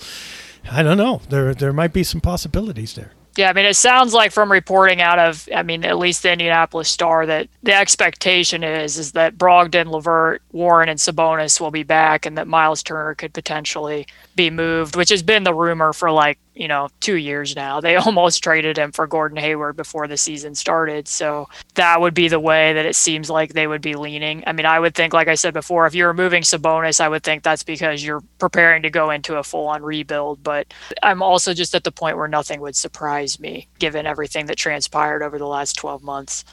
I 0.71 0.81
don't 0.81 0.97
know. 0.97 1.21
There, 1.29 1.53
there 1.53 1.73
might 1.73 1.91
be 1.93 2.03
some 2.03 2.21
possibilities 2.21 2.93
there. 2.93 3.11
Yeah, 3.37 3.49
I 3.49 3.53
mean, 3.53 3.65
it 3.65 3.75
sounds 3.75 4.13
like 4.13 4.31
from 4.31 4.49
reporting 4.49 5.01
out 5.01 5.19
of, 5.19 5.49
I 5.53 5.61
mean, 5.61 5.83
at 5.83 5.97
least 5.97 6.23
the 6.23 6.31
Indianapolis 6.31 6.87
Star, 6.87 7.25
that 7.25 7.49
the 7.63 7.73
expectation 7.73 8.63
is 8.63 8.97
is 8.97 9.11
that 9.11 9.37
Brogdon, 9.37 9.91
LeVert, 9.91 10.41
Warren, 10.53 10.87
and 10.87 10.97
Sabonis 10.97 11.59
will 11.59 11.71
be 11.71 11.83
back, 11.83 12.25
and 12.25 12.37
that 12.37 12.47
Miles 12.47 12.81
Turner 12.81 13.13
could 13.13 13.33
potentially 13.33 14.07
be 14.37 14.49
moved, 14.49 14.95
which 14.95 15.09
has 15.09 15.21
been 15.21 15.43
the 15.43 15.53
rumor 15.53 15.91
for 15.91 16.11
like 16.11 16.39
you 16.55 16.67
know, 16.67 16.89
two 16.99 17.15
years 17.15 17.55
now. 17.55 17.81
They 17.81 17.95
almost 17.95 18.43
traded 18.43 18.77
him 18.77 18.91
for 18.91 19.05
Gordon 19.07 19.37
Hayward 19.37 19.75
before 19.75 20.07
the 20.07 20.17
season 20.17 20.55
started. 20.55 21.07
So 21.07 21.49
that 21.75 22.01
would 22.01 22.13
be 22.13 22.27
the 22.27 22.39
way 22.39 22.73
that 22.73 22.85
it 22.85 22.95
seems 22.95 23.29
like 23.29 23.53
they 23.53 23.67
would 23.67 23.81
be 23.81 23.95
leaning. 23.95 24.43
I 24.47 24.53
mean, 24.53 24.65
I 24.65 24.79
would 24.79 24.95
think, 24.95 25.13
like 25.13 25.27
I 25.27 25.35
said 25.35 25.53
before, 25.53 25.85
if 25.85 25.93
you're 25.93 26.07
removing 26.07 26.43
Sabonis, 26.43 27.01
I 27.01 27.09
would 27.09 27.23
think 27.23 27.43
that's 27.43 27.63
because 27.63 28.03
you're 28.03 28.23
preparing 28.39 28.81
to 28.83 28.89
go 28.89 29.09
into 29.11 29.37
a 29.37 29.43
full 29.43 29.67
on 29.67 29.83
rebuild. 29.83 30.43
But 30.43 30.73
I'm 31.03 31.21
also 31.21 31.53
just 31.53 31.75
at 31.75 31.83
the 31.83 31.91
point 31.91 32.17
where 32.17 32.27
nothing 32.27 32.61
would 32.61 32.75
surprise 32.75 33.39
me 33.39 33.67
given 33.79 34.05
everything 34.05 34.45
that 34.47 34.57
transpired 34.57 35.23
over 35.23 35.37
the 35.37 35.47
last 35.47 35.75
12 35.75 36.03
months. 36.03 36.45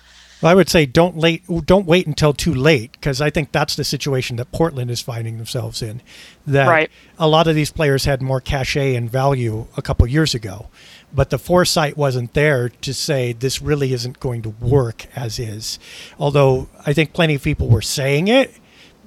Well, 0.42 0.50
I 0.50 0.54
would 0.54 0.68
say 0.68 0.86
don't 0.86 1.16
late, 1.16 1.44
don't 1.64 1.86
wait 1.86 2.06
until 2.06 2.32
too 2.32 2.52
late 2.52 2.92
because 2.92 3.20
I 3.20 3.30
think 3.30 3.52
that's 3.52 3.76
the 3.76 3.84
situation 3.84 4.36
that 4.36 4.50
Portland 4.50 4.90
is 4.90 5.00
finding 5.00 5.36
themselves 5.36 5.82
in. 5.82 6.02
That 6.46 6.66
right. 6.66 6.90
a 7.18 7.28
lot 7.28 7.46
of 7.46 7.54
these 7.54 7.70
players 7.70 8.04
had 8.04 8.20
more 8.20 8.40
cachet 8.40 8.96
and 8.96 9.08
value 9.08 9.68
a 9.76 9.82
couple 9.82 10.06
years 10.08 10.34
ago, 10.34 10.68
but 11.14 11.30
the 11.30 11.38
foresight 11.38 11.96
wasn't 11.96 12.34
there 12.34 12.68
to 12.68 12.92
say 12.92 13.32
this 13.32 13.62
really 13.62 13.92
isn't 13.92 14.18
going 14.18 14.42
to 14.42 14.50
work 14.50 15.06
as 15.14 15.38
is. 15.38 15.78
Although 16.18 16.68
I 16.84 16.92
think 16.92 17.12
plenty 17.12 17.36
of 17.36 17.42
people 17.42 17.68
were 17.68 17.82
saying 17.82 18.26
it, 18.26 18.52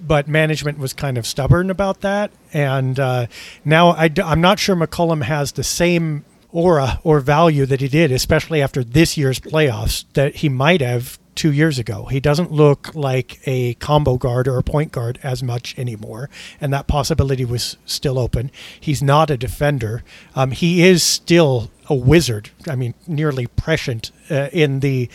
but 0.01 0.27
management 0.27 0.77
was 0.77 0.93
kind 0.93 1.17
of 1.17 1.25
stubborn 1.25 1.69
about 1.69 2.01
that. 2.01 2.31
And 2.53 2.97
uh, 2.97 3.27
now 3.65 3.89
I, 3.89 4.09
am 4.17 4.39
not 4.39 4.59
sure 4.59 4.75
McCollum 4.75 5.23
has 5.23 5.51
the 5.51 5.63
same 5.63 6.23
aura 6.51 7.01
or 7.03 7.19
value 7.19 7.65
that 7.65 7.81
he 7.81 7.89
did, 7.89 8.11
especially 8.11 8.61
after 8.61 8.83
this 8.83 9.17
year's 9.17 9.39
playoffs, 9.39 10.05
that 10.13 10.37
he 10.37 10.47
might 10.47 10.79
have 10.79 11.19
two 11.35 11.51
years 11.51 11.77
ago. 11.77 12.05
He 12.05 12.19
doesn't 12.19 12.51
look 12.51 12.93
like 12.95 13.39
a 13.45 13.75
combo 13.75 14.17
guard 14.17 14.47
or 14.47 14.57
a 14.57 14.63
point 14.63 14.91
guard 14.91 15.19
as 15.21 15.43
much 15.43 15.77
anymore, 15.77 16.29
and 16.59 16.73
that 16.73 16.87
possibility 16.87 17.45
was 17.45 17.77
still 17.85 18.17
open. 18.17 18.51
He's 18.79 19.03
not 19.03 19.29
a 19.29 19.37
defender. 19.37 20.03
Um, 20.35 20.51
he 20.51 20.83
is 20.83 21.03
still 21.03 21.69
a 21.87 21.95
wizard. 21.95 22.49
I 22.67 22.75
mean, 22.75 22.93
nearly 23.07 23.47
prescient 23.47 24.11
uh, 24.29 24.49
in 24.51 24.79
the 24.79 25.09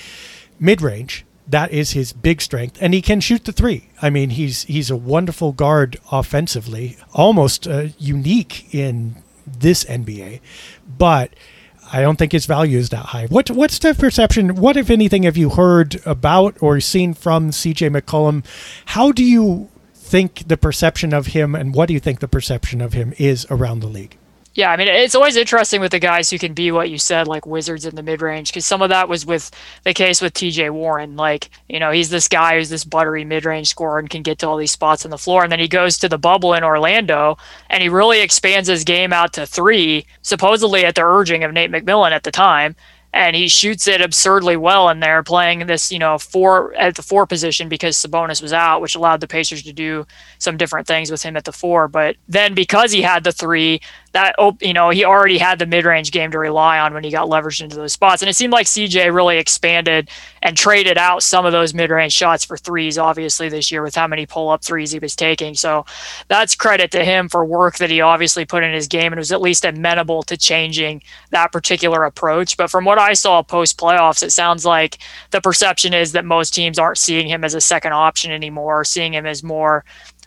mid 0.59 0.83
range. 0.83 1.25
That 1.49 1.73
is 1.73 1.93
his 1.93 2.13
big 2.13 2.41
strength, 2.41 2.79
and 2.81 2.95
he 2.95 3.03
can 3.03 3.19
shoot 3.19 3.45
the 3.45 3.51
three. 3.53 3.89
I 4.01 4.09
mean, 4.09 4.31
he's 4.31 4.63
he's 4.65 4.89
a 4.89 4.97
wonderful 4.97 5.51
guard 5.51 5.99
offensively, 6.13 6.97
almost 7.13 7.67
uh, 7.67 7.89
unique 7.99 8.73
in 8.73 9.17
this 9.45 9.83
NBA, 9.85 10.41
but 10.87 11.35
I 11.93 12.03
don't 12.03 12.17
think 12.17 12.33
his 12.33 12.47
value 12.47 12.79
is 12.79 12.91
that 12.91 13.07
high. 13.07 13.27
What 13.27 13.51
what's 13.51 13.79
the 13.79 13.95
perception? 13.95 14.55
What, 14.57 14.77
if 14.77 14.91
anything, 14.91 15.25
have 15.25 15.37
you 15.37 15.51
heard 15.51 16.01
about 16.07 16.57
or 16.61 16.81
seen 16.81 17.15
from 17.15 17.51
CJ 17.51 17.95
McCollum? 18.01 18.45
How 18.87 19.13
do 19.13 19.25
you 19.25 19.69
think 19.95 20.49
the 20.49 20.57
perception 20.57 21.13
of 21.13 21.29
him, 21.29 21.55
and 21.55 21.75
what 21.75 21.87
do 21.87 21.95
you 21.95 22.01
think 22.01 22.21
the 22.21 22.29
perception 22.29 22.81
of 22.81 22.93
him 22.93 23.13
is 23.19 23.47
around 23.51 23.81
the 23.81 23.87
league? 23.87 24.17
Yeah, 24.55 24.73
I 24.73 24.77
mean, 24.77 24.89
it's 24.89 25.15
always 25.15 25.37
interesting 25.37 25.81
with 25.81 25.93
the 25.93 26.01
guys 26.01 26.29
who 26.29 26.37
can 26.37 26.55
be 26.55 26.73
what 26.73 26.91
you 26.91 26.99
said, 26.99 27.29
like 27.29 27.47
wizards 27.47 27.87
in 27.87 27.95
the 27.95 28.03
mid 28.03 28.21
range, 28.21 28.51
because 28.51 28.67
some 28.67 28.83
of 28.83 28.89
that 28.89 29.09
was 29.09 29.25
with 29.25 29.49
the 29.85 29.95
case 29.95 30.21
with 30.21 30.35
TJ 30.35 30.71
Warren. 30.73 31.15
Like, 31.15 31.51
you 31.69 31.79
know, 31.79 31.93
he's 31.93 32.11
this 32.11 32.27
guy 32.27 32.57
who's 32.57 32.69
this 32.69 32.85
buttery 32.85 33.25
mid 33.25 33.45
range 33.45 33.69
scorer 33.69 34.01
and 34.01 34.11
can 34.11 34.23
get 34.23 34.41
to 34.41 34.49
all 34.49 34.57
these 34.57 34.73
spots 34.73 35.05
on 35.05 35.13
the 35.13 35.19
floor. 35.19 35.45
And 35.45 35.53
then 35.53 35.61
he 35.61 35.69
goes 35.69 35.99
to 35.99 36.09
the 36.09 36.19
bubble 36.19 36.55
in 36.55 36.65
Orlando 36.65 37.39
and 37.69 37.81
he 37.81 37.89
really 37.89 38.21
expands 38.21 38.69
his 38.69 38.83
game 38.83 39.13
out 39.13 39.33
to 39.35 39.47
three, 39.47 40.05
supposedly 40.23 40.85
at 40.85 40.97
the 40.97 41.05
urging 41.05 41.45
of 41.45 41.53
Nate 41.53 41.71
McMillan 41.71 42.11
at 42.11 42.25
the 42.25 42.33
time 42.33 42.75
and 43.13 43.35
he 43.35 43.49
shoots 43.49 43.89
it 43.89 44.01
absurdly 44.01 44.57
well 44.57 44.89
in 44.89 45.01
there, 45.01 45.23
playing 45.23 45.67
this, 45.67 45.91
you 45.91 45.99
know, 45.99 46.17
four 46.17 46.73
at 46.75 46.95
the 46.95 47.03
four 47.03 47.27
position 47.27 47.69
because 47.69 47.97
Sabonis 47.97 48.41
was 48.41 48.53
out, 48.53 48.81
which 48.81 48.95
allowed 48.95 49.21
the 49.21 49.27
Pacers 49.27 49.63
to 49.65 49.73
do 49.73 50.07
some 50.39 50.57
different 50.57 50.87
things 50.87 51.11
with 51.11 51.23
him 51.23 51.37
at 51.37 51.45
the 51.45 51.53
four. 51.53 51.89
But 51.89 52.17
then 52.29 52.55
because 52.55 52.93
he 52.93 53.03
had 53.03 53.25
the 53.25 53.33
three, 53.33 53.81
that 54.13 54.35
you 54.61 54.73
know 54.73 54.91
he 54.91 55.05
already 55.05 55.39
had 55.39 55.59
the 55.59 55.67
mid-range 55.67 56.11
game 56.11 56.31
to 56.33 56.39
rely 56.39 56.79
on 56.79 56.93
when 56.93 57.05
he 57.05 57.11
got 57.11 57.29
leveraged 57.29 57.63
into 57.63 57.77
those 57.77 57.93
spots. 57.93 58.23
And 58.23 58.29
it 58.29 58.35
seemed 58.35 58.53
like 58.53 58.67
CJ 58.67 59.15
really 59.15 59.39
expanded 59.39 60.11
and 60.43 60.57
traded 60.57 60.99
out 60.99 61.23
some 61.23 61.47
of 61.47 61.53
those 61.53 61.75
mid-range 61.75 62.13
shots 62.13 62.45
for 62.45 62.57
threes 62.57 62.99
obviously 62.99 63.49
this 63.49 63.71
year 63.71 63.83
with 63.83 63.95
how 63.95 64.07
many 64.07 64.27
pull-up 64.27 64.65
threes 64.65 64.91
he 64.91 64.99
was 64.99 65.15
taking. 65.15 65.55
So 65.55 65.87
that's 66.29 66.55
credit 66.55 66.91
to 66.93 67.05
him 67.05 67.29
for 67.29 67.45
work 67.45 67.79
that 67.79 67.91
he 67.91 68.01
obviously 68.01 68.45
put 68.45 68.65
in 68.65 68.73
his 68.73 68.89
game 68.89 69.13
and 69.13 69.19
was 69.19 69.33
at 69.33 69.41
least 69.41 69.65
amenable 69.65 70.23
to 70.25 70.37
changing 70.37 71.03
that 71.31 71.53
particular 71.53 72.05
approach. 72.05 72.57
But 72.57 72.71
from 72.71 72.85
what 72.85 72.99
I 72.99 73.13
saw 73.13 73.43
post 73.43 73.79
playoffs 73.79 74.23
it 74.23 74.33
sounds 74.33 74.67
like 74.67 74.99
the 75.31 75.41
perception 75.41 75.95
is 75.95 76.13
that 76.13 76.25
most 76.25 76.55
teams 76.55 76.79
aren't 76.79 76.99
seeing 76.99 77.29
him 77.29 77.45
as 77.45 77.55
a 77.55 77.61
second 77.61 77.93
option 77.93 78.33
anymore 78.33 78.85
seeing 78.85 79.15
him 79.15 79.27
as 79.27 79.43
more 79.43 79.85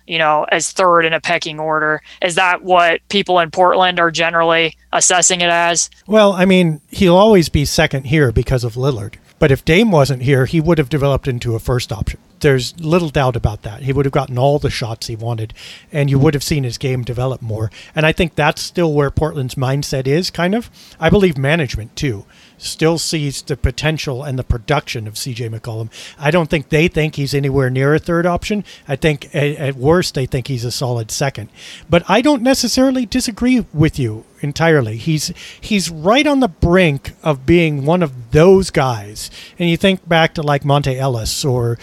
you 0.07 0.17
know, 0.17 0.45
as 0.51 0.71
third 0.71 1.05
in 1.05 1.13
a 1.13 1.21
pecking 1.21 1.59
order. 1.59 2.01
Is 2.21 2.35
that 2.35 2.63
what 2.63 3.01
people 3.09 3.39
in 3.39 3.51
Portland 3.51 3.99
are 3.99 4.11
generally 4.11 4.77
assessing 4.91 5.41
it 5.41 5.49
as? 5.49 5.89
Well, 6.07 6.33
I 6.33 6.45
mean, 6.45 6.81
he'll 6.89 7.15
always 7.15 7.49
be 7.49 7.65
second 7.65 8.05
here 8.07 8.31
because 8.31 8.63
of 8.63 8.75
Lillard. 8.75 9.15
But 9.39 9.51
if 9.51 9.65
Dame 9.65 9.91
wasn't 9.91 10.23
here, 10.23 10.45
he 10.45 10.61
would 10.61 10.77
have 10.77 10.87
developed 10.87 11.27
into 11.27 11.53
a 11.55 11.59
first 11.59 11.91
option. 11.91 12.19
There's 12.39 12.79
little 12.79 13.09
doubt 13.09 13.35
about 13.35 13.63
that. 13.63 13.81
He 13.81 13.91
would 13.91 14.05
have 14.05 14.13
gotten 14.13 14.37
all 14.37 14.57
the 14.57 14.69
shots 14.69 15.07
he 15.07 15.17
wanted, 15.17 15.53
and 15.91 16.09
you 16.09 16.17
would 16.17 16.33
have 16.33 16.43
seen 16.43 16.63
his 16.63 16.77
game 16.77 17.03
develop 17.03 17.41
more. 17.41 17.69
And 17.93 18.05
I 18.05 18.13
think 18.13 18.35
that's 18.35 18.61
still 18.61 18.93
where 18.93 19.11
Portland's 19.11 19.55
mindset 19.55 20.07
is, 20.07 20.29
kind 20.29 20.55
of. 20.55 20.69
I 20.99 21.09
believe 21.09 21.37
management, 21.37 21.95
too 21.95 22.25
still 22.57 22.97
sees 22.97 23.41
the 23.41 23.57
potential 23.57 24.23
and 24.23 24.37
the 24.37 24.43
production 24.43 25.07
of 25.07 25.15
CJ 25.15 25.49
McCollum. 25.49 25.89
I 26.17 26.31
don't 26.31 26.49
think 26.49 26.69
they 26.69 26.87
think 26.87 27.15
he's 27.15 27.33
anywhere 27.33 27.69
near 27.69 27.93
a 27.93 27.99
third 27.99 28.25
option. 28.25 28.63
I 28.87 28.95
think 28.95 29.33
at, 29.35 29.55
at, 29.57 29.75
worst 29.75 30.13
they 30.13 30.25
think 30.25 30.47
he's 30.47 30.65
a 30.65 30.71
solid 30.71 31.11
second. 31.11 31.49
But 31.89 32.03
I 32.09 32.21
don't 32.21 32.41
necessarily 32.41 33.05
disagree 33.05 33.65
with 33.73 33.99
you 33.99 34.25
entirely. 34.41 34.97
He's 34.97 35.33
he's 35.59 35.89
right 35.89 36.27
on 36.27 36.39
the 36.39 36.47
brink 36.47 37.13
of 37.23 37.45
being 37.45 37.85
one 37.85 38.03
of 38.03 38.31
those 38.31 38.69
guys. 38.69 39.31
And 39.57 39.69
you 39.69 39.77
think 39.77 40.07
back 40.07 40.33
to 40.35 40.41
like 40.43 40.63
Monta 40.63 40.95
Ellis 40.95 41.43
or 41.45 41.77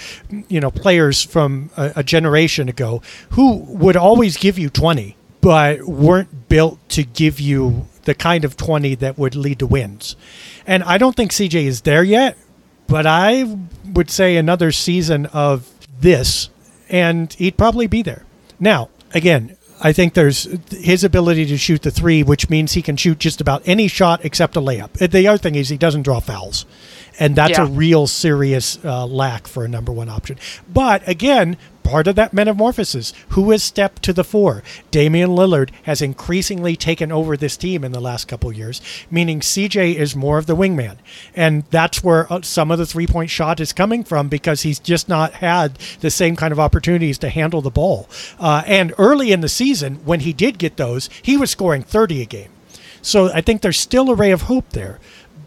you 0.48 0.60
know 0.60 0.70
players 0.70 1.22
from 1.22 1.70
a, 1.76 1.92
a 1.96 2.02
generation 2.02 2.68
ago 2.68 3.02
who 3.30 3.56
would 3.56 3.96
always 3.96 4.36
give 4.36 4.58
you 4.58 4.70
20 4.70 5.16
but 5.40 5.82
weren't 5.84 6.48
built 6.48 6.86
to 6.90 7.02
give 7.02 7.40
you 7.40 7.86
the 8.04 8.14
kind 8.14 8.44
of 8.44 8.56
20 8.56 8.94
that 8.96 9.18
would 9.18 9.34
lead 9.34 9.58
to 9.60 9.66
wins. 9.66 10.16
And 10.66 10.82
I 10.84 10.98
don't 10.98 11.16
think 11.16 11.32
CJ 11.32 11.64
is 11.64 11.82
there 11.82 12.02
yet, 12.02 12.36
but 12.86 13.06
I 13.06 13.58
would 13.84 14.10
say 14.10 14.36
another 14.36 14.72
season 14.72 15.26
of 15.26 15.68
this, 16.00 16.50
and 16.88 17.32
he'd 17.34 17.56
probably 17.56 17.86
be 17.86 18.02
there. 18.02 18.24
Now, 18.58 18.88
again, 19.12 19.56
I 19.82 19.92
think 19.92 20.12
there's 20.12 20.44
his 20.70 21.04
ability 21.04 21.46
to 21.46 21.56
shoot 21.56 21.82
the 21.82 21.90
three, 21.90 22.22
which 22.22 22.50
means 22.50 22.72
he 22.72 22.82
can 22.82 22.96
shoot 22.96 23.18
just 23.18 23.40
about 23.40 23.62
any 23.64 23.88
shot 23.88 24.24
except 24.24 24.56
a 24.56 24.60
layup. 24.60 24.92
The 24.92 25.26
other 25.26 25.38
thing 25.38 25.54
is 25.54 25.70
he 25.70 25.78
doesn't 25.78 26.02
draw 26.02 26.20
fouls 26.20 26.66
and 27.20 27.36
that's 27.36 27.58
yeah. 27.58 27.64
a 27.64 27.66
real 27.66 28.06
serious 28.06 28.82
uh, 28.84 29.06
lack 29.06 29.46
for 29.46 29.64
a 29.64 29.68
number 29.68 29.92
one 29.92 30.08
option. 30.08 30.38
But 30.72 31.06
again, 31.06 31.56
part 31.82 32.06
of 32.06 32.16
that 32.16 32.32
metamorphosis. 32.32 33.12
Who 33.30 33.50
has 33.50 33.62
stepped 33.62 34.02
to 34.04 34.12
the 34.12 34.24
fore? 34.24 34.62
Damian 34.90 35.30
Lillard 35.30 35.70
has 35.84 36.02
increasingly 36.02 36.76
taken 36.76 37.10
over 37.12 37.36
this 37.36 37.56
team 37.56 37.84
in 37.84 37.92
the 37.92 38.00
last 38.00 38.28
couple 38.28 38.52
years, 38.52 38.80
meaning 39.10 39.40
CJ 39.40 39.94
is 39.94 40.16
more 40.16 40.38
of 40.38 40.46
the 40.46 40.56
wingman. 40.56 40.96
And 41.34 41.64
that's 41.70 42.02
where 42.02 42.32
uh, 42.32 42.42
some 42.42 42.70
of 42.70 42.78
the 42.78 42.86
three 42.86 43.06
point 43.06 43.30
shot 43.30 43.60
is 43.60 43.72
coming 43.72 44.04
from 44.04 44.28
because 44.28 44.62
he's 44.62 44.78
just 44.78 45.08
not 45.08 45.34
had 45.34 45.78
the 46.00 46.10
same 46.10 46.36
kind 46.36 46.52
of 46.52 46.60
opportunities 46.60 47.18
to 47.18 47.28
handle 47.28 47.60
the 47.60 47.70
ball. 47.70 48.08
Uh, 48.38 48.62
and 48.66 48.92
early 48.98 49.32
in 49.32 49.40
the 49.40 49.48
season, 49.48 49.96
when 50.04 50.20
he 50.20 50.32
did 50.32 50.58
get 50.58 50.76
those, 50.76 51.08
he 51.22 51.36
was 51.36 51.50
scoring 51.50 51.82
30 51.82 52.22
a 52.22 52.26
game. 52.26 52.50
So 53.02 53.32
I 53.32 53.40
think 53.40 53.62
there's 53.62 53.78
still 53.78 54.10
a 54.10 54.14
ray 54.14 54.30
of 54.30 54.42
hope 54.42 54.70
there. 54.70 54.98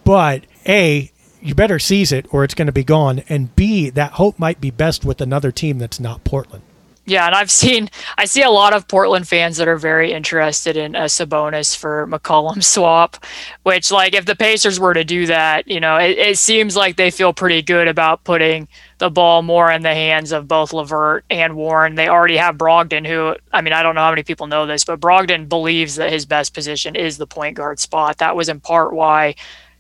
But 0.04 0.44
A, 0.68 1.12
you 1.44 1.54
better 1.54 1.78
seize 1.78 2.12
it 2.12 2.26
or 2.34 2.44
it's 2.44 2.54
going 2.54 2.68
to 2.68 2.72
be 2.72 2.84
gone. 2.84 3.20
And 3.30 3.56
B, 3.56 3.90
that 3.90 4.14
hope 4.14 4.40
might 4.40 4.62
be 4.62 4.72
best 4.72 5.04
with 5.04 5.22
another 5.22 5.52
team 5.52 5.78
that's 5.78 6.00
not 6.00 6.24
Portland. 6.24 6.64
Yeah, 7.06 7.26
and 7.26 7.36
I've 7.36 7.52
seen 7.52 7.90
I 8.18 8.24
see 8.24 8.44
a 8.44 8.50
lot 8.50 8.72
of 8.72 8.88
Portland 8.88 9.28
fans 9.28 9.58
that 9.58 9.68
are 9.68 9.76
very 9.76 10.14
interested 10.14 10.78
in 10.78 10.96
a 10.96 11.02
Sabonis 11.02 11.76
for 11.76 12.08
McCollum 12.08 12.64
swap, 12.64 13.26
which 13.64 13.92
like 13.92 14.14
if 14.14 14.26
the 14.26 14.38
Pacers 14.38 14.80
were 14.80 14.94
to 14.94 15.04
do 15.04 15.26
that, 15.26 15.68
you 15.68 15.82
know, 15.82 15.98
it, 15.98 16.18
it 16.18 16.38
seems 16.38 16.78
like 16.78 16.96
they 16.96 17.12
feel 17.12 17.34
pretty 17.34 17.62
good 17.62 17.90
about 17.90 18.24
putting 18.24 18.70
the 19.00 19.10
ball 19.10 19.42
more 19.42 19.70
in 19.70 19.82
the 19.82 19.94
hands 19.94 20.32
of 20.32 20.48
both 20.48 20.72
LeVert 20.72 21.26
and 21.30 21.58
Warren. 21.58 21.96
They 21.96 22.08
already 22.08 22.38
have 22.38 22.56
Brogdon, 22.56 23.06
who 23.06 23.36
I 23.52 23.60
mean, 23.60 23.74
I 23.74 23.84
don't 23.84 23.96
know 23.96 24.02
how 24.02 24.12
many 24.12 24.24
people 24.24 24.48
know 24.48 24.66
this, 24.66 24.86
but 24.86 25.02
Brogdon 25.02 25.50
believes 25.50 25.96
that 25.96 26.10
his 26.10 26.26
best 26.26 26.54
position 26.54 26.96
is 26.96 27.18
the 27.18 27.28
point 27.28 27.58
guard 27.58 27.80
spot. 27.80 28.20
That 28.20 28.38
was 28.38 28.48
in 28.48 28.62
part 28.62 28.94
why 28.94 29.36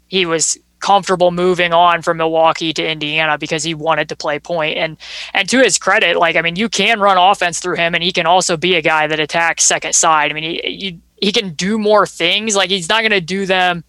he 0.07 0.25
was 0.25 0.57
comfortable 0.83 1.31
moving 1.31 1.71
on 1.71 2.01
from 2.01 2.17
Milwaukee 2.17 2.73
to 2.73 2.85
Indiana 2.85 3.37
because 3.37 3.63
he 3.63 3.73
wanted 3.73 4.09
to 4.09 4.15
play 4.15 4.37
point. 4.37 4.77
And 4.77 4.97
and 5.33 5.47
to 5.49 5.63
his 5.63 5.77
credit, 5.77 6.17
like 6.17 6.35
I 6.35 6.41
mean, 6.41 6.57
you 6.57 6.69
can 6.69 6.99
run 6.99 7.17
offense 7.17 7.59
through 7.59 7.77
him, 7.77 7.95
and 7.95 8.03
he 8.03 8.11
can 8.11 8.27
also 8.27 8.57
be 8.57 8.75
a 8.75 8.81
guy 8.81 9.07
that 9.07 9.19
attacks 9.19 9.63
second 9.63 9.95
side. 9.95 10.29
I 10.29 10.33
mean, 10.33 10.43
he 10.43 10.99
he 11.21 11.31
can 11.31 11.53
do 11.53 11.79
more 11.79 12.05
things. 12.05 12.55
Like 12.55 12.69
he's 12.69 12.89
not 12.89 13.01
going 13.01 13.11
to 13.11 13.21
do 13.21 13.45
them 13.45 13.83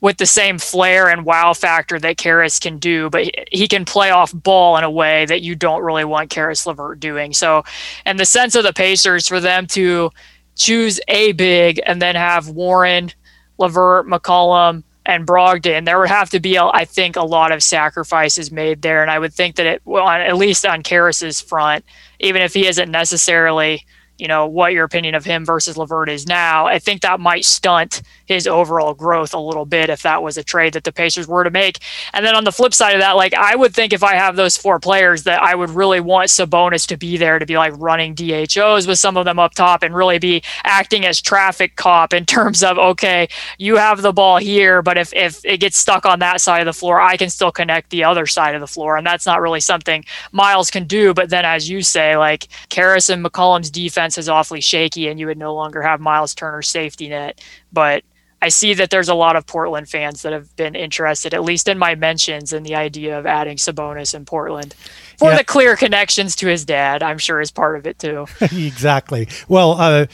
with 0.00 0.16
the 0.16 0.26
same 0.26 0.58
flair 0.58 1.08
and 1.08 1.26
wow 1.26 1.52
factor 1.52 1.98
that 1.98 2.16
Caris 2.16 2.58
can 2.58 2.78
do, 2.78 3.10
but 3.10 3.30
he 3.52 3.68
can 3.68 3.84
play 3.84 4.10
off 4.10 4.32
ball 4.32 4.76
in 4.78 4.84
a 4.84 4.90
way 4.90 5.26
that 5.26 5.42
you 5.42 5.54
don't 5.54 5.82
really 5.82 6.04
want 6.04 6.30
Caris 6.30 6.66
LeVert 6.66 7.00
doing. 7.00 7.34
So, 7.34 7.64
and 8.06 8.18
the 8.18 8.24
sense 8.24 8.54
of 8.54 8.62
the 8.62 8.72
Pacers 8.72 9.26
for 9.26 9.40
them 9.40 9.66
to 9.68 10.10
choose 10.54 11.00
a 11.08 11.32
big 11.32 11.80
and 11.84 12.00
then 12.00 12.14
have 12.14 12.48
Warren, 12.48 13.12
LeVert, 13.58 14.06
McCollum, 14.06 14.84
and 15.08 15.26
Brogdon, 15.26 15.86
there 15.86 15.98
would 15.98 16.10
have 16.10 16.28
to 16.30 16.38
be, 16.38 16.58
I 16.58 16.84
think, 16.84 17.16
a 17.16 17.24
lot 17.24 17.50
of 17.50 17.62
sacrifices 17.62 18.52
made 18.52 18.82
there. 18.82 19.00
And 19.00 19.10
I 19.10 19.18
would 19.18 19.32
think 19.32 19.56
that 19.56 19.64
it, 19.64 19.82
well, 19.86 20.06
at 20.06 20.36
least 20.36 20.66
on 20.66 20.82
Caris's 20.82 21.40
front, 21.40 21.82
even 22.20 22.42
if 22.42 22.52
he 22.52 22.66
isn't 22.66 22.90
necessarily 22.90 23.86
you 24.18 24.26
know 24.26 24.46
what 24.46 24.72
your 24.72 24.84
opinion 24.84 25.14
of 25.14 25.24
him 25.24 25.44
versus 25.44 25.76
LeVert 25.76 26.08
is 26.08 26.26
now. 26.26 26.66
I 26.66 26.78
think 26.78 27.02
that 27.02 27.20
might 27.20 27.44
stunt 27.44 28.02
his 28.26 28.46
overall 28.46 28.92
growth 28.92 29.32
a 29.32 29.38
little 29.38 29.64
bit 29.64 29.90
if 29.90 30.02
that 30.02 30.22
was 30.22 30.36
a 30.36 30.44
trade 30.44 30.74
that 30.74 30.84
the 30.84 30.92
Pacers 30.92 31.26
were 31.26 31.44
to 31.44 31.50
make. 31.50 31.78
And 32.12 32.26
then 32.26 32.34
on 32.34 32.44
the 32.44 32.52
flip 32.52 32.74
side 32.74 32.94
of 32.94 33.00
that, 33.00 33.16
like 33.16 33.32
I 33.34 33.54
would 33.54 33.74
think 33.74 33.92
if 33.92 34.02
I 34.02 34.14
have 34.14 34.36
those 34.36 34.56
four 34.56 34.80
players 34.80 35.22
that 35.22 35.40
I 35.40 35.54
would 35.54 35.70
really 35.70 36.00
want 36.00 36.28
Sabonis 36.28 36.86
to 36.88 36.96
be 36.96 37.16
there 37.16 37.38
to 37.38 37.46
be 37.46 37.56
like 37.56 37.72
running 37.76 38.14
DHOs 38.14 38.86
with 38.86 38.98
some 38.98 39.16
of 39.16 39.24
them 39.24 39.38
up 39.38 39.54
top 39.54 39.82
and 39.82 39.94
really 39.94 40.18
be 40.18 40.42
acting 40.64 41.06
as 41.06 41.20
traffic 41.20 41.76
cop 41.76 42.12
in 42.12 42.26
terms 42.38 42.62
of 42.62 42.76
okay, 42.76 43.28
you 43.58 43.76
have 43.76 44.02
the 44.02 44.12
ball 44.12 44.38
here, 44.38 44.82
but 44.82 44.98
if 44.98 45.14
if 45.14 45.44
it 45.44 45.58
gets 45.58 45.76
stuck 45.76 46.04
on 46.04 46.18
that 46.18 46.40
side 46.40 46.60
of 46.60 46.66
the 46.66 46.78
floor, 46.78 47.00
I 47.00 47.16
can 47.16 47.30
still 47.30 47.52
connect 47.52 47.90
the 47.90 48.04
other 48.04 48.26
side 48.26 48.54
of 48.54 48.60
the 48.60 48.66
floor, 48.66 48.96
and 48.96 49.06
that's 49.06 49.26
not 49.26 49.40
really 49.40 49.60
something 49.60 50.04
Miles 50.32 50.70
can 50.70 50.86
do. 50.86 51.14
But 51.14 51.30
then 51.30 51.44
as 51.44 51.70
you 51.70 51.82
say, 51.82 52.16
like 52.16 52.48
Caris 52.68 53.08
and 53.08 53.24
McCollum's 53.24 53.70
defense 53.70 54.07
defense 54.08 54.18
is 54.18 54.28
awfully 54.28 54.60
shaky 54.60 55.08
and 55.08 55.20
you 55.20 55.26
would 55.26 55.38
no 55.38 55.54
longer 55.54 55.82
have 55.82 56.00
Miles 56.00 56.34
Turner's 56.34 56.68
safety 56.68 57.08
net. 57.08 57.40
But 57.72 58.04
I 58.40 58.50
see 58.50 58.72
that 58.74 58.90
there's 58.90 59.08
a 59.08 59.14
lot 59.14 59.34
of 59.34 59.46
Portland 59.46 59.88
fans 59.88 60.22
that 60.22 60.32
have 60.32 60.54
been 60.54 60.76
interested, 60.76 61.34
at 61.34 61.42
least 61.42 61.66
in 61.66 61.76
my 61.76 61.96
mentions, 61.96 62.52
in 62.52 62.62
the 62.62 62.76
idea 62.76 63.18
of 63.18 63.26
adding 63.26 63.56
Sabonis 63.56 64.14
in 64.14 64.24
Portland 64.24 64.74
for 65.18 65.30
yeah. 65.30 65.38
the 65.38 65.44
clear 65.44 65.74
connections 65.74 66.36
to 66.36 66.46
his 66.46 66.64
dad. 66.64 67.02
I'm 67.02 67.18
sure 67.18 67.40
is 67.40 67.50
part 67.50 67.76
of 67.76 67.84
it 67.84 67.98
too. 67.98 68.26
exactly. 68.40 69.28
Well, 69.48 69.72
uh, 69.72 70.06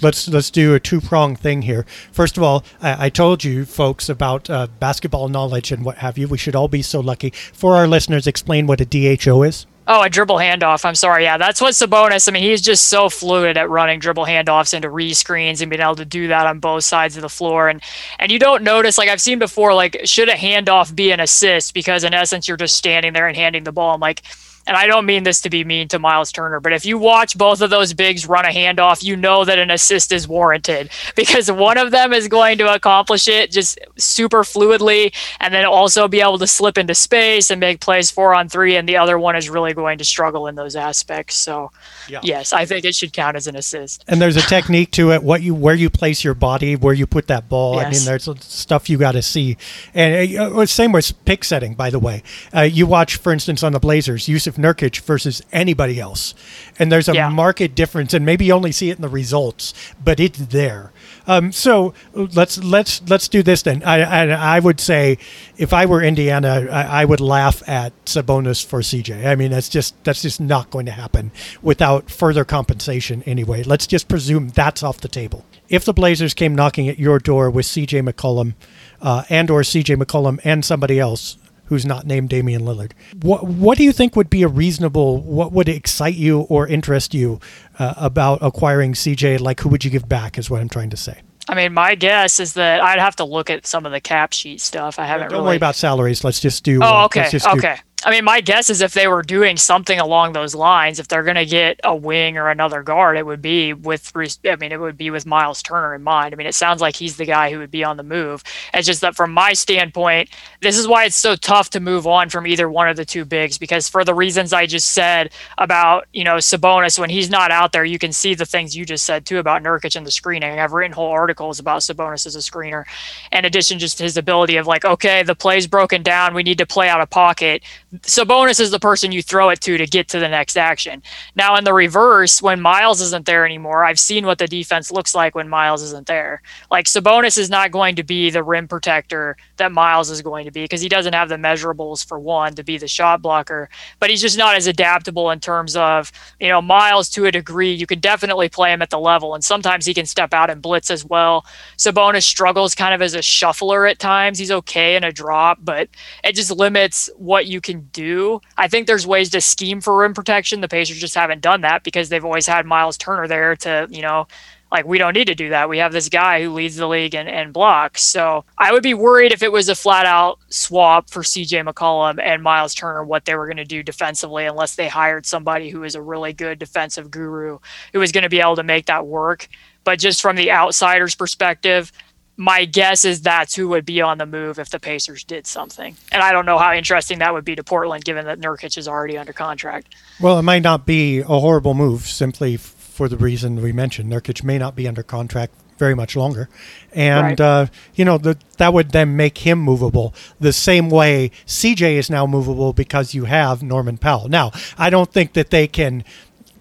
let's 0.00 0.28
let's 0.28 0.52
do 0.52 0.74
a 0.74 0.80
two 0.80 1.00
prong 1.00 1.34
thing 1.34 1.62
here. 1.62 1.84
First 2.12 2.36
of 2.36 2.44
all, 2.44 2.62
I, 2.80 3.06
I 3.06 3.08
told 3.10 3.42
you 3.42 3.64
folks 3.64 4.08
about 4.08 4.48
uh, 4.48 4.68
basketball 4.78 5.28
knowledge 5.28 5.72
and 5.72 5.84
what 5.84 5.98
have 5.98 6.16
you. 6.16 6.28
We 6.28 6.38
should 6.38 6.54
all 6.54 6.68
be 6.68 6.82
so 6.82 7.00
lucky. 7.00 7.30
For 7.52 7.74
our 7.74 7.88
listeners, 7.88 8.28
explain 8.28 8.68
what 8.68 8.80
a 8.80 8.86
DHO 8.86 9.42
is. 9.42 9.66
Oh, 9.86 10.02
a 10.02 10.08
dribble 10.08 10.36
handoff. 10.36 10.84
I'm 10.86 10.94
sorry. 10.94 11.24
Yeah, 11.24 11.36
that's 11.36 11.60
what 11.60 11.74
Sabonis. 11.74 12.26
I 12.26 12.32
mean, 12.32 12.42
he's 12.42 12.62
just 12.62 12.86
so 12.86 13.10
fluid 13.10 13.58
at 13.58 13.68
running 13.68 13.98
dribble 13.98 14.24
handoffs 14.24 14.72
into 14.72 14.88
re-screens 14.88 15.60
and 15.60 15.68
being 15.68 15.82
able 15.82 15.96
to 15.96 16.06
do 16.06 16.28
that 16.28 16.46
on 16.46 16.58
both 16.58 16.84
sides 16.84 17.16
of 17.16 17.22
the 17.22 17.28
floor. 17.28 17.68
And 17.68 17.82
and 18.18 18.32
you 18.32 18.38
don't 18.38 18.62
notice, 18.62 18.96
like 18.96 19.10
I've 19.10 19.20
seen 19.20 19.38
before, 19.38 19.74
like 19.74 20.00
should 20.04 20.30
a 20.30 20.34
handoff 20.34 20.94
be 20.94 21.10
an 21.10 21.20
assist? 21.20 21.74
Because 21.74 22.02
in 22.02 22.14
essence, 22.14 22.48
you're 22.48 22.56
just 22.56 22.78
standing 22.78 23.12
there 23.12 23.28
and 23.28 23.36
handing 23.36 23.64
the 23.64 23.72
ball. 23.72 23.94
I'm 23.94 24.00
like, 24.00 24.22
and 24.66 24.76
I 24.76 24.86
don't 24.86 25.06
mean 25.06 25.24
this 25.24 25.40
to 25.42 25.50
be 25.50 25.64
mean 25.64 25.88
to 25.88 25.98
Miles 25.98 26.32
Turner, 26.32 26.60
but 26.60 26.72
if 26.72 26.84
you 26.84 26.98
watch 26.98 27.36
both 27.36 27.60
of 27.60 27.70
those 27.70 27.92
bigs 27.92 28.26
run 28.26 28.44
a 28.44 28.48
handoff, 28.48 29.02
you 29.02 29.16
know 29.16 29.44
that 29.44 29.58
an 29.58 29.70
assist 29.70 30.12
is 30.12 30.26
warranted 30.26 30.90
because 31.16 31.50
one 31.50 31.78
of 31.78 31.90
them 31.90 32.12
is 32.12 32.28
going 32.28 32.58
to 32.58 32.72
accomplish 32.72 33.28
it 33.28 33.50
just 33.50 33.78
super 33.96 34.42
fluidly 34.42 35.14
and 35.40 35.52
then 35.52 35.64
also 35.64 36.08
be 36.08 36.20
able 36.20 36.38
to 36.38 36.46
slip 36.46 36.78
into 36.78 36.94
space 36.94 37.50
and 37.50 37.60
make 37.60 37.80
plays 37.80 38.10
four 38.10 38.34
on 38.34 38.48
three, 38.48 38.76
and 38.76 38.88
the 38.88 38.96
other 38.96 39.18
one 39.18 39.36
is 39.36 39.50
really 39.50 39.74
going 39.74 39.98
to 39.98 40.04
struggle 40.04 40.46
in 40.46 40.54
those 40.54 40.76
aspects. 40.76 41.36
So, 41.36 41.70
yeah. 42.08 42.20
yes, 42.22 42.52
I 42.52 42.64
think 42.64 42.84
it 42.84 42.94
should 42.94 43.12
count 43.12 43.36
as 43.36 43.46
an 43.46 43.56
assist. 43.56 44.04
And 44.08 44.20
there's 44.20 44.36
a 44.36 44.42
technique 44.42 44.90
to 44.92 45.12
it, 45.12 45.22
what 45.22 45.42
you 45.42 45.54
where 45.54 45.74
you 45.74 45.90
place 45.90 46.24
your 46.24 46.34
body, 46.34 46.76
where 46.76 46.94
you 46.94 47.06
put 47.06 47.26
that 47.28 47.48
ball. 47.48 47.76
Yes. 47.76 47.86
I 47.86 47.90
mean, 47.90 48.04
there's 48.04 48.44
stuff 48.44 48.88
you 48.88 48.98
got 48.98 49.12
to 49.12 49.22
see, 49.22 49.56
and 49.94 50.36
uh, 50.36 50.66
same 50.66 50.92
with 50.92 51.12
pick 51.24 51.44
setting. 51.44 51.74
By 51.74 51.90
the 51.90 51.98
way, 51.98 52.22
uh, 52.54 52.62
you 52.62 52.86
watch, 52.86 53.16
for 53.16 53.32
instance, 53.32 53.62
on 53.62 53.72
the 53.72 53.80
Blazers, 53.80 54.28
Jusuf 54.54 54.62
Nurkic 54.62 55.00
versus 55.00 55.42
anybody 55.52 56.00
else, 56.00 56.34
and 56.78 56.90
there's 56.90 57.08
a 57.08 57.14
yeah. 57.14 57.28
market 57.28 57.74
difference, 57.74 58.14
and 58.14 58.24
maybe 58.24 58.46
you 58.46 58.52
only 58.52 58.72
see 58.72 58.90
it 58.90 58.96
in 58.96 59.02
the 59.02 59.08
results, 59.08 59.74
but 60.02 60.20
it's 60.20 60.38
there. 60.38 60.92
Um, 61.26 61.52
so 61.52 61.94
let's 62.14 62.62
let's 62.62 63.02
let's 63.08 63.28
do 63.28 63.42
this 63.42 63.62
then. 63.62 63.82
I, 63.82 64.02
I, 64.02 64.56
I 64.56 64.60
would 64.60 64.80
say 64.80 65.18
if 65.56 65.72
I 65.72 65.86
were 65.86 66.02
Indiana, 66.02 66.66
I, 66.70 67.02
I, 67.02 67.04
would 67.04 67.20
laugh 67.20 67.66
at 67.68 67.92
Sabonis 68.04 68.64
for 68.64 68.80
CJ. 68.80 69.26
I 69.26 69.34
mean, 69.34 69.50
that's 69.50 69.68
just 69.68 70.02
that's 70.04 70.22
just 70.22 70.40
not 70.40 70.70
going 70.70 70.86
to 70.86 70.92
happen 70.92 71.32
without 71.62 72.10
further 72.10 72.44
compensation 72.44 73.22
anyway. 73.24 73.62
Let's 73.62 73.86
just 73.86 74.08
presume 74.08 74.50
that's 74.50 74.82
off 74.82 75.00
the 75.00 75.08
table. 75.08 75.44
If 75.68 75.86
the 75.86 75.94
Blazers 75.94 76.34
came 76.34 76.54
knocking 76.54 76.88
at 76.88 76.98
your 76.98 77.18
door 77.18 77.48
with 77.48 77.64
CJ 77.64 78.06
McCollum 78.06 78.54
uh, 79.00 79.24
and 79.30 79.50
or 79.50 79.62
CJ 79.62 79.96
McCollum 79.96 80.38
and 80.44 80.62
somebody 80.62 81.00
else 81.00 81.38
who's 81.66 81.86
not 81.86 82.06
named 82.06 82.28
Damian 82.28 82.62
Lillard. 82.62 82.92
What 83.22 83.44
what 83.44 83.78
do 83.78 83.84
you 83.84 83.92
think 83.92 84.16
would 84.16 84.30
be 84.30 84.42
a 84.42 84.48
reasonable? 84.48 85.20
What 85.22 85.52
would 85.52 85.68
excite 85.68 86.14
you 86.14 86.40
or 86.42 86.66
interest 86.66 87.14
you 87.14 87.40
uh, 87.78 87.94
about 87.96 88.38
acquiring 88.42 88.92
CJ? 88.92 89.40
Like, 89.40 89.60
who 89.60 89.68
would 89.68 89.84
you 89.84 89.90
give 89.90 90.08
back? 90.08 90.38
Is 90.38 90.50
what 90.50 90.60
I'm 90.60 90.68
trying 90.68 90.90
to 90.90 90.96
say. 90.96 91.20
I 91.46 91.54
mean, 91.54 91.74
my 91.74 91.94
guess 91.94 92.40
is 92.40 92.54
that 92.54 92.82
I'd 92.82 92.98
have 92.98 93.16
to 93.16 93.24
look 93.24 93.50
at 93.50 93.66
some 93.66 93.84
of 93.84 93.92
the 93.92 94.00
cap 94.00 94.32
sheet 94.32 94.60
stuff. 94.60 94.98
I 94.98 95.04
haven't. 95.04 95.28
Don't 95.28 95.38
really... 95.38 95.48
worry 95.48 95.56
about 95.56 95.74
salaries. 95.74 96.24
Let's 96.24 96.40
just 96.40 96.64
do. 96.64 96.80
Oh, 96.82 97.04
okay. 97.04 97.28
Uh, 97.44 97.56
okay. 97.56 97.76
I 98.06 98.10
mean, 98.10 98.24
my 98.24 98.42
guess 98.42 98.68
is 98.68 98.82
if 98.82 98.92
they 98.92 99.08
were 99.08 99.22
doing 99.22 99.56
something 99.56 99.98
along 99.98 100.34
those 100.34 100.54
lines, 100.54 100.98
if 100.98 101.08
they're 101.08 101.22
going 101.22 101.36
to 101.36 101.46
get 101.46 101.80
a 101.82 101.96
wing 101.96 102.36
or 102.36 102.50
another 102.50 102.82
guard, 102.82 103.16
it 103.16 103.24
would 103.24 103.40
be 103.40 103.72
with, 103.72 104.12
I 104.14 104.56
mean, 104.56 104.72
it 104.72 104.80
would 104.80 104.98
be 104.98 105.08
with 105.08 105.24
Miles 105.24 105.62
Turner 105.62 105.94
in 105.94 106.02
mind. 106.02 106.34
I 106.34 106.36
mean, 106.36 106.46
it 106.46 106.54
sounds 106.54 106.82
like 106.82 106.96
he's 106.96 107.16
the 107.16 107.24
guy 107.24 107.50
who 107.50 107.58
would 107.58 107.70
be 107.70 107.82
on 107.82 107.96
the 107.96 108.02
move. 108.02 108.42
It's 108.74 108.86
just 108.86 109.00
that 109.00 109.16
from 109.16 109.32
my 109.32 109.54
standpoint, 109.54 110.28
this 110.60 110.76
is 110.76 110.86
why 110.86 111.06
it's 111.06 111.16
so 111.16 111.34
tough 111.34 111.70
to 111.70 111.80
move 111.80 112.06
on 112.06 112.28
from 112.28 112.46
either 112.46 112.68
one 112.68 112.88
of 112.88 112.96
the 112.96 113.06
two 113.06 113.24
bigs 113.24 113.56
because 113.56 113.88
for 113.88 114.04
the 114.04 114.14
reasons 114.14 114.52
I 114.52 114.66
just 114.66 114.92
said 114.92 115.32
about, 115.56 116.06
you 116.12 116.24
know, 116.24 116.36
Sabonis, 116.36 116.98
when 116.98 117.10
he's 117.10 117.30
not 117.30 117.50
out 117.50 117.72
there, 117.72 117.86
you 117.86 117.98
can 117.98 118.12
see 118.12 118.34
the 118.34 118.44
things 118.44 118.76
you 118.76 118.84
just 118.84 119.06
said 119.06 119.24
too 119.24 119.38
about 119.38 119.62
Nurkic 119.62 119.96
and 119.96 120.06
the 120.06 120.10
screening. 120.10 120.60
I've 120.60 120.72
written 120.72 120.92
whole 120.92 121.10
articles 121.10 121.58
about 121.58 121.80
Sabonis 121.80 122.26
as 122.26 122.36
a 122.36 122.40
screener. 122.40 122.84
In 123.32 123.46
addition, 123.46 123.78
just 123.78 123.98
his 123.98 124.18
ability 124.18 124.58
of 124.58 124.66
like, 124.66 124.84
okay, 124.84 125.22
the 125.22 125.34
play's 125.34 125.66
broken 125.66 126.02
down. 126.02 126.34
We 126.34 126.42
need 126.42 126.58
to 126.58 126.66
play 126.66 126.90
out 126.90 127.00
of 127.00 127.08
pocket 127.08 127.62
Sabonis 128.02 128.58
is 128.58 128.70
the 128.70 128.80
person 128.80 129.12
you 129.12 129.22
throw 129.22 129.50
it 129.50 129.60
to 129.60 129.78
to 129.78 129.86
get 129.86 130.08
to 130.08 130.18
the 130.18 130.28
next 130.28 130.56
action. 130.56 131.02
Now, 131.36 131.56
in 131.56 131.64
the 131.64 131.72
reverse, 131.72 132.42
when 132.42 132.60
Miles 132.60 133.00
isn't 133.00 133.26
there 133.26 133.44
anymore, 133.44 133.84
I've 133.84 134.00
seen 134.00 134.26
what 134.26 134.38
the 134.38 134.48
defense 134.48 134.90
looks 134.90 135.14
like 135.14 135.34
when 135.34 135.48
Miles 135.48 135.82
isn't 135.82 136.06
there. 136.06 136.42
Like 136.70 136.86
Sabonis 136.86 137.38
is 137.38 137.50
not 137.50 137.70
going 137.70 137.94
to 137.96 138.02
be 138.02 138.30
the 138.30 138.42
rim 138.42 138.66
protector 138.66 139.36
that 139.58 139.70
Miles 139.70 140.10
is 140.10 140.22
going 140.22 140.44
to 140.46 140.50
be 140.50 140.64
because 140.64 140.80
he 140.80 140.88
doesn't 140.88 141.12
have 141.12 141.28
the 141.28 141.36
measurables 141.36 142.04
for 142.04 142.18
one 142.18 142.54
to 142.54 142.64
be 142.64 142.78
the 142.78 142.88
shot 142.88 143.22
blocker, 143.22 143.68
but 144.00 144.10
he's 144.10 144.22
just 144.22 144.38
not 144.38 144.56
as 144.56 144.66
adaptable 144.66 145.30
in 145.30 145.38
terms 145.38 145.76
of, 145.76 146.10
you 146.40 146.48
know, 146.48 146.60
Miles 146.60 147.08
to 147.10 147.26
a 147.26 147.32
degree. 147.32 147.72
You 147.72 147.86
can 147.86 148.00
definitely 148.00 148.48
play 148.48 148.72
him 148.72 148.82
at 148.82 148.90
the 148.90 148.98
level, 148.98 149.34
and 149.34 149.44
sometimes 149.44 149.86
he 149.86 149.94
can 149.94 150.06
step 150.06 150.34
out 150.34 150.50
and 150.50 150.60
blitz 150.60 150.90
as 150.90 151.04
well. 151.04 151.44
Sabonis 151.76 152.24
struggles 152.24 152.74
kind 152.74 152.94
of 152.94 153.02
as 153.02 153.14
a 153.14 153.22
shuffler 153.22 153.86
at 153.86 153.98
times. 153.98 154.38
He's 154.38 154.50
okay 154.50 154.96
in 154.96 155.04
a 155.04 155.12
drop, 155.12 155.58
but 155.62 155.88
it 156.24 156.34
just 156.34 156.50
limits 156.50 157.08
what 157.16 157.46
you 157.46 157.60
can 157.60 157.83
do. 157.92 158.40
I 158.56 158.68
think 158.68 158.86
there's 158.86 159.06
ways 159.06 159.30
to 159.30 159.40
scheme 159.40 159.80
for 159.80 159.96
rim 159.98 160.14
protection. 160.14 160.60
The 160.60 160.68
Pacers 160.68 160.98
just 160.98 161.14
haven't 161.14 161.42
done 161.42 161.62
that 161.62 161.84
because 161.84 162.08
they've 162.08 162.24
always 162.24 162.46
had 162.46 162.66
Miles 162.66 162.96
Turner 162.96 163.28
there 163.28 163.56
to, 163.56 163.88
you 163.90 164.02
know, 164.02 164.26
like 164.74 164.86
we 164.86 164.98
don't 164.98 165.14
need 165.14 165.28
to 165.28 165.36
do 165.36 165.50
that. 165.50 165.68
We 165.68 165.78
have 165.78 165.92
this 165.92 166.08
guy 166.08 166.42
who 166.42 166.52
leads 166.52 166.74
the 166.74 166.88
league 166.88 167.14
and, 167.14 167.28
and 167.28 167.52
blocks. 167.52 168.02
So 168.02 168.44
I 168.58 168.72
would 168.72 168.82
be 168.82 168.92
worried 168.92 169.30
if 169.30 169.42
it 169.42 169.52
was 169.52 169.68
a 169.68 169.74
flat 169.74 170.04
out 170.04 170.40
swap 170.48 171.08
for 171.08 171.22
CJ 171.22 171.64
McCollum 171.64 172.20
and 172.20 172.42
Miles 172.42 172.74
Turner, 172.74 173.04
what 173.04 173.24
they 173.24 173.36
were 173.36 173.46
going 173.46 173.58
to 173.58 173.64
do 173.64 173.84
defensively, 173.84 174.46
unless 174.46 174.74
they 174.74 174.88
hired 174.88 175.26
somebody 175.26 175.70
who 175.70 175.84
is 175.84 175.94
a 175.94 176.02
really 176.02 176.32
good 176.32 176.58
defensive 176.58 177.10
guru 177.10 177.60
who 177.92 178.02
is 178.02 178.10
going 178.10 178.24
to 178.24 178.28
be 178.28 178.40
able 178.40 178.56
to 178.56 178.64
make 178.64 178.86
that 178.86 179.06
work. 179.06 179.48
But 179.84 180.00
just 180.00 180.20
from 180.20 180.34
the 180.34 180.50
outsider's 180.50 181.14
perspective, 181.14 181.92
my 182.36 182.64
guess 182.64 183.04
is 183.04 183.22
that's 183.22 183.54
who 183.54 183.68
would 183.68 183.86
be 183.86 184.00
on 184.00 184.18
the 184.18 184.26
move 184.26 184.58
if 184.58 184.70
the 184.70 184.80
Pacers 184.80 185.24
did 185.24 185.46
something. 185.46 185.96
And 186.10 186.22
I 186.22 186.32
don't 186.32 186.46
know 186.46 186.58
how 186.58 186.72
interesting 186.72 187.20
that 187.20 187.32
would 187.32 187.44
be 187.44 187.54
to 187.54 187.64
Portland, 187.64 188.04
given 188.04 188.26
that 188.26 188.40
Nurkic 188.40 188.76
is 188.76 188.88
already 188.88 189.16
under 189.16 189.32
contract. 189.32 189.94
Well, 190.20 190.38
it 190.38 190.42
might 190.42 190.62
not 190.62 190.86
be 190.86 191.20
a 191.20 191.24
horrible 191.24 191.74
move 191.74 192.02
simply 192.02 192.56
for 192.56 193.08
the 193.08 193.16
reason 193.16 193.62
we 193.62 193.72
mentioned. 193.72 194.12
Nurkic 194.12 194.42
may 194.42 194.58
not 194.58 194.74
be 194.74 194.88
under 194.88 195.02
contract 195.02 195.54
very 195.78 195.94
much 195.94 196.16
longer. 196.16 196.48
And, 196.92 197.38
right. 197.38 197.40
uh, 197.40 197.66
you 197.94 198.04
know, 198.04 198.18
the, 198.18 198.38
that 198.58 198.72
would 198.72 198.90
then 198.90 199.16
make 199.16 199.38
him 199.38 199.58
movable 199.58 200.14
the 200.38 200.52
same 200.52 200.88
way 200.88 201.30
CJ 201.46 201.94
is 201.94 202.10
now 202.10 202.26
movable 202.26 202.72
because 202.72 203.14
you 203.14 203.24
have 203.24 203.62
Norman 203.62 203.98
Powell. 203.98 204.28
Now, 204.28 204.52
I 204.78 204.90
don't 204.90 205.12
think 205.12 205.32
that 205.32 205.50
they 205.50 205.66
can 205.66 206.04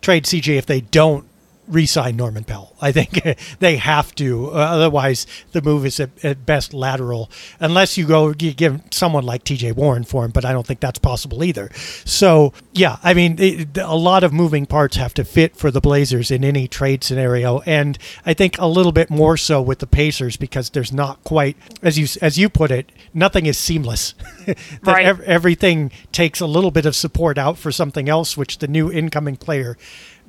trade 0.01 0.26
CJ 0.26 0.57
if 0.57 0.65
they 0.65 0.82
don't 0.82 1.26
re-sign 1.68 2.16
Norman 2.16 2.43
Powell. 2.43 2.76
I 2.82 2.91
think 2.91 3.22
they 3.59 3.78
have 3.78 4.14
to. 4.16 4.49
Uh, 4.51 4.55
otherwise, 4.55 5.26
the 5.51 5.61
move 5.61 5.86
is 5.86 5.99
at, 5.99 6.09
at, 6.24 6.45
best 6.45 6.74
lateral, 6.74 7.30
unless 7.59 7.97
you 7.97 8.05
go 8.05 8.34
you 8.38 8.53
give 8.53 8.82
someone 8.91 9.24
like 9.24 9.43
T.J. 9.43 9.72
Warren 9.74 10.03
for 10.03 10.26
him. 10.26 10.32
But 10.32 10.45
I 10.45 10.51
don't 10.51 10.68
think 10.68 10.80
that's 10.80 10.99
possible 10.99 11.43
either. 11.43 11.70
So 12.05 12.53
yeah, 12.74 12.97
I 13.03 13.14
mean, 13.14 13.38
it, 13.39 13.78
a 13.78 13.95
lot 13.95 14.24
of 14.24 14.34
moving 14.34 14.66
parts 14.66 14.97
have 14.97 15.14
to 15.16 15.24
fit 15.24 15.55
for 15.55 15.72
the 15.72 15.82
Blazers 15.82 16.32
in 16.32 16.43
any 16.43 16.68
trade 16.68 17.03
scenario, 17.03 17.59
and 17.61 17.97
I 18.26 18.34
think 18.34 18.57
a 18.59 18.68
little 18.68 18.91
bit 18.91 19.09
more 19.09 19.38
so 19.38 19.61
with 19.61 19.80
the 19.80 19.88
Pacers 19.88 20.38
because 20.38 20.70
there's 20.72 20.91
not 20.91 21.24
quite 21.24 21.55
as 21.82 21.97
you 21.97 22.07
as 22.22 22.38
you 22.38 22.49
put 22.49 22.72
it, 22.72 22.91
nothing 23.14 23.45
is 23.45 23.57
seamless. 23.57 24.16
right. 24.84 25.05
ev- 25.05 25.22
everything 25.22 25.91
takes 26.11 26.39
a 26.39 26.45
little 26.45 26.72
bit 26.72 26.86
of 26.86 26.95
support 26.95 27.38
out 27.38 27.57
for 27.57 27.72
something 27.72 28.09
else, 28.09 28.36
which 28.36 28.59
the 28.59 28.68
new 28.68 28.91
incoming 28.91 29.38
player 29.38 29.78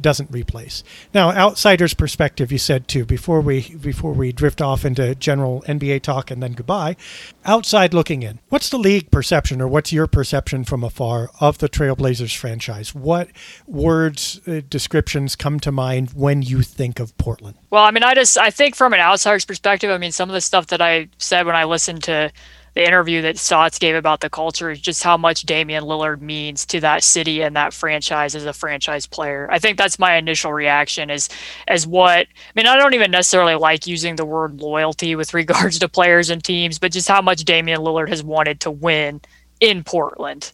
doesn't 0.01 0.31
replace. 0.31 0.83
Now, 1.13 1.31
outsider's 1.31 1.95
perspective, 1.95 2.51
you 2.53 2.59
said 2.59 2.89
too 2.89 3.05
before 3.05 3.41
we 3.41 3.75
before 3.77 4.13
we 4.13 4.33
drift 4.33 4.61
off 4.61 4.85
into 4.85 5.15
general 5.15 5.63
NBA 5.67 6.03
talk 6.03 6.31
and 6.31 6.43
then 6.43 6.53
goodbye. 6.53 6.97
Outside 7.45 7.95
looking 7.95 8.23
in, 8.23 8.41
what's 8.49 8.69
the 8.69 8.79
league 8.79 9.11
perception, 9.11 9.61
or 9.61 9.69
what's 9.69 9.93
your 9.93 10.07
perception 10.07 10.65
from 10.65 10.83
afar 10.83 11.31
of 11.41 11.59
the 11.59 11.69
Trailblazers 11.69 12.37
franchise? 12.37 12.95
What 12.95 13.29
words, 13.67 14.41
uh, 14.47 14.61
descriptions 14.69 15.37
come 15.37 15.61
to 15.61 15.73
mind 15.73 16.13
when 16.15 16.43
you 16.43 16.63
think 16.63 17.01
of 17.01 17.17
Portland? 17.19 17.57
Well, 17.71 17.85
I 17.85 17.91
mean, 17.91 18.03
I 18.03 18.15
just 18.15 18.39
I 18.39 18.51
think 18.51 18.75
from 18.75 18.93
an 18.93 19.01
outsider's 19.01 19.45
perspective, 19.45 19.91
I 19.91 19.99
mean, 19.99 20.13
some 20.13 20.29
of 20.29 20.35
the 20.35 20.41
stuff 20.41 20.69
that 20.69 20.81
I 20.81 21.09
said 21.19 21.47
when 21.47 21.57
I 21.57 21.65
listened 21.65 22.05
to 22.05 22.33
the 22.75 22.85
interview 22.85 23.23
that 23.23 23.39
Stotts 23.39 23.79
gave 23.79 23.95
about 23.95 24.21
the 24.21 24.31
culture 24.31 24.71
is 24.71 24.81
just 24.81 25.03
how 25.03 25.17
much 25.17 25.43
Damian 25.43 25.85
Lillard 25.85 26.21
means 26.21 26.67
to 26.67 26.81
that 26.81 27.05
city 27.05 27.41
and 27.41 27.55
that 27.57 27.73
franchise 27.73 28.35
as 28.35 28.45
a 28.45 28.53
franchise 28.53 29.07
player. 29.07 29.49
I 29.51 29.59
think 29.59 29.79
that's 29.79 29.99
my 29.99 30.17
initial 30.17 30.53
reaction 30.53 31.09
is 31.09 31.29
as 31.69 31.87
what 31.87 32.27
I 32.27 32.53
mean, 32.57 32.67
I 32.67 32.77
don't 32.77 32.95
even 32.95 33.11
necessarily 33.13 33.55
like 33.55 33.87
using 33.87 34.17
the 34.17 34.25
word 34.25 34.61
loyalty 34.61 35.15
with 35.15 35.35
regards 35.35 35.79
to 35.79 35.89
players 35.89 36.31
and 36.31 36.43
teams, 36.43 36.79
but 36.79 36.93
just 36.93 37.09
how 37.09 37.23
much 37.23 37.45
Damian 37.45 37.81
Lillard 37.81 38.09
has 38.09 38.23
wanted 38.23 38.61
to 38.61 38.71
win 38.71 39.21
in 39.61 39.85
Portland 39.85 40.53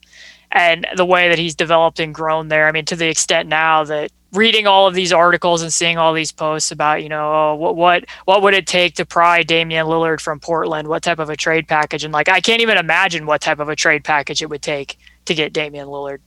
and 0.51 0.85
the 0.95 1.05
way 1.05 1.29
that 1.29 1.39
he's 1.39 1.55
developed 1.55 1.99
and 1.99 2.13
grown 2.13 2.49
there. 2.49 2.67
I 2.67 2.71
mean, 2.71 2.85
to 2.85 2.95
the 2.95 3.07
extent 3.07 3.49
now 3.49 3.83
that 3.85 4.11
reading 4.33 4.65
all 4.67 4.87
of 4.87 4.93
these 4.93 5.11
articles 5.11 5.61
and 5.61 5.71
seeing 5.71 5.97
all 5.97 6.13
these 6.13 6.31
posts 6.31 6.71
about, 6.71 7.03
you 7.03 7.09
know, 7.09 7.33
oh, 7.33 7.55
what 7.55 7.75
what 7.75 8.05
what 8.25 8.41
would 8.41 8.53
it 8.53 8.67
take 8.67 8.95
to 8.95 9.05
pry 9.05 9.43
Damian 9.43 9.87
Lillard 9.87 10.21
from 10.21 10.39
Portland? 10.39 10.87
What 10.87 11.03
type 11.03 11.19
of 11.19 11.29
a 11.29 11.35
trade 11.35 11.67
package? 11.67 12.03
And 12.03 12.13
like, 12.13 12.29
I 12.29 12.39
can't 12.39 12.61
even 12.61 12.77
imagine 12.77 13.25
what 13.25 13.41
type 13.41 13.59
of 13.59 13.69
a 13.69 13.75
trade 13.75 14.03
package 14.03 14.41
it 14.41 14.49
would 14.49 14.61
take 14.61 14.97
to 15.25 15.33
get 15.33 15.53
Damian 15.53 15.87
Lillard. 15.87 16.19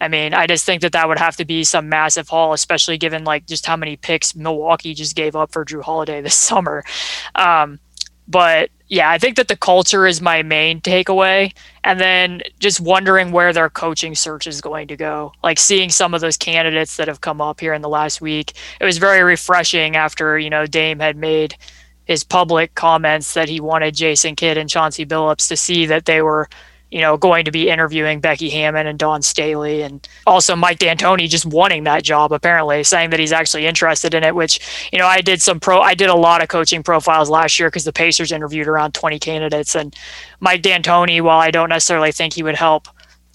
I 0.00 0.06
mean, 0.08 0.32
I 0.32 0.46
just 0.46 0.64
think 0.64 0.82
that 0.82 0.92
that 0.92 1.08
would 1.08 1.18
have 1.18 1.36
to 1.36 1.44
be 1.44 1.64
some 1.64 1.88
massive 1.88 2.28
haul, 2.28 2.52
especially 2.52 2.98
given 2.98 3.24
like 3.24 3.46
just 3.46 3.66
how 3.66 3.76
many 3.76 3.96
picks 3.96 4.36
Milwaukee 4.36 4.94
just 4.94 5.16
gave 5.16 5.34
up 5.34 5.50
for 5.52 5.64
Jrue 5.64 5.82
Holiday 5.82 6.20
this 6.20 6.34
summer. 6.36 6.84
Um, 7.34 7.80
but 8.28 8.70
yeah, 8.88 9.10
I 9.10 9.18
think 9.18 9.36
that 9.36 9.48
the 9.48 9.56
culture 9.56 10.06
is 10.06 10.20
my 10.20 10.42
main 10.42 10.80
takeaway. 10.80 11.52
And 11.84 12.00
then 12.00 12.42
just 12.58 12.80
wondering 12.80 13.32
where 13.32 13.52
their 13.52 13.70
coaching 13.70 14.14
search 14.14 14.46
is 14.46 14.60
going 14.60 14.88
to 14.88 14.96
go. 14.96 15.32
Like 15.42 15.58
seeing 15.58 15.90
some 15.90 16.14
of 16.14 16.20
those 16.20 16.36
candidates 16.36 16.96
that 16.96 17.08
have 17.08 17.20
come 17.20 17.40
up 17.40 17.60
here 17.60 17.74
in 17.74 17.82
the 17.82 17.88
last 17.88 18.20
week. 18.20 18.54
It 18.80 18.84
was 18.84 18.98
very 18.98 19.22
refreshing 19.22 19.96
after, 19.96 20.38
you 20.38 20.50
know, 20.50 20.66
Dame 20.66 21.00
had 21.00 21.16
made 21.16 21.56
his 22.04 22.24
public 22.24 22.74
comments 22.74 23.34
that 23.34 23.48
he 23.50 23.60
wanted 23.60 23.94
Jason 23.94 24.34
Kidd 24.34 24.56
and 24.56 24.70
Chauncey 24.70 25.04
Billups 25.04 25.48
to 25.48 25.56
see 25.56 25.84
that 25.86 26.06
they 26.06 26.22
were 26.22 26.48
you 26.90 27.00
know, 27.00 27.16
going 27.16 27.44
to 27.44 27.50
be 27.50 27.68
interviewing 27.68 28.20
Becky 28.20 28.48
Hammon 28.48 28.86
and 28.86 28.98
Dawn 28.98 29.22
Staley, 29.22 29.82
and 29.82 30.06
also 30.26 30.56
Mike 30.56 30.78
D'Antoni 30.78 31.28
just 31.28 31.46
wanting 31.46 31.84
that 31.84 32.02
job 32.02 32.32
apparently, 32.32 32.82
saying 32.84 33.10
that 33.10 33.20
he's 33.20 33.32
actually 33.32 33.66
interested 33.66 34.14
in 34.14 34.24
it. 34.24 34.34
Which 34.34 34.60
you 34.92 34.98
know, 34.98 35.06
I 35.06 35.20
did 35.20 35.42
some 35.42 35.60
pro, 35.60 35.80
I 35.80 35.94
did 35.94 36.08
a 36.08 36.14
lot 36.14 36.42
of 36.42 36.48
coaching 36.48 36.82
profiles 36.82 37.28
last 37.28 37.58
year 37.58 37.68
because 37.68 37.84
the 37.84 37.92
Pacers 37.92 38.32
interviewed 38.32 38.68
around 38.68 38.94
20 38.94 39.18
candidates, 39.18 39.74
and 39.74 39.94
Mike 40.40 40.62
D'Antoni, 40.62 41.20
while 41.20 41.40
I 41.40 41.50
don't 41.50 41.68
necessarily 41.68 42.12
think 42.12 42.34
he 42.34 42.42
would 42.42 42.56
help 42.56 42.88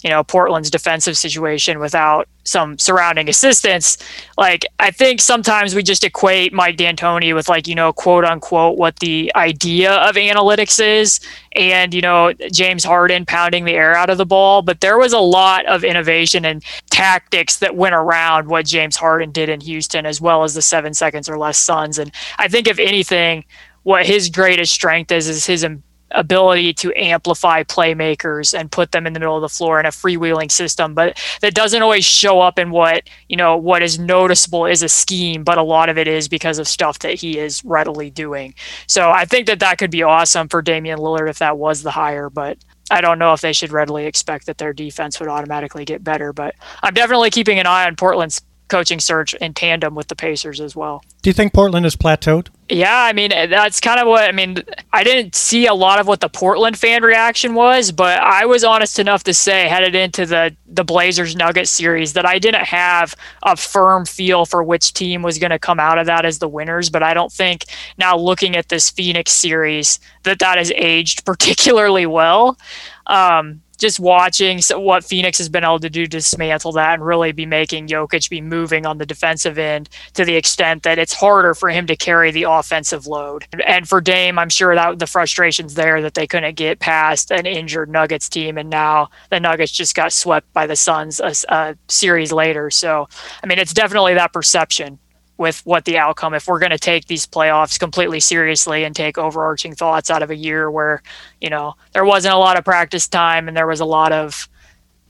you 0.03 0.09
know 0.09 0.23
Portland's 0.23 0.69
defensive 0.69 1.17
situation 1.17 1.79
without 1.79 2.27
some 2.43 2.77
surrounding 2.77 3.29
assistance. 3.29 3.97
Like 4.37 4.65
I 4.79 4.91
think 4.91 5.21
sometimes 5.21 5.73
we 5.73 5.81
just 5.81 6.03
equate 6.03 6.51
Mike 6.51 6.77
D'Antoni 6.77 7.33
with 7.33 7.47
like 7.47 7.67
you 7.67 7.75
know 7.75 7.93
quote 7.93 8.25
unquote 8.25 8.77
what 8.77 8.99
the 8.99 9.31
idea 9.35 9.93
of 9.93 10.15
analytics 10.15 10.83
is, 10.83 11.19
and 11.53 11.93
you 11.93 12.01
know 12.01 12.33
James 12.51 12.83
Harden 12.83 13.25
pounding 13.25 13.65
the 13.65 13.73
air 13.73 13.95
out 13.95 14.09
of 14.09 14.17
the 14.17 14.25
ball. 14.25 14.61
But 14.61 14.81
there 14.81 14.97
was 14.97 15.13
a 15.13 15.19
lot 15.19 15.65
of 15.65 15.83
innovation 15.83 16.45
and 16.45 16.63
tactics 16.89 17.57
that 17.57 17.75
went 17.75 17.95
around 17.95 18.47
what 18.49 18.65
James 18.65 18.97
Harden 18.97 19.31
did 19.31 19.49
in 19.49 19.61
Houston, 19.61 20.05
as 20.05 20.19
well 20.19 20.43
as 20.43 20.53
the 20.53 20.61
seven 20.61 20.93
seconds 20.93 21.29
or 21.29 21.37
less 21.37 21.57
Suns. 21.57 21.97
And 21.97 22.11
I 22.37 22.49
think 22.49 22.67
if 22.67 22.77
anything, 22.77 23.45
what 23.83 24.05
his 24.05 24.29
greatest 24.29 24.73
strength 24.73 25.11
is 25.11 25.29
is 25.29 25.45
his 25.45 25.65
ability 26.13 26.73
to 26.73 26.93
amplify 26.95 27.63
playmakers 27.63 28.57
and 28.57 28.71
put 28.71 28.91
them 28.91 29.05
in 29.05 29.13
the 29.13 29.19
middle 29.19 29.35
of 29.35 29.41
the 29.41 29.49
floor 29.49 29.79
in 29.79 29.85
a 29.85 29.89
freewheeling 29.89 30.51
system 30.51 30.93
but 30.93 31.17
that 31.41 31.53
doesn't 31.53 31.81
always 31.81 32.05
show 32.05 32.39
up 32.39 32.59
in 32.59 32.71
what 32.71 33.03
you 33.29 33.35
know 33.35 33.57
what 33.57 33.81
is 33.81 33.99
noticeable 33.99 34.65
is 34.65 34.83
a 34.83 34.89
scheme 34.89 35.43
but 35.43 35.57
a 35.57 35.63
lot 35.63 35.89
of 35.89 35.97
it 35.97 36.07
is 36.07 36.27
because 36.27 36.59
of 36.59 36.67
stuff 36.67 36.99
that 36.99 37.13
he 37.15 37.37
is 37.37 37.63
readily 37.65 38.09
doing. 38.09 38.53
So 38.87 39.11
i 39.11 39.25
think 39.25 39.47
that 39.47 39.59
that 39.59 39.77
could 39.77 39.91
be 39.91 40.03
awesome 40.03 40.47
for 40.47 40.61
damian 40.61 40.99
lillard 40.99 41.29
if 41.29 41.39
that 41.39 41.57
was 41.57 41.83
the 41.83 41.91
hire 41.91 42.29
but 42.29 42.57
I 42.91 43.01
don't 43.01 43.17
know 43.17 43.33
if 43.33 43.41
they 43.41 43.53
should 43.53 43.71
readily 43.71 44.05
expect 44.05 44.45
that 44.45 44.57
their 44.57 44.73
defense 44.73 45.19
would 45.19 45.29
automatically 45.29 45.85
get 45.85 46.03
better, 46.03 46.33
but 46.33 46.53
I'm 46.83 46.93
definitely 46.93 47.31
keeping 47.31 47.57
an 47.57 47.65
eye 47.65 47.85
on 47.85 47.95
Portland's 47.95 48.41
coaching 48.73 48.99
search 48.99 49.35
in 49.35 49.53
tandem 49.53 49.93
with 49.93 50.07
the 50.07 50.15
Pacers 50.15 50.59
as 50.59 50.75
well. 50.75 51.03
Do 51.21 51.29
you 51.29 51.33
think 51.33 51.53
Portland 51.53 51.85
has 51.85 51.95
plateaued? 51.95 52.47
Yeah, 52.69 53.03
I 53.03 53.13
mean 53.13 53.29
that's 53.29 53.79
kind 53.79 53.99
of 53.99 54.07
what 54.07 54.27
I 54.27 54.31
mean. 54.31 54.63
I 54.91 55.03
didn't 55.03 55.35
see 55.35 55.67
a 55.67 55.75
lot 55.75 55.99
of 55.99 56.07
what 56.07 56.21
the 56.21 56.29
Portland 56.29 56.75
fan 56.75 57.03
reaction 57.03 57.53
was, 57.53 57.91
but 57.91 58.19
I 58.19 58.47
was 58.47 58.63
honest 58.63 58.97
enough 58.97 59.23
to 59.25 59.33
say 59.33 59.67
headed 59.67 59.93
into 59.93 60.25
the 60.25 60.55
the 60.65 60.83
Blazers 60.83 61.35
Nuggets 61.35 61.69
series 61.69 62.13
that 62.13 62.25
I 62.25 62.39
didn't 62.39 62.65
have 62.65 63.15
a 63.43 63.55
firm 63.55 64.05
feel 64.05 64.47
for 64.47 64.63
which 64.63 64.93
team 64.93 65.21
was 65.21 65.37
going 65.37 65.51
to 65.51 65.59
come 65.59 65.79
out 65.79 65.99
of 65.99 66.07
that 66.07 66.25
as 66.25 66.39
the 66.39 66.49
winners. 66.49 66.89
But 66.89 67.03
I 67.03 67.13
don't 67.13 67.31
think 67.31 67.65
now 67.99 68.17
looking 68.17 68.55
at 68.55 68.69
this 68.69 68.89
Phoenix 68.89 69.33
series 69.33 69.99
that 70.23 70.39
that 70.39 70.57
has 70.57 70.71
aged 70.71 71.25
particularly 71.25 72.07
well. 72.07 72.57
Um, 73.05 73.61
just 73.83 73.99
watching 73.99 74.61
what 74.75 75.03
Phoenix 75.03 75.37
has 75.39 75.49
been 75.49 75.65
able 75.65 75.77
to 75.77 75.89
do 75.89 76.03
to 76.03 76.07
dismantle 76.07 76.71
that 76.71 76.93
and 76.93 77.05
really 77.05 77.33
be 77.33 77.45
making 77.45 77.89
Jokic 77.89 78.29
be 78.29 78.39
moving 78.39 78.85
on 78.85 78.97
the 78.97 79.05
defensive 79.05 79.57
end 79.57 79.89
to 80.13 80.23
the 80.23 80.37
extent 80.37 80.83
that 80.83 80.97
it's 80.97 81.13
harder 81.13 81.53
for 81.53 81.69
him 81.69 81.85
to 81.87 81.97
carry 81.97 82.31
the 82.31 82.43
offensive 82.43 83.07
load. 83.07 83.45
And 83.67 83.85
for 83.85 83.99
Dame, 83.99 84.39
I'm 84.39 84.47
sure 84.47 84.73
that 84.73 84.99
the 84.99 85.05
frustrations 85.05 85.73
there 85.73 86.01
that 86.01 86.13
they 86.13 86.25
couldn't 86.25 86.55
get 86.55 86.79
past 86.79 87.29
an 87.29 87.45
injured 87.45 87.89
Nuggets 87.89 88.29
team, 88.29 88.57
and 88.57 88.69
now 88.69 89.09
the 89.29 89.41
Nuggets 89.41 89.73
just 89.73 89.95
got 89.95 90.13
swept 90.13 90.53
by 90.53 90.65
the 90.65 90.77
Suns 90.77 91.19
a, 91.19 91.33
a 91.49 91.75
series 91.89 92.31
later. 92.31 92.71
So, 92.71 93.09
I 93.43 93.47
mean, 93.47 93.59
it's 93.59 93.73
definitely 93.73 94.13
that 94.13 94.31
perception 94.31 94.97
with 95.37 95.65
what 95.65 95.85
the 95.85 95.97
outcome 95.97 96.33
if 96.33 96.47
we're 96.47 96.59
going 96.59 96.71
to 96.71 96.77
take 96.77 97.05
these 97.07 97.25
playoffs 97.25 97.79
completely 97.79 98.19
seriously 98.19 98.83
and 98.83 98.95
take 98.95 99.17
overarching 99.17 99.73
thoughts 99.73 100.11
out 100.11 100.21
of 100.21 100.29
a 100.29 100.35
year 100.35 100.69
where 100.69 101.01
you 101.41 101.49
know 101.49 101.73
there 101.93 102.05
wasn't 102.05 102.33
a 102.33 102.37
lot 102.37 102.57
of 102.57 102.63
practice 102.63 103.07
time 103.07 103.47
and 103.47 103.57
there 103.57 103.67
was 103.67 103.79
a 103.79 103.85
lot 103.85 104.11
of 104.11 104.47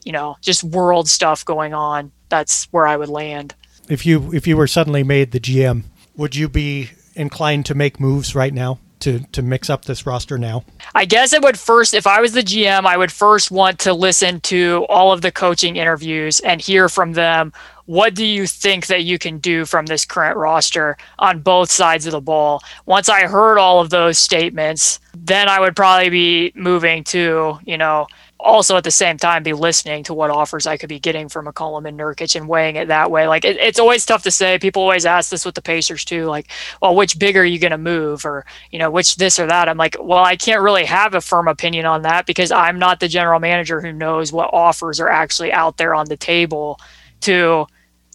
you 0.04 0.12
know 0.12 0.38
just 0.42 0.64
world 0.64 1.10
stuff 1.10 1.44
going 1.44 1.74
on 1.74 2.12
that's 2.30 2.66
where 2.72 2.88
i 2.88 2.96
would 2.96 3.10
land 3.10 3.54
if 3.90 4.06
you 4.06 4.34
if 4.34 4.48
you 4.48 4.56
were 4.56 4.68
suddenly 4.68 5.04
made 5.04 5.32
the 5.32 5.40
gm 5.40 5.84
would 6.16 6.36
you 6.36 6.48
be 6.48 6.90
inclined 7.16 7.66
to 7.66 7.76
make 7.76 8.00
moves 8.00 8.36
right 8.36 8.54
now 8.54 8.80
to 9.04 9.20
to 9.34 9.42
mix 9.42 9.70
up 9.70 9.86
this 9.86 10.06
roster 10.06 10.38
now? 10.38 10.64
I 10.96 11.06
guess 11.06 11.34
it 11.34 11.44
would 11.44 11.60
first 11.60 11.94
if 11.94 12.08
I 12.08 12.22
was 12.22 12.32
the 12.32 12.42
GM, 12.42 12.86
I 12.86 12.98
would 12.98 13.12
first 13.12 13.52
want 13.52 13.80
to 13.80 13.94
listen 13.94 14.40
to 14.42 14.86
all 14.90 15.12
of 15.12 15.22
the 15.22 15.32
coaching 15.32 15.76
interviews 15.76 16.40
and 16.40 16.62
hear 16.62 16.90
from 16.90 17.14
them 17.14 17.54
what 17.86 18.16
do 18.16 18.26
you 18.26 18.48
think 18.48 18.88
that 18.88 19.04
you 19.04 19.20
can 19.20 19.40
do 19.40 19.66
from 19.66 19.86
this 19.86 20.06
current 20.06 20.38
roster 20.38 20.98
on 21.20 21.42
both 21.42 21.70
sides 21.70 22.06
of 22.06 22.12
the 22.12 22.22
ball? 22.22 22.62
Once 22.86 23.10
I 23.10 23.28
heard 23.28 23.58
all 23.58 23.82
of 23.82 23.90
those 23.90 24.18
statements, 24.18 25.00
then 25.16 25.50
I 25.50 25.60
would 25.60 25.76
probably 25.76 26.10
be 26.10 26.52
moving 26.56 27.04
to, 27.06 27.60
you 27.66 27.78
know, 27.78 28.08
also 28.44 28.76
at 28.76 28.84
the 28.84 28.92
same 28.92 29.18
time 29.18 29.42
be 29.42 29.54
listening 29.54 30.04
to 30.04 30.14
what 30.14 30.30
offers 30.30 30.68
I 30.68 30.78
could 30.78 30.90
be 30.90 31.00
getting 31.00 31.30
from 31.30 31.46
McCollum 31.46 31.88
and 31.88 31.98
Nurkic 31.98 32.36
and 32.36 32.48
weighing 32.48 32.76
it 32.76 32.90
that 32.90 33.10
way. 33.10 33.28
Like 33.28 33.46
it, 33.46 33.58
it's 33.58 33.80
always 33.80 34.06
tough 34.06 34.24
to 34.24 34.32
say. 34.32 34.60
People 34.60 34.82
always 34.82 35.06
ask 35.06 35.30
this 35.30 35.46
with 35.46 35.56
the 35.56 35.62
Pacers 35.62 36.06
too, 36.06 36.26
like, 36.26 36.50
well, 36.82 36.96
which 36.96 37.18
big 37.18 37.38
are 37.38 37.46
you 37.46 37.60
going 37.60 37.72
to 37.72 37.78
move, 37.78 38.26
or 38.26 38.46
you 38.72 38.80
know, 38.80 38.92
which 38.92 39.16
this 39.16 39.40
or 39.40 39.48
that. 39.48 39.70
I'm 39.70 39.78
like, 39.78 39.96
well, 40.00 40.24
I 40.24 40.36
can't 40.36 40.62
really 40.62 40.86
have 40.86 41.14
a 41.14 41.22
firm 41.22 41.48
opinion 41.48 41.86
on 41.86 42.02
that 42.04 42.26
because 42.26 42.52
I'm 42.52 42.78
not 42.78 43.00
the 43.00 43.08
general 43.08 43.40
manager 43.40 43.82
who 43.82 43.94
knows 43.94 44.32
what 44.32 44.50
offers 44.54 45.00
are 45.00 45.10
actually 45.10 45.52
out 45.52 45.78
there 45.78 45.96
on 45.96 46.08
the 46.08 46.18
table 46.18 46.80
to 47.22 47.66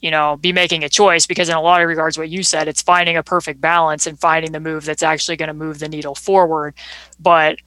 you 0.01 0.11
know 0.11 0.37
be 0.37 0.53
making 0.53 0.85
a 0.85 0.89
choice 0.89 1.27
because 1.27 1.49
in 1.49 1.57
a 1.57 1.61
lot 1.61 1.81
of 1.81 1.89
regards 1.89 2.17
what 2.17 2.29
you 2.29 2.43
said 2.43 2.69
it's 2.69 2.83
finding 2.83 3.17
a 3.17 3.23
perfect 3.23 3.61
balance 3.61 4.07
and 4.07 4.19
finding 4.21 4.53
the 4.53 4.61
move 4.61 4.85
that's 4.85 5.03
actually 5.03 5.37
going 5.37 5.49
to 5.49 5.55
move 5.55 5.79
the 5.79 5.89
needle 5.89 6.15
forward 6.15 6.75
but 7.19 7.59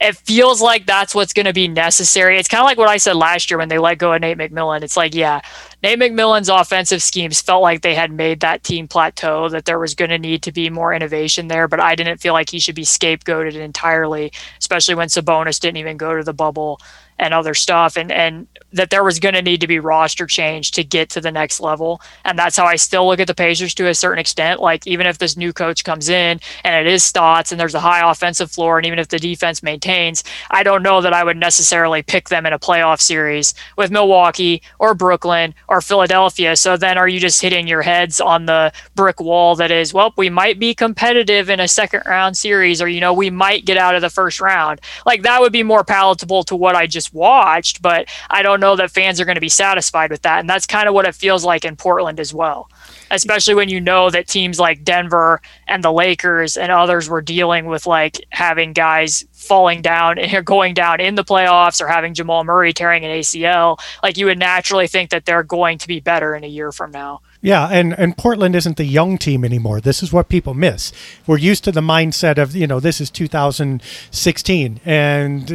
it 0.00 0.16
feels 0.16 0.62
like 0.62 0.86
that's 0.86 1.12
what's 1.12 1.32
going 1.32 1.46
to 1.46 1.52
be 1.52 1.66
necessary. 1.66 2.38
It's 2.38 2.48
kind 2.48 2.60
of 2.60 2.66
like 2.66 2.78
what 2.78 2.88
I 2.88 2.98
said 2.98 3.16
last 3.16 3.50
year 3.50 3.58
when 3.58 3.68
they 3.68 3.78
let 3.78 3.98
go 3.98 4.12
of 4.12 4.20
Nate 4.20 4.38
McMillan. 4.38 4.82
It's 4.82 4.96
like, 4.96 5.12
yeah, 5.12 5.40
Nate 5.82 5.98
McMillan's 5.98 6.48
offensive 6.48 7.02
schemes 7.02 7.40
felt 7.40 7.62
like 7.62 7.82
they 7.82 7.96
had 7.96 8.12
made 8.12 8.40
that 8.40 8.62
team 8.62 8.86
plateau, 8.86 9.48
that 9.48 9.64
there 9.64 9.78
was 9.78 9.96
going 9.96 10.10
to 10.10 10.18
need 10.18 10.42
to 10.44 10.52
be 10.52 10.70
more 10.70 10.94
innovation 10.94 11.48
there, 11.48 11.66
but 11.66 11.80
I 11.80 11.96
didn't 11.96 12.18
feel 12.18 12.32
like 12.32 12.48
he 12.48 12.60
should 12.60 12.76
be 12.76 12.84
scapegoated 12.84 13.54
entirely, 13.54 14.32
especially 14.60 14.94
when 14.94 15.08
Sabonis 15.08 15.58
didn't 15.58 15.78
even 15.78 15.96
go 15.96 16.16
to 16.16 16.22
the 16.22 16.32
bubble 16.32 16.80
and 17.18 17.34
other 17.34 17.54
stuff 17.54 17.96
and 17.96 18.12
and 18.12 18.46
that 18.72 18.90
there 18.90 19.04
was 19.04 19.18
going 19.18 19.34
to 19.34 19.42
need 19.42 19.60
to 19.60 19.66
be 19.66 19.78
roster 19.78 20.26
change 20.26 20.72
to 20.72 20.84
get 20.84 21.08
to 21.10 21.20
the 21.20 21.32
next 21.32 21.60
level. 21.60 22.00
And 22.24 22.38
that's 22.38 22.56
how 22.56 22.66
I 22.66 22.76
still 22.76 23.06
look 23.06 23.20
at 23.20 23.26
the 23.26 23.34
Pacers 23.34 23.74
to 23.74 23.88
a 23.88 23.94
certain 23.94 24.18
extent. 24.18 24.60
Like 24.60 24.86
even 24.86 25.06
if 25.06 25.18
this 25.18 25.36
new 25.36 25.52
coach 25.52 25.84
comes 25.84 26.08
in 26.08 26.40
and 26.64 26.86
it 26.86 26.92
is 26.92 27.02
Stotts 27.04 27.50
and 27.50 27.60
there's 27.60 27.74
a 27.74 27.80
high 27.80 28.08
offensive 28.08 28.50
floor 28.50 28.78
and 28.78 28.86
even 28.86 28.98
if 28.98 29.08
the 29.08 29.18
defense 29.18 29.62
maintains 29.62 30.22
I 30.50 30.62
don't 30.62 30.82
know 30.82 31.00
that 31.00 31.12
I 31.12 31.24
would 31.24 31.36
necessarily 31.36 32.02
pick 32.02 32.28
them 32.28 32.46
in 32.46 32.52
a 32.52 32.58
playoff 32.58 33.00
series 33.00 33.54
with 33.76 33.90
Milwaukee 33.90 34.62
or 34.78 34.94
Brooklyn 34.94 35.54
or 35.68 35.80
Philadelphia. 35.80 36.56
So 36.56 36.76
then 36.76 36.98
are 36.98 37.08
you 37.08 37.20
just 37.20 37.40
hitting 37.40 37.66
your 37.66 37.82
heads 37.82 38.20
on 38.20 38.46
the 38.46 38.72
brick 38.94 39.20
wall 39.20 39.56
that 39.56 39.70
is 39.70 39.94
well 39.94 40.12
we 40.16 40.28
might 40.28 40.58
be 40.58 40.74
competitive 40.74 41.48
in 41.48 41.60
a 41.60 41.68
second 41.68 42.02
round 42.06 42.36
series 42.36 42.82
or 42.82 42.88
you 42.88 43.00
know 43.00 43.12
we 43.12 43.30
might 43.30 43.64
get 43.64 43.76
out 43.76 43.94
of 43.94 44.02
the 44.02 44.10
first 44.10 44.40
round. 44.40 44.80
Like 45.06 45.22
that 45.22 45.40
would 45.40 45.52
be 45.52 45.62
more 45.62 45.84
palatable 45.84 46.44
to 46.44 46.56
what 46.56 46.74
I 46.74 46.86
just 46.86 47.14
watched, 47.14 47.80
but 47.82 48.08
I 48.30 48.42
don't 48.42 48.57
know 48.58 48.76
that 48.76 48.90
fans 48.90 49.20
are 49.20 49.24
going 49.24 49.36
to 49.36 49.40
be 49.40 49.48
satisfied 49.48 50.10
with 50.10 50.22
that. 50.22 50.40
And 50.40 50.48
that's 50.48 50.66
kind 50.66 50.88
of 50.88 50.94
what 50.94 51.06
it 51.06 51.14
feels 51.14 51.44
like 51.44 51.64
in 51.64 51.76
Portland 51.76 52.20
as 52.20 52.34
well, 52.34 52.68
especially 53.10 53.54
when 53.54 53.68
you 53.68 53.80
know 53.80 54.10
that 54.10 54.28
teams 54.28 54.58
like 54.58 54.84
Denver 54.84 55.40
and 55.66 55.82
the 55.82 55.92
Lakers 55.92 56.56
and 56.56 56.70
others 56.70 57.08
were 57.08 57.22
dealing 57.22 57.66
with 57.66 57.86
like 57.86 58.24
having 58.30 58.72
guys 58.72 59.24
falling 59.32 59.82
down 59.82 60.18
and 60.18 60.44
going 60.44 60.74
down 60.74 61.00
in 61.00 61.14
the 61.14 61.24
playoffs 61.24 61.80
or 61.80 61.88
having 61.88 62.14
Jamal 62.14 62.44
Murray 62.44 62.72
tearing 62.72 63.04
an 63.04 63.10
ACL. 63.10 63.78
Like 64.02 64.16
you 64.16 64.26
would 64.26 64.38
naturally 64.38 64.86
think 64.86 65.10
that 65.10 65.24
they're 65.24 65.42
going 65.42 65.78
to 65.78 65.88
be 65.88 66.00
better 66.00 66.34
in 66.34 66.44
a 66.44 66.48
year 66.48 66.72
from 66.72 66.90
now. 66.90 67.20
Yeah, 67.40 67.68
and, 67.68 67.96
and 67.96 68.16
Portland 68.16 68.56
isn't 68.56 68.76
the 68.76 68.84
young 68.84 69.16
team 69.16 69.44
anymore. 69.44 69.80
This 69.80 70.02
is 70.02 70.12
what 70.12 70.28
people 70.28 70.54
miss. 70.54 70.92
We're 71.26 71.38
used 71.38 71.62
to 71.64 71.72
the 71.72 71.80
mindset 71.80 72.36
of, 72.36 72.56
you 72.56 72.66
know, 72.66 72.80
this 72.80 73.00
is 73.00 73.10
2016 73.10 74.80
and 74.84 75.46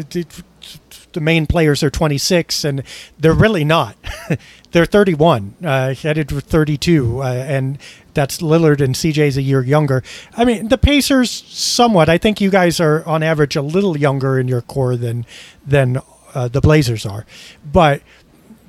the 1.14 1.22
main 1.22 1.46
players 1.46 1.84
are 1.84 1.90
26, 1.90 2.64
and 2.64 2.84
they're 3.18 3.34
really 3.34 3.64
not. 3.64 3.96
they're 4.72 4.86
31, 4.86 5.56
uh, 5.64 5.94
headed 5.94 6.30
for 6.30 6.42
32, 6.42 7.22
uh, 7.22 7.26
and 7.26 7.78
that's 8.14 8.40
Lillard 8.42 8.82
and 8.82 8.96
CJ's 8.96 9.38
a 9.38 9.42
year 9.42 9.62
younger. 9.64 10.04
I 10.36 10.46
mean, 10.46 10.68
the 10.68 10.78
Pacers 10.78 11.32
somewhat. 11.32 12.10
I 12.10 12.18
think 12.18 12.42
you 12.42 12.50
guys 12.50 12.80
are 12.80 13.06
on 13.08 13.24
average 13.24 13.56
a 13.56 13.62
little 13.62 13.98
younger 13.98 14.40
in 14.40 14.48
your 14.48 14.62
core 14.62 14.96
than 14.96 15.26
than 15.66 16.00
uh, 16.34 16.48
the 16.48 16.62
Blazers 16.62 17.06
are, 17.06 17.26
but 17.64 18.02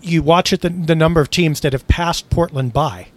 you 0.00 0.22
watch 0.22 0.52
it 0.52 0.60
the, 0.60 0.68
the 0.68 0.94
number 0.94 1.20
of 1.20 1.30
teams 1.30 1.60
that 1.60 1.72
have 1.72 1.88
passed 1.88 2.28
Portland 2.28 2.72
by 2.72 3.08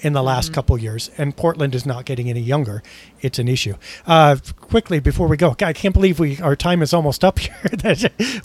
in 0.00 0.12
the 0.12 0.22
last 0.22 0.46
mm-hmm. 0.46 0.54
couple 0.54 0.78
years, 0.78 1.10
and 1.18 1.36
Portland 1.36 1.74
is 1.74 1.84
not 1.84 2.04
getting 2.04 2.30
any 2.30 2.40
younger. 2.40 2.82
It's 3.20 3.38
an 3.38 3.48
issue. 3.48 3.74
Uh, 4.06 4.36
quickly 4.60 5.00
before 5.00 5.28
we 5.28 5.36
go, 5.36 5.56
I 5.60 5.72
can't 5.72 5.94
believe 5.94 6.18
we 6.18 6.40
our 6.40 6.56
time 6.56 6.82
is 6.82 6.94
almost 6.94 7.24
up 7.24 7.38
here. 7.38 7.54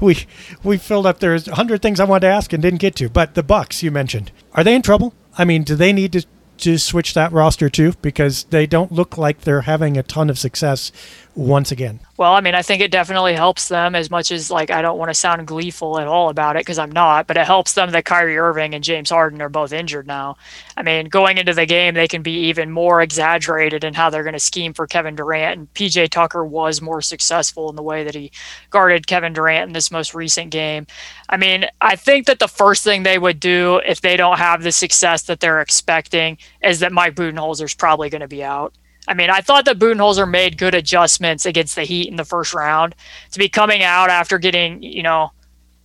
we 0.02 0.26
we 0.64 0.78
filled 0.78 1.06
up. 1.06 1.20
There's 1.20 1.48
a 1.48 1.56
hundred 1.56 1.82
things 1.82 2.00
I 2.00 2.06
wanted 2.06 2.28
to 2.28 2.34
ask 2.34 2.54
and 2.54 2.62
didn't 2.62 2.80
get 2.80 2.96
to. 2.98 3.10
But 3.10 3.36
the 3.36 3.44
Bucks 3.44 3.84
you 3.84 3.92
mentioned, 3.92 4.32
are 4.54 4.64
they 4.64 4.76
in 4.76 4.82
trouble? 4.82 5.14
I 5.38 5.46
mean, 5.46 5.64
do 5.64 5.76
they 5.76 5.94
need 5.94 6.14
to 6.14 6.26
to 6.58 6.78
switch 6.78 7.14
that 7.14 7.32
roster 7.32 7.70
too 7.70 7.94
because 8.02 8.46
they 8.46 8.66
don't 8.66 8.92
look 8.92 9.18
like 9.18 9.42
they're 9.42 9.62
having 9.62 9.98
a 9.98 10.04
ton 10.04 10.30
of 10.30 10.40
success 10.40 10.92
once 11.36 11.72
again. 11.72 12.00
Well, 12.18 12.34
I 12.34 12.42
mean, 12.42 12.54
I 12.54 12.62
think 12.62 12.82
it 12.82 12.92
definitely 12.92 13.34
helps 13.34 13.68
them 13.68 13.96
as 13.96 14.12
much 14.12 14.32
as 14.32 14.52
like 14.52 14.70
I 14.70 14.82
don't 14.82 15.00
want 15.00 15.10
to 15.10 15.16
sound 15.16 15.48
gleeful 15.48 16.00
at 16.00 16.08
all 16.08 16.30
about 16.30 16.56
it 16.56 16.60
because 16.60 16.78
I'm 16.78 16.92
not, 16.92 17.26
but 17.26 17.38
it 17.38 17.46
helps 17.46 17.74
them 17.74 17.90
that 17.92 18.06
Kyrie 18.06 18.38
Irving 18.38 18.76
and 18.76 18.84
James 18.84 19.10
Harden 19.10 19.42
are 19.42 19.50
both 19.50 19.74
injured 19.74 20.06
now. 20.06 20.38
I 20.78 20.84
mean, 20.84 21.08
going 21.08 21.40
into 21.40 21.54
the 21.54 21.66
game, 21.66 21.96
they 21.96 22.08
can 22.08 22.22
be 22.22 22.48
even 22.48 22.72
more 22.72 23.02
exaggerated 23.02 23.84
in 23.84 23.96
how 23.96 24.10
they're 24.10 24.24
going 24.24 24.34
to 24.34 24.40
scheme 24.40 24.74
for 24.74 24.86
Kevin 24.86 25.16
Durant. 25.16 25.58
And 25.58 25.74
PJ 25.74 26.10
Tucker 26.10 26.46
was 26.46 26.82
more 26.82 27.02
successful 27.02 27.70
in 27.70 27.76
the 27.76 27.84
way 27.84 28.04
that 28.04 28.16
he 28.16 28.32
guarded 28.70 29.08
Kevin 29.08 29.34
Durant 29.34 29.70
in 29.70 29.74
this 29.74 29.92
most 29.92 30.14
recent 30.14 30.52
game. 30.52 30.86
I 31.30 31.38
mean, 31.38 31.66
I 31.82 31.96
think 31.96 32.28
that 32.28 32.40
the 32.40 32.48
first 32.48 32.84
thing 32.84 33.04
they 33.04 33.18
would 33.18 33.40
do 33.40 33.82
if 33.86 34.02
they 34.02 34.18
don't 34.18 34.38
have 34.38 34.62
the 34.62 34.72
success 34.72 35.24
that 35.24 35.40
they're 35.40 35.62
expecting 35.62 36.38
is 36.62 36.80
that 36.80 36.92
Mike 36.92 37.16
Budenholzer's 37.16 37.74
probably 37.74 38.10
going 38.10 38.22
to 38.22 38.28
be 38.28 38.44
out. 38.44 38.74
I 39.08 39.14
mean, 39.14 39.30
I 39.30 39.42
thought 39.42 39.66
that 39.66 39.80
Budenholzer 39.80 40.30
made 40.30 40.58
good 40.58 40.76
adjustments 40.76 41.46
against 41.46 41.76
the 41.76 41.84
Heat 41.84 42.08
in 42.08 42.16
the 42.16 42.26
first 42.26 42.54
round 42.54 42.96
to 43.32 43.40
be 43.40 43.50
coming 43.50 43.84
out 43.84 44.10
after 44.10 44.38
getting, 44.38 44.82
you 44.82 45.04
know, 45.04 45.32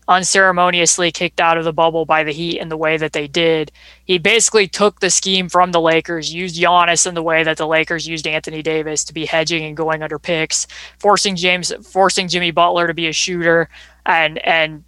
unceremoniously 0.08 1.12
kicked 1.12 1.38
out 1.38 1.58
of 1.58 1.64
the 1.64 1.72
bubble 1.72 2.06
by 2.06 2.24
the 2.24 2.32
Heat 2.32 2.58
in 2.58 2.68
the 2.70 2.76
way 2.76 2.96
that 2.96 3.12
they 3.12 3.28
did. 3.28 3.70
He 4.04 4.18
basically 4.18 4.66
took 4.66 5.00
the 5.00 5.10
scheme 5.10 5.48
from 5.48 5.72
the 5.72 5.80
Lakers, 5.80 6.32
used 6.32 6.60
Giannis 6.60 7.06
in 7.06 7.14
the 7.14 7.22
way 7.22 7.42
that 7.42 7.58
the 7.58 7.66
Lakers 7.66 8.08
used 8.08 8.26
Anthony 8.26 8.62
Davis 8.62 9.04
to 9.04 9.14
be 9.14 9.26
hedging 9.26 9.64
and 9.64 9.76
going 9.76 10.02
under 10.02 10.18
picks, 10.18 10.66
forcing 10.98 11.36
James, 11.36 11.72
forcing 11.86 12.28
Jimmy 12.28 12.50
Butler 12.50 12.86
to 12.86 12.94
be 12.94 13.08
a 13.08 13.12
shooter, 13.12 13.68
and 14.06 14.38
and 14.46 14.84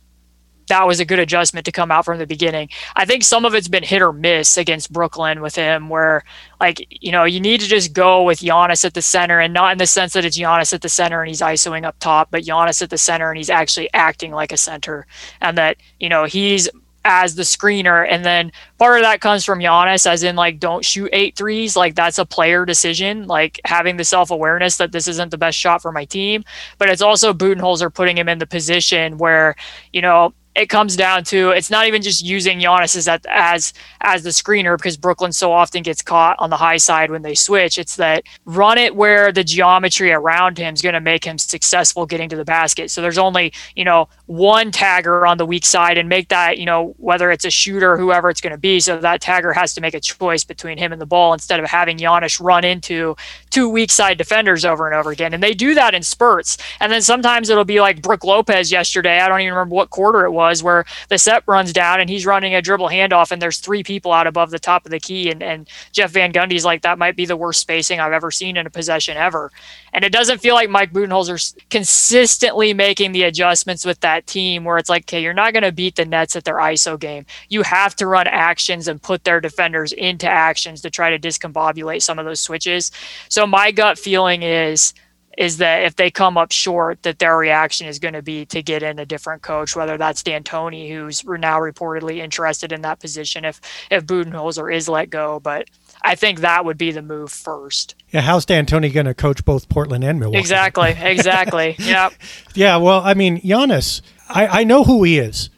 that 0.70 0.86
was 0.86 1.00
a 1.00 1.04
good 1.04 1.18
adjustment 1.18 1.66
to 1.66 1.72
come 1.72 1.90
out 1.90 2.04
from 2.04 2.18
the 2.18 2.26
beginning. 2.26 2.70
I 2.96 3.04
think 3.04 3.22
some 3.22 3.44
of 3.44 3.54
it's 3.54 3.68
been 3.68 3.82
hit 3.82 4.02
or 4.02 4.12
miss 4.12 4.56
against 4.56 4.92
Brooklyn 4.92 5.42
with 5.42 5.54
him, 5.54 5.88
where 5.88 6.24
like 6.60 6.86
you 6.90 7.12
know 7.12 7.24
you 7.24 7.40
need 7.40 7.60
to 7.60 7.66
just 7.66 7.92
go 7.92 8.22
with 8.22 8.40
Giannis 8.40 8.84
at 8.84 8.94
the 8.94 9.02
center, 9.02 9.38
and 9.38 9.52
not 9.52 9.72
in 9.72 9.78
the 9.78 9.86
sense 9.86 10.14
that 10.14 10.24
it's 10.24 10.38
Giannis 10.38 10.72
at 10.72 10.82
the 10.82 10.88
center 10.88 11.20
and 11.20 11.28
he's 11.28 11.42
isoing 11.42 11.84
up 11.84 11.96
top, 11.98 12.30
but 12.30 12.44
Giannis 12.44 12.82
at 12.82 12.90
the 12.90 12.98
center 12.98 13.30
and 13.30 13.36
he's 13.36 13.50
actually 13.50 13.92
acting 13.92 14.32
like 14.32 14.52
a 14.52 14.56
center, 14.56 15.06
and 15.40 15.58
that 15.58 15.76
you 15.98 16.08
know 16.08 16.24
he's 16.24 16.68
as 17.04 17.34
the 17.34 17.42
screener. 17.42 18.06
And 18.08 18.24
then 18.24 18.52
part 18.78 18.98
of 18.98 19.04
that 19.04 19.20
comes 19.20 19.44
from 19.44 19.60
Giannis, 19.60 20.06
as 20.06 20.22
in 20.22 20.36
like 20.36 20.60
don't 20.60 20.84
shoot 20.84 21.10
eight 21.12 21.36
threes. 21.36 21.76
Like 21.76 21.94
that's 21.94 22.18
a 22.18 22.26
player 22.26 22.64
decision. 22.64 23.26
Like 23.26 23.60
having 23.64 23.96
the 23.96 24.04
self 24.04 24.30
awareness 24.30 24.76
that 24.76 24.92
this 24.92 25.08
isn't 25.08 25.30
the 25.30 25.38
best 25.38 25.58
shot 25.58 25.82
for 25.82 25.92
my 25.92 26.04
team. 26.04 26.44
But 26.78 26.90
it's 26.90 27.02
also 27.02 27.32
Budenholzer 27.32 27.92
putting 27.92 28.18
him 28.18 28.28
in 28.28 28.38
the 28.38 28.46
position 28.46 29.18
where, 29.18 29.56
you 29.92 30.02
know, 30.02 30.34
it 30.60 30.68
comes 30.68 30.94
down 30.94 31.24
to 31.24 31.50
it's 31.50 31.70
not 31.70 31.86
even 31.86 32.02
just 32.02 32.22
using 32.22 32.60
Giannis 32.60 32.94
as 32.94 33.08
as 33.28 33.72
as 34.02 34.22
the 34.22 34.30
screener 34.30 34.76
because 34.76 34.98
Brooklyn 34.98 35.32
so 35.32 35.52
often 35.52 35.82
gets 35.82 36.02
caught 36.02 36.36
on 36.38 36.50
the 36.50 36.56
high 36.56 36.76
side 36.76 37.10
when 37.10 37.22
they 37.22 37.34
switch. 37.34 37.78
It's 37.78 37.96
that 37.96 38.24
run 38.44 38.76
it 38.76 38.94
where 38.94 39.32
the 39.32 39.42
geometry 39.42 40.12
around 40.12 40.58
him 40.58 40.74
is 40.74 40.82
going 40.82 40.92
to 40.92 41.00
make 41.00 41.24
him 41.24 41.38
successful 41.38 42.04
getting 42.04 42.28
to 42.28 42.36
the 42.36 42.44
basket. 42.44 42.90
So 42.90 43.00
there's 43.00 43.16
only 43.16 43.54
you 43.74 43.84
know 43.84 44.08
one 44.26 44.70
tagger 44.70 45.26
on 45.26 45.38
the 45.38 45.46
weak 45.46 45.64
side 45.64 45.96
and 45.96 46.08
make 46.08 46.28
that 46.28 46.58
you 46.58 46.66
know 46.66 46.94
whether 46.98 47.30
it's 47.30 47.46
a 47.46 47.50
shooter 47.50 47.96
whoever 47.96 48.28
it's 48.28 48.42
going 48.42 48.52
to 48.52 48.58
be. 48.58 48.80
So 48.80 48.98
that 48.98 49.22
tagger 49.22 49.54
has 49.54 49.72
to 49.74 49.80
make 49.80 49.94
a 49.94 50.00
choice 50.00 50.44
between 50.44 50.76
him 50.76 50.92
and 50.92 51.00
the 51.00 51.06
ball 51.06 51.32
instead 51.32 51.58
of 51.58 51.66
having 51.66 51.96
Giannis 51.96 52.38
run 52.38 52.64
into 52.64 53.16
two 53.48 53.68
weak 53.68 53.90
side 53.90 54.18
defenders 54.18 54.66
over 54.66 54.86
and 54.86 54.94
over 54.94 55.10
again. 55.10 55.32
And 55.32 55.42
they 55.42 55.54
do 55.54 55.74
that 55.74 55.94
in 55.94 56.02
spurts. 56.02 56.58
And 56.80 56.92
then 56.92 57.00
sometimes 57.00 57.48
it'll 57.48 57.64
be 57.64 57.80
like 57.80 58.02
Brook 58.02 58.24
Lopez 58.24 58.70
yesterday. 58.70 59.20
I 59.20 59.28
don't 59.28 59.40
even 59.40 59.54
remember 59.54 59.74
what 59.74 59.88
quarter 59.88 60.26
it 60.26 60.30
was 60.30 60.49
was, 60.50 60.62
where 60.62 60.84
the 61.08 61.18
set 61.18 61.42
runs 61.46 61.72
down 61.72 62.00
and 62.00 62.10
he's 62.10 62.26
running 62.26 62.54
a 62.54 62.62
dribble 62.62 62.88
handoff 62.88 63.30
and 63.30 63.40
there's 63.40 63.58
three 63.58 63.82
people 63.82 64.12
out 64.12 64.26
above 64.26 64.50
the 64.50 64.58
top 64.58 64.84
of 64.84 64.90
the 64.90 65.00
key. 65.00 65.30
And, 65.30 65.42
and 65.42 65.68
Jeff 65.92 66.10
Van 66.10 66.32
Gundy's 66.32 66.64
like, 66.64 66.82
that 66.82 66.98
might 66.98 67.16
be 67.16 67.24
the 67.24 67.36
worst 67.36 67.60
spacing 67.60 68.00
I've 68.00 68.12
ever 68.12 68.30
seen 68.30 68.56
in 68.56 68.66
a 68.66 68.70
possession 68.70 69.16
ever. 69.16 69.50
And 69.92 70.04
it 70.04 70.12
doesn't 70.12 70.38
feel 70.38 70.54
like 70.54 70.70
Mike 70.70 70.92
Budenholzer's 70.92 71.54
consistently 71.70 72.74
making 72.74 73.12
the 73.12 73.24
adjustments 73.24 73.84
with 73.84 74.00
that 74.00 74.26
team 74.26 74.64
where 74.64 74.78
it's 74.78 74.90
like, 74.90 75.04
okay, 75.04 75.22
you're 75.22 75.32
not 75.32 75.52
going 75.52 75.62
to 75.62 75.72
beat 75.72 75.96
the 75.96 76.04
Nets 76.04 76.36
at 76.36 76.44
their 76.44 76.56
ISO 76.56 76.98
game. 76.98 77.26
You 77.48 77.62
have 77.62 77.96
to 77.96 78.06
run 78.06 78.26
actions 78.26 78.88
and 78.88 79.02
put 79.02 79.24
their 79.24 79.40
defenders 79.40 79.92
into 79.92 80.28
actions 80.28 80.80
to 80.82 80.90
try 80.90 81.10
to 81.10 81.18
discombobulate 81.18 82.02
some 82.02 82.18
of 82.18 82.24
those 82.24 82.40
switches. 82.40 82.90
So 83.28 83.46
my 83.46 83.70
gut 83.70 83.98
feeling 83.98 84.42
is 84.42 84.94
is 85.38 85.58
that 85.58 85.84
if 85.84 85.96
they 85.96 86.10
come 86.10 86.36
up 86.36 86.52
short, 86.52 87.02
that 87.02 87.18
their 87.18 87.36
reaction 87.36 87.86
is 87.86 87.98
going 87.98 88.14
to 88.14 88.22
be 88.22 88.44
to 88.46 88.62
get 88.62 88.82
in 88.82 88.98
a 88.98 89.06
different 89.06 89.42
coach, 89.42 89.76
whether 89.76 89.96
that's 89.96 90.22
D'Antoni, 90.22 90.92
who's 90.92 91.24
now 91.24 91.58
reportedly 91.60 92.18
interested 92.18 92.72
in 92.72 92.82
that 92.82 93.00
position, 93.00 93.44
if 93.44 93.60
if 93.90 94.04
Budenholzer 94.04 94.74
is 94.74 94.88
let 94.88 95.10
go. 95.10 95.40
But 95.40 95.68
I 96.02 96.14
think 96.14 96.40
that 96.40 96.64
would 96.64 96.78
be 96.78 96.90
the 96.92 97.02
move 97.02 97.30
first. 97.30 97.94
Yeah, 98.10 98.22
how's 98.22 98.44
D'Antoni 98.44 98.92
going 98.92 99.06
to 99.06 99.14
coach 99.14 99.44
both 99.44 99.68
Portland 99.68 100.02
and 100.04 100.18
Milwaukee? 100.18 100.40
Exactly, 100.40 100.96
exactly. 100.98 101.76
yeah. 101.78 102.10
Yeah, 102.54 102.76
well, 102.78 103.00
I 103.04 103.14
mean, 103.14 103.40
Giannis, 103.40 104.02
I, 104.28 104.60
I 104.60 104.64
know 104.64 104.84
who 104.84 105.04
he 105.04 105.18
is, 105.18 105.50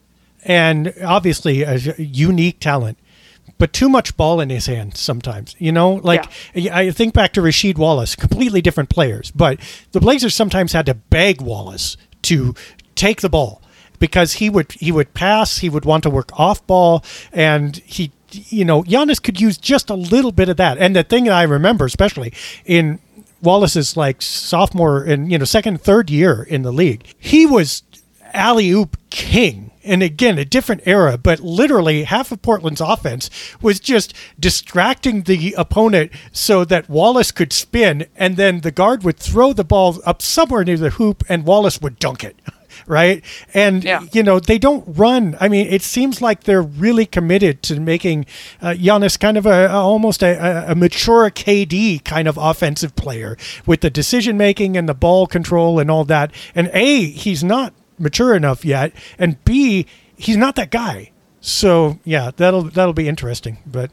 and 0.45 0.93
obviously 1.03 1.63
a 1.63 1.77
unique 1.77 2.61
talent 2.61 2.99
but 3.63 3.73
too 3.73 3.89
much 3.89 4.17
ball 4.17 4.41
in 4.41 4.51
his 4.51 4.67
hand 4.67 4.97
sometimes. 4.97 5.55
You 5.57 5.71
know, 5.71 6.01
like 6.03 6.25
yeah. 6.53 6.77
I 6.77 6.91
think 6.91 7.15
back 7.15 7.33
to 7.35 7.41
Rasheed 7.41 7.79
Wallace, 7.79 8.17
completely 8.17 8.61
different 8.61 8.91
players, 8.91 9.31
but 9.31 9.61
the 9.93 10.01
Blazers 10.01 10.35
sometimes 10.35 10.73
had 10.73 10.85
to 10.87 10.95
beg 10.95 11.41
Wallace 11.41 11.97
to 12.23 12.57
take 12.97 13.21
the 13.21 13.29
ball 13.29 13.63
because 14.01 14.33
he 14.33 14.51
would 14.51 14.73
he 14.73 14.91
would 14.91 15.15
pass, 15.15 15.59
he 15.59 15.69
would 15.69 15.85
want 15.85 16.03
to 16.03 16.11
work 16.11 16.37
off 16.37 16.67
ball, 16.67 17.05
and 17.33 17.77
he 17.87 18.11
you 18.33 18.65
know 18.65 18.83
Giannis 18.83 19.23
could 19.23 19.41
use 19.41 19.59
just 19.59 19.91
a 19.91 19.95
little 19.95 20.33
bit 20.33 20.49
of 20.49 20.57
that. 20.57 20.77
And 20.79 20.97
the 20.97 21.05
thing 21.05 21.27
that 21.27 21.35
I 21.35 21.45
remember, 21.45 21.85
especially 21.85 22.33
in 22.65 22.99
Wallace's 23.43 23.97
like 23.97 24.23
sophomore 24.23 25.05
and 25.05 25.31
you 25.31 25.39
know 25.39 25.45
second 25.45 25.81
third 25.81 26.11
year 26.11 26.43
in 26.43 26.63
the 26.63 26.73
league, 26.73 27.05
he 27.17 27.47
was 27.47 27.85
alley 28.33 28.71
oop 28.73 28.97
king 29.11 29.72
and 29.85 30.03
again, 30.03 30.39
a 30.39 30.45
different 30.45 30.83
era, 30.87 31.19
but 31.19 31.41
literally 31.41 32.05
half 32.05 32.33
of 32.33 32.43
Portland's 32.43 32.81
offense 32.81 33.31
was 33.61 33.81
just 33.81 34.15
distracting 34.39 35.23
the 35.23 35.55
opponent 35.57 36.13
so 36.33 36.65
that 36.65 36.89
Wallace 36.89 37.33
could 37.33 37.53
spin, 37.53 38.07
and 38.17 38.37
then 38.37 38.61
the 38.61 38.71
guard 38.71 39.05
would 39.05 39.19
throw 39.19 39.53
the 39.53 39.65
ball 39.65 40.01
up 40.05 40.23
somewhere 40.23 40.65
near 40.65 40.77
the 40.77 40.91
hoop, 40.91 41.25
and 41.29 41.45
Wallace 41.45 41.81
would 41.81 41.99
dunk 41.99 42.25
it. 42.25 42.37
Right. 42.87 43.23
And, 43.55 43.85
yeah. 43.85 44.05
you 44.13 44.23
know, 44.23 44.41
they 44.41 44.59
don't 44.59 44.85
run. 44.97 45.37
I 45.41 45.49
mean, 45.49 45.67
it 45.69 45.83
seems 45.83 46.21
like 46.21 46.45
they're 46.45 46.63
really 46.63 47.07
committed 47.07 47.63
to 47.65 47.79
making 47.79 48.27
uh, 48.61 48.71
Giannis 48.71 49.21
kind 49.21 49.37
of 49.37 49.47
a, 49.47 49.67
a 49.67 49.75
almost 49.75 50.23
a, 50.23 50.71
a, 50.71 50.75
mature 50.75 51.31
KD 51.31 52.05
kind 52.05 52.27
of 52.27 52.37
offensive 52.37 52.97
player 52.97 53.37
with 53.67 53.83
the 53.83 53.91
decision 53.91 54.37
making 54.37 54.77
and 54.77 54.89
the 54.89 54.95
ball 54.95 55.27
control 55.27 55.79
and 55.79 55.91
all 55.91 56.05
that. 56.07 56.33
And 56.55 56.71
A, 56.73 57.05
he's 57.05 57.45
not 57.45 57.73
mature 58.03 58.35
enough 58.35 58.65
yet, 58.65 58.93
and 59.19 59.43
B, 59.45 59.87
he's 60.17 60.37
not 60.37 60.57
that 60.57 60.71
guy. 60.71 61.13
So 61.41 61.99
yeah, 62.05 62.31
that'll 62.37 62.63
that'll 62.63 62.93
be 62.93 63.09
interesting. 63.09 63.59
But 63.67 63.91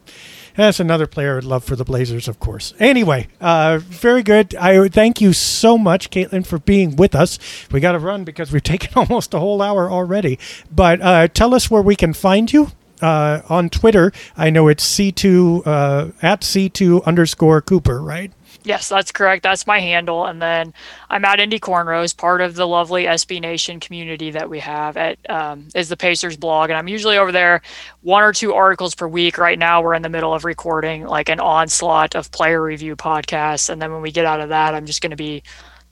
that's 0.56 0.80
another 0.80 1.08
player 1.08 1.38
I'd 1.38 1.44
love 1.44 1.64
for 1.64 1.76
the 1.76 1.86
Blazers, 1.86 2.28
of 2.28 2.40
course. 2.40 2.74
Anyway, 2.80 3.28
uh, 3.40 3.80
very 3.82 4.24
good. 4.24 4.56
I 4.56 4.88
thank 4.90 5.22
you 5.22 5.34
so 5.34 5.78
much, 5.78 6.10
Caitlin, 6.10 6.46
for 6.46 6.60
being 6.60 6.96
with 6.96 7.16
us. 7.16 7.40
We 7.72 7.80
got 7.80 7.94
to 7.94 8.00
run 8.00 8.24
because 8.24 8.52
we've 8.52 8.64
taken 8.76 8.92
almost 8.96 9.34
a 9.34 9.40
whole 9.40 9.62
hour 9.62 9.90
already. 9.90 10.38
But 10.70 11.02
uh, 11.02 11.28
tell 11.30 11.54
us 11.56 11.72
where 11.72 11.82
we 11.82 11.96
can 11.96 12.14
find 12.14 12.52
you. 12.52 12.72
Uh, 13.02 13.42
on 13.48 13.70
Twitter, 13.70 14.12
I 14.36 14.50
know 14.50 14.68
it's 14.68 14.86
C2 14.86 15.66
uh, 15.66 16.12
at 16.22 16.42
C2 16.42 17.06
underscore 17.06 17.62
Cooper, 17.62 18.02
right? 18.02 18.34
Yes, 18.70 18.88
that's 18.88 19.12
correct. 19.12 19.42
That's 19.42 19.66
my 19.66 19.80
handle. 19.80 20.28
And 20.28 20.40
then 20.40 20.76
I'm 21.10 21.26
at 21.26 21.40
Indy 21.40 21.60
Cornrows, 21.60 22.16
part 22.16 22.40
of 22.40 22.54
the 22.54 22.68
lovely 22.68 23.06
SB 23.06 23.42
Nation 23.42 23.80
community 23.80 24.30
that 24.30 24.48
we 24.48 24.60
have 24.60 24.96
at 24.96 25.18
um, 25.28 25.70
is 25.74 25.90
the 25.90 25.98
Pacers 25.98 26.38
blog. 26.38 26.70
And 26.70 26.78
I'm 26.78 26.88
usually 26.88 27.18
over 27.18 27.32
there 27.32 27.64
one 28.04 28.22
or 28.22 28.32
two 28.32 28.54
articles 28.54 28.94
per 28.94 29.08
week. 29.08 29.40
Right 29.40 29.58
now, 29.58 29.82
we're 29.82 29.96
in 29.96 30.04
the 30.04 30.10
middle 30.10 30.36
of 30.36 30.46
recording 30.46 31.08
like 31.08 31.30
an 31.30 31.40
onslaught 31.40 32.14
of 32.16 32.32
player 32.32 32.62
review 32.62 32.96
podcasts. 32.96 33.72
And 33.72 33.82
then 33.82 33.92
when 33.92 34.04
we 34.04 34.12
get 34.12 34.26
out 34.26 34.40
of 34.40 34.50
that, 34.50 34.76
I'm 34.76 34.86
just 34.86 35.02
going 35.02 35.10
to 35.10 35.18
be 35.18 35.42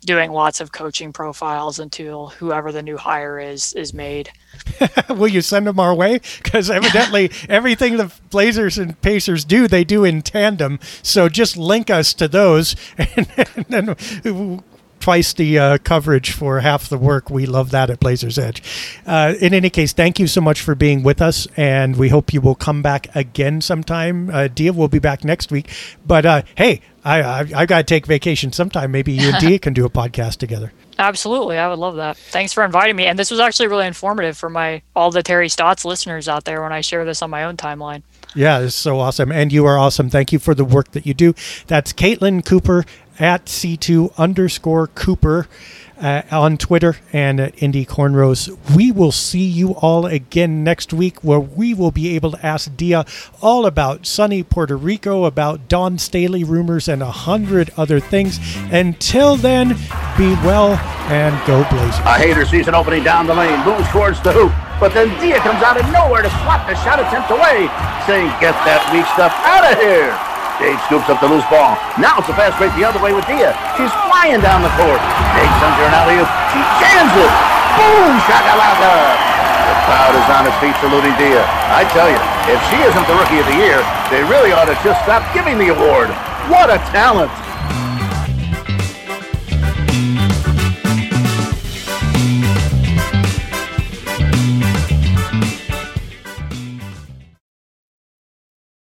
doing 0.06 0.32
lots 0.32 0.62
of 0.62 0.72
coaching 0.72 1.12
profiles 1.12 1.80
until 1.80 2.28
whoever 2.28 2.72
the 2.72 2.82
new 2.82 2.98
hire 2.98 3.40
is 3.40 3.74
is 3.74 3.94
made. 3.94 4.32
Will 5.10 5.28
you 5.28 5.42
send 5.42 5.68
them 5.68 5.80
our 5.80 5.94
way? 5.94 6.22
Because 6.42 6.70
evidently 6.70 7.32
everything 7.50 7.98
the 7.98 8.12
Blazers 8.30 8.78
and 8.78 9.00
Pacers 9.02 9.44
do, 9.44 9.68
they 9.68 9.84
do 9.84 10.04
in 10.04 10.22
tandem. 10.22 10.80
So 11.02 11.30
just 11.30 11.58
link 11.58 11.90
us 11.90 12.14
to 12.16 12.28
those, 12.28 12.76
and, 12.98 13.28
and 13.56 13.66
then 13.70 14.64
twice 15.08 15.32
the 15.32 15.58
uh, 15.58 15.78
coverage 15.86 16.32
for 16.34 16.60
half 16.60 16.90
the 16.90 16.98
work. 16.98 17.30
We 17.30 17.46
love 17.46 17.72
that 17.72 17.90
at 17.90 17.98
Blazers 17.98 18.38
Edge. 18.38 18.62
Uh, 19.06 19.36
in 19.40 19.54
any 19.54 19.70
case, 19.70 19.94
thank 19.94 20.20
you 20.20 20.28
so 20.28 20.42
much 20.42 20.60
for 20.60 20.76
being 20.76 21.02
with 21.02 21.22
us, 21.22 21.48
and 21.56 21.96
we 21.96 22.10
hope 22.10 22.34
you 22.34 22.42
will 22.42 22.56
come 22.56 22.82
back 22.82 23.08
again 23.16 23.62
sometime. 23.62 24.30
Uh, 24.30 24.50
Dia 24.50 24.74
will 24.74 24.90
be 24.90 25.00
back 25.00 25.24
next 25.24 25.50
week, 25.50 25.70
but 26.06 26.26
uh, 26.26 26.42
hey, 26.56 26.82
I 27.06 27.22
I, 27.22 27.40
I 27.56 27.66
got 27.66 27.78
to 27.78 27.84
take 27.86 28.06
vacation 28.06 28.52
sometime. 28.52 28.92
Maybe 28.92 29.14
you 29.14 29.30
and 29.30 29.38
Dia 29.48 29.60
can 29.60 29.72
do 29.72 29.86
a 29.86 29.90
podcast 29.90 30.40
together. 30.40 30.74
Absolutely, 31.00 31.58
I 31.58 31.70
would 31.70 31.80
love 31.80 31.96
that. 31.96 32.18
Thanks 32.18 32.52
for 32.52 32.66
inviting 32.66 32.98
me, 32.98 33.06
and 33.06 33.18
this 33.18 33.32
was 33.32 33.40
actually 33.40 33.68
really 33.68 33.88
informative 33.88 34.38
for 34.38 34.50
my 34.50 34.82
all 34.94 35.10
the 35.10 35.24
Terry 35.24 35.48
Stotts 35.48 35.86
listeners 35.86 36.28
out 36.28 36.44
there 36.44 36.62
when 36.62 36.74
I 36.74 36.82
share 36.82 37.06
this 37.06 37.22
on 37.22 37.30
my 37.30 37.46
own 37.46 37.56
timeline. 37.56 38.04
Yeah, 38.36 38.60
it's 38.60 38.76
so 38.76 39.00
awesome. 39.00 39.32
And 39.32 39.52
you 39.52 39.66
are 39.66 39.78
awesome. 39.80 40.10
Thank 40.10 40.32
you 40.32 40.40
for 40.40 40.54
the 40.54 40.66
work 40.66 40.92
that 40.92 41.06
you 41.06 41.14
do. 41.14 41.34
That's 41.66 41.94
Caitlin 41.94 42.46
Cooper 42.46 42.86
at 43.20 43.46
C2 43.46 44.16
underscore 44.18 44.88
Cooper 44.88 45.48
uh, 46.00 46.22
on 46.32 46.58
Twitter 46.58 46.98
and 47.12 47.40
at 47.40 47.62
Indy 47.62 47.86
Cornrows. 47.86 48.56
We 48.76 48.92
will 48.92 49.12
see 49.12 49.46
you 49.46 49.72
all 49.76 50.06
again 50.06 50.64
next 50.64 50.94
week 50.94 51.24
where 51.24 51.40
we 51.40 51.74
will 51.74 51.92
be 51.92 52.16
able 52.16 52.32
to 52.32 52.46
ask 52.46 52.76
Dia 52.76 53.06
all 53.42 53.66
about 53.66 54.06
sunny 54.06 54.44
Puerto 54.44 54.78
Rico, 54.78 55.26
about 55.26 55.68
Dawn 55.68 55.98
Staley 55.98 56.44
rumors, 56.44 56.88
and 56.88 57.02
a 57.02 57.12
hundred 57.12 57.72
other 57.78 58.00
things. 58.00 58.40
Until 58.72 59.36
then, 59.36 59.70
be 60.18 60.34
well 60.46 60.78
and 61.10 61.36
go 61.48 61.64
Blazers. 61.70 62.00
A 62.00 62.18
hater 62.18 62.46
sees 62.46 62.68
an 62.68 62.76
opening 62.76 63.04
down 63.04 63.28
the 63.28 63.34
lane, 63.34 63.60
moves 63.66 63.88
towards 63.90 64.22
the 64.22 64.32
hoop, 64.32 64.52
but 64.80 64.94
then 64.94 65.10
Dia 65.20 65.40
comes 65.40 65.64
out 65.64 65.80
of 65.80 65.90
nowhere 65.92 66.22
to 66.22 66.30
swat 66.30 66.68
the 66.68 66.76
shot 66.76 67.00
attempt 67.00 67.32
away, 67.32 67.68
saying, 68.06 68.28
Get 68.40 68.54
that 68.66 68.88
weak 68.94 69.06
stuff 69.14 69.34
out 69.46 69.72
of 69.72 69.80
here. 69.80 70.27
Dave 70.58 70.82
scoops 70.90 71.06
up 71.06 71.22
the 71.22 71.30
loose 71.30 71.46
ball. 71.54 71.78
Now 72.02 72.18
it's 72.18 72.30
a 72.30 72.34
fast 72.34 72.58
break 72.58 72.74
the 72.74 72.82
other 72.82 72.98
way 72.98 73.14
with 73.14 73.30
Dia. 73.30 73.54
She's 73.78 73.94
flying 74.10 74.42
down 74.42 74.66
the 74.66 74.74
court. 74.74 74.98
Dave 75.38 75.54
sends 75.62 75.78
her 75.78 75.86
an 75.86 75.94
alley 75.94 76.18
She 76.50 76.60
jams 76.82 77.14
it. 77.14 77.32
Boom! 77.78 78.14
Shakalaka! 78.26 78.94
The 79.70 79.78
crowd 79.86 80.14
is 80.18 80.28
on 80.34 80.44
its 80.50 80.58
feet 80.58 80.74
saluting 80.82 81.14
Dia. 81.22 81.46
I 81.70 81.86
tell 81.94 82.10
you, 82.10 82.18
if 82.50 82.58
she 82.74 82.82
isn't 82.82 83.06
the 83.06 83.14
Rookie 83.22 83.38
of 83.38 83.46
the 83.46 83.58
Year, 83.62 83.86
they 84.10 84.26
really 84.26 84.50
ought 84.50 84.66
to 84.66 84.78
just 84.82 84.98
stop 85.06 85.22
giving 85.30 85.62
the 85.62 85.70
award. 85.70 86.10
What 86.50 86.74
a 86.74 86.82
talent! 86.90 87.30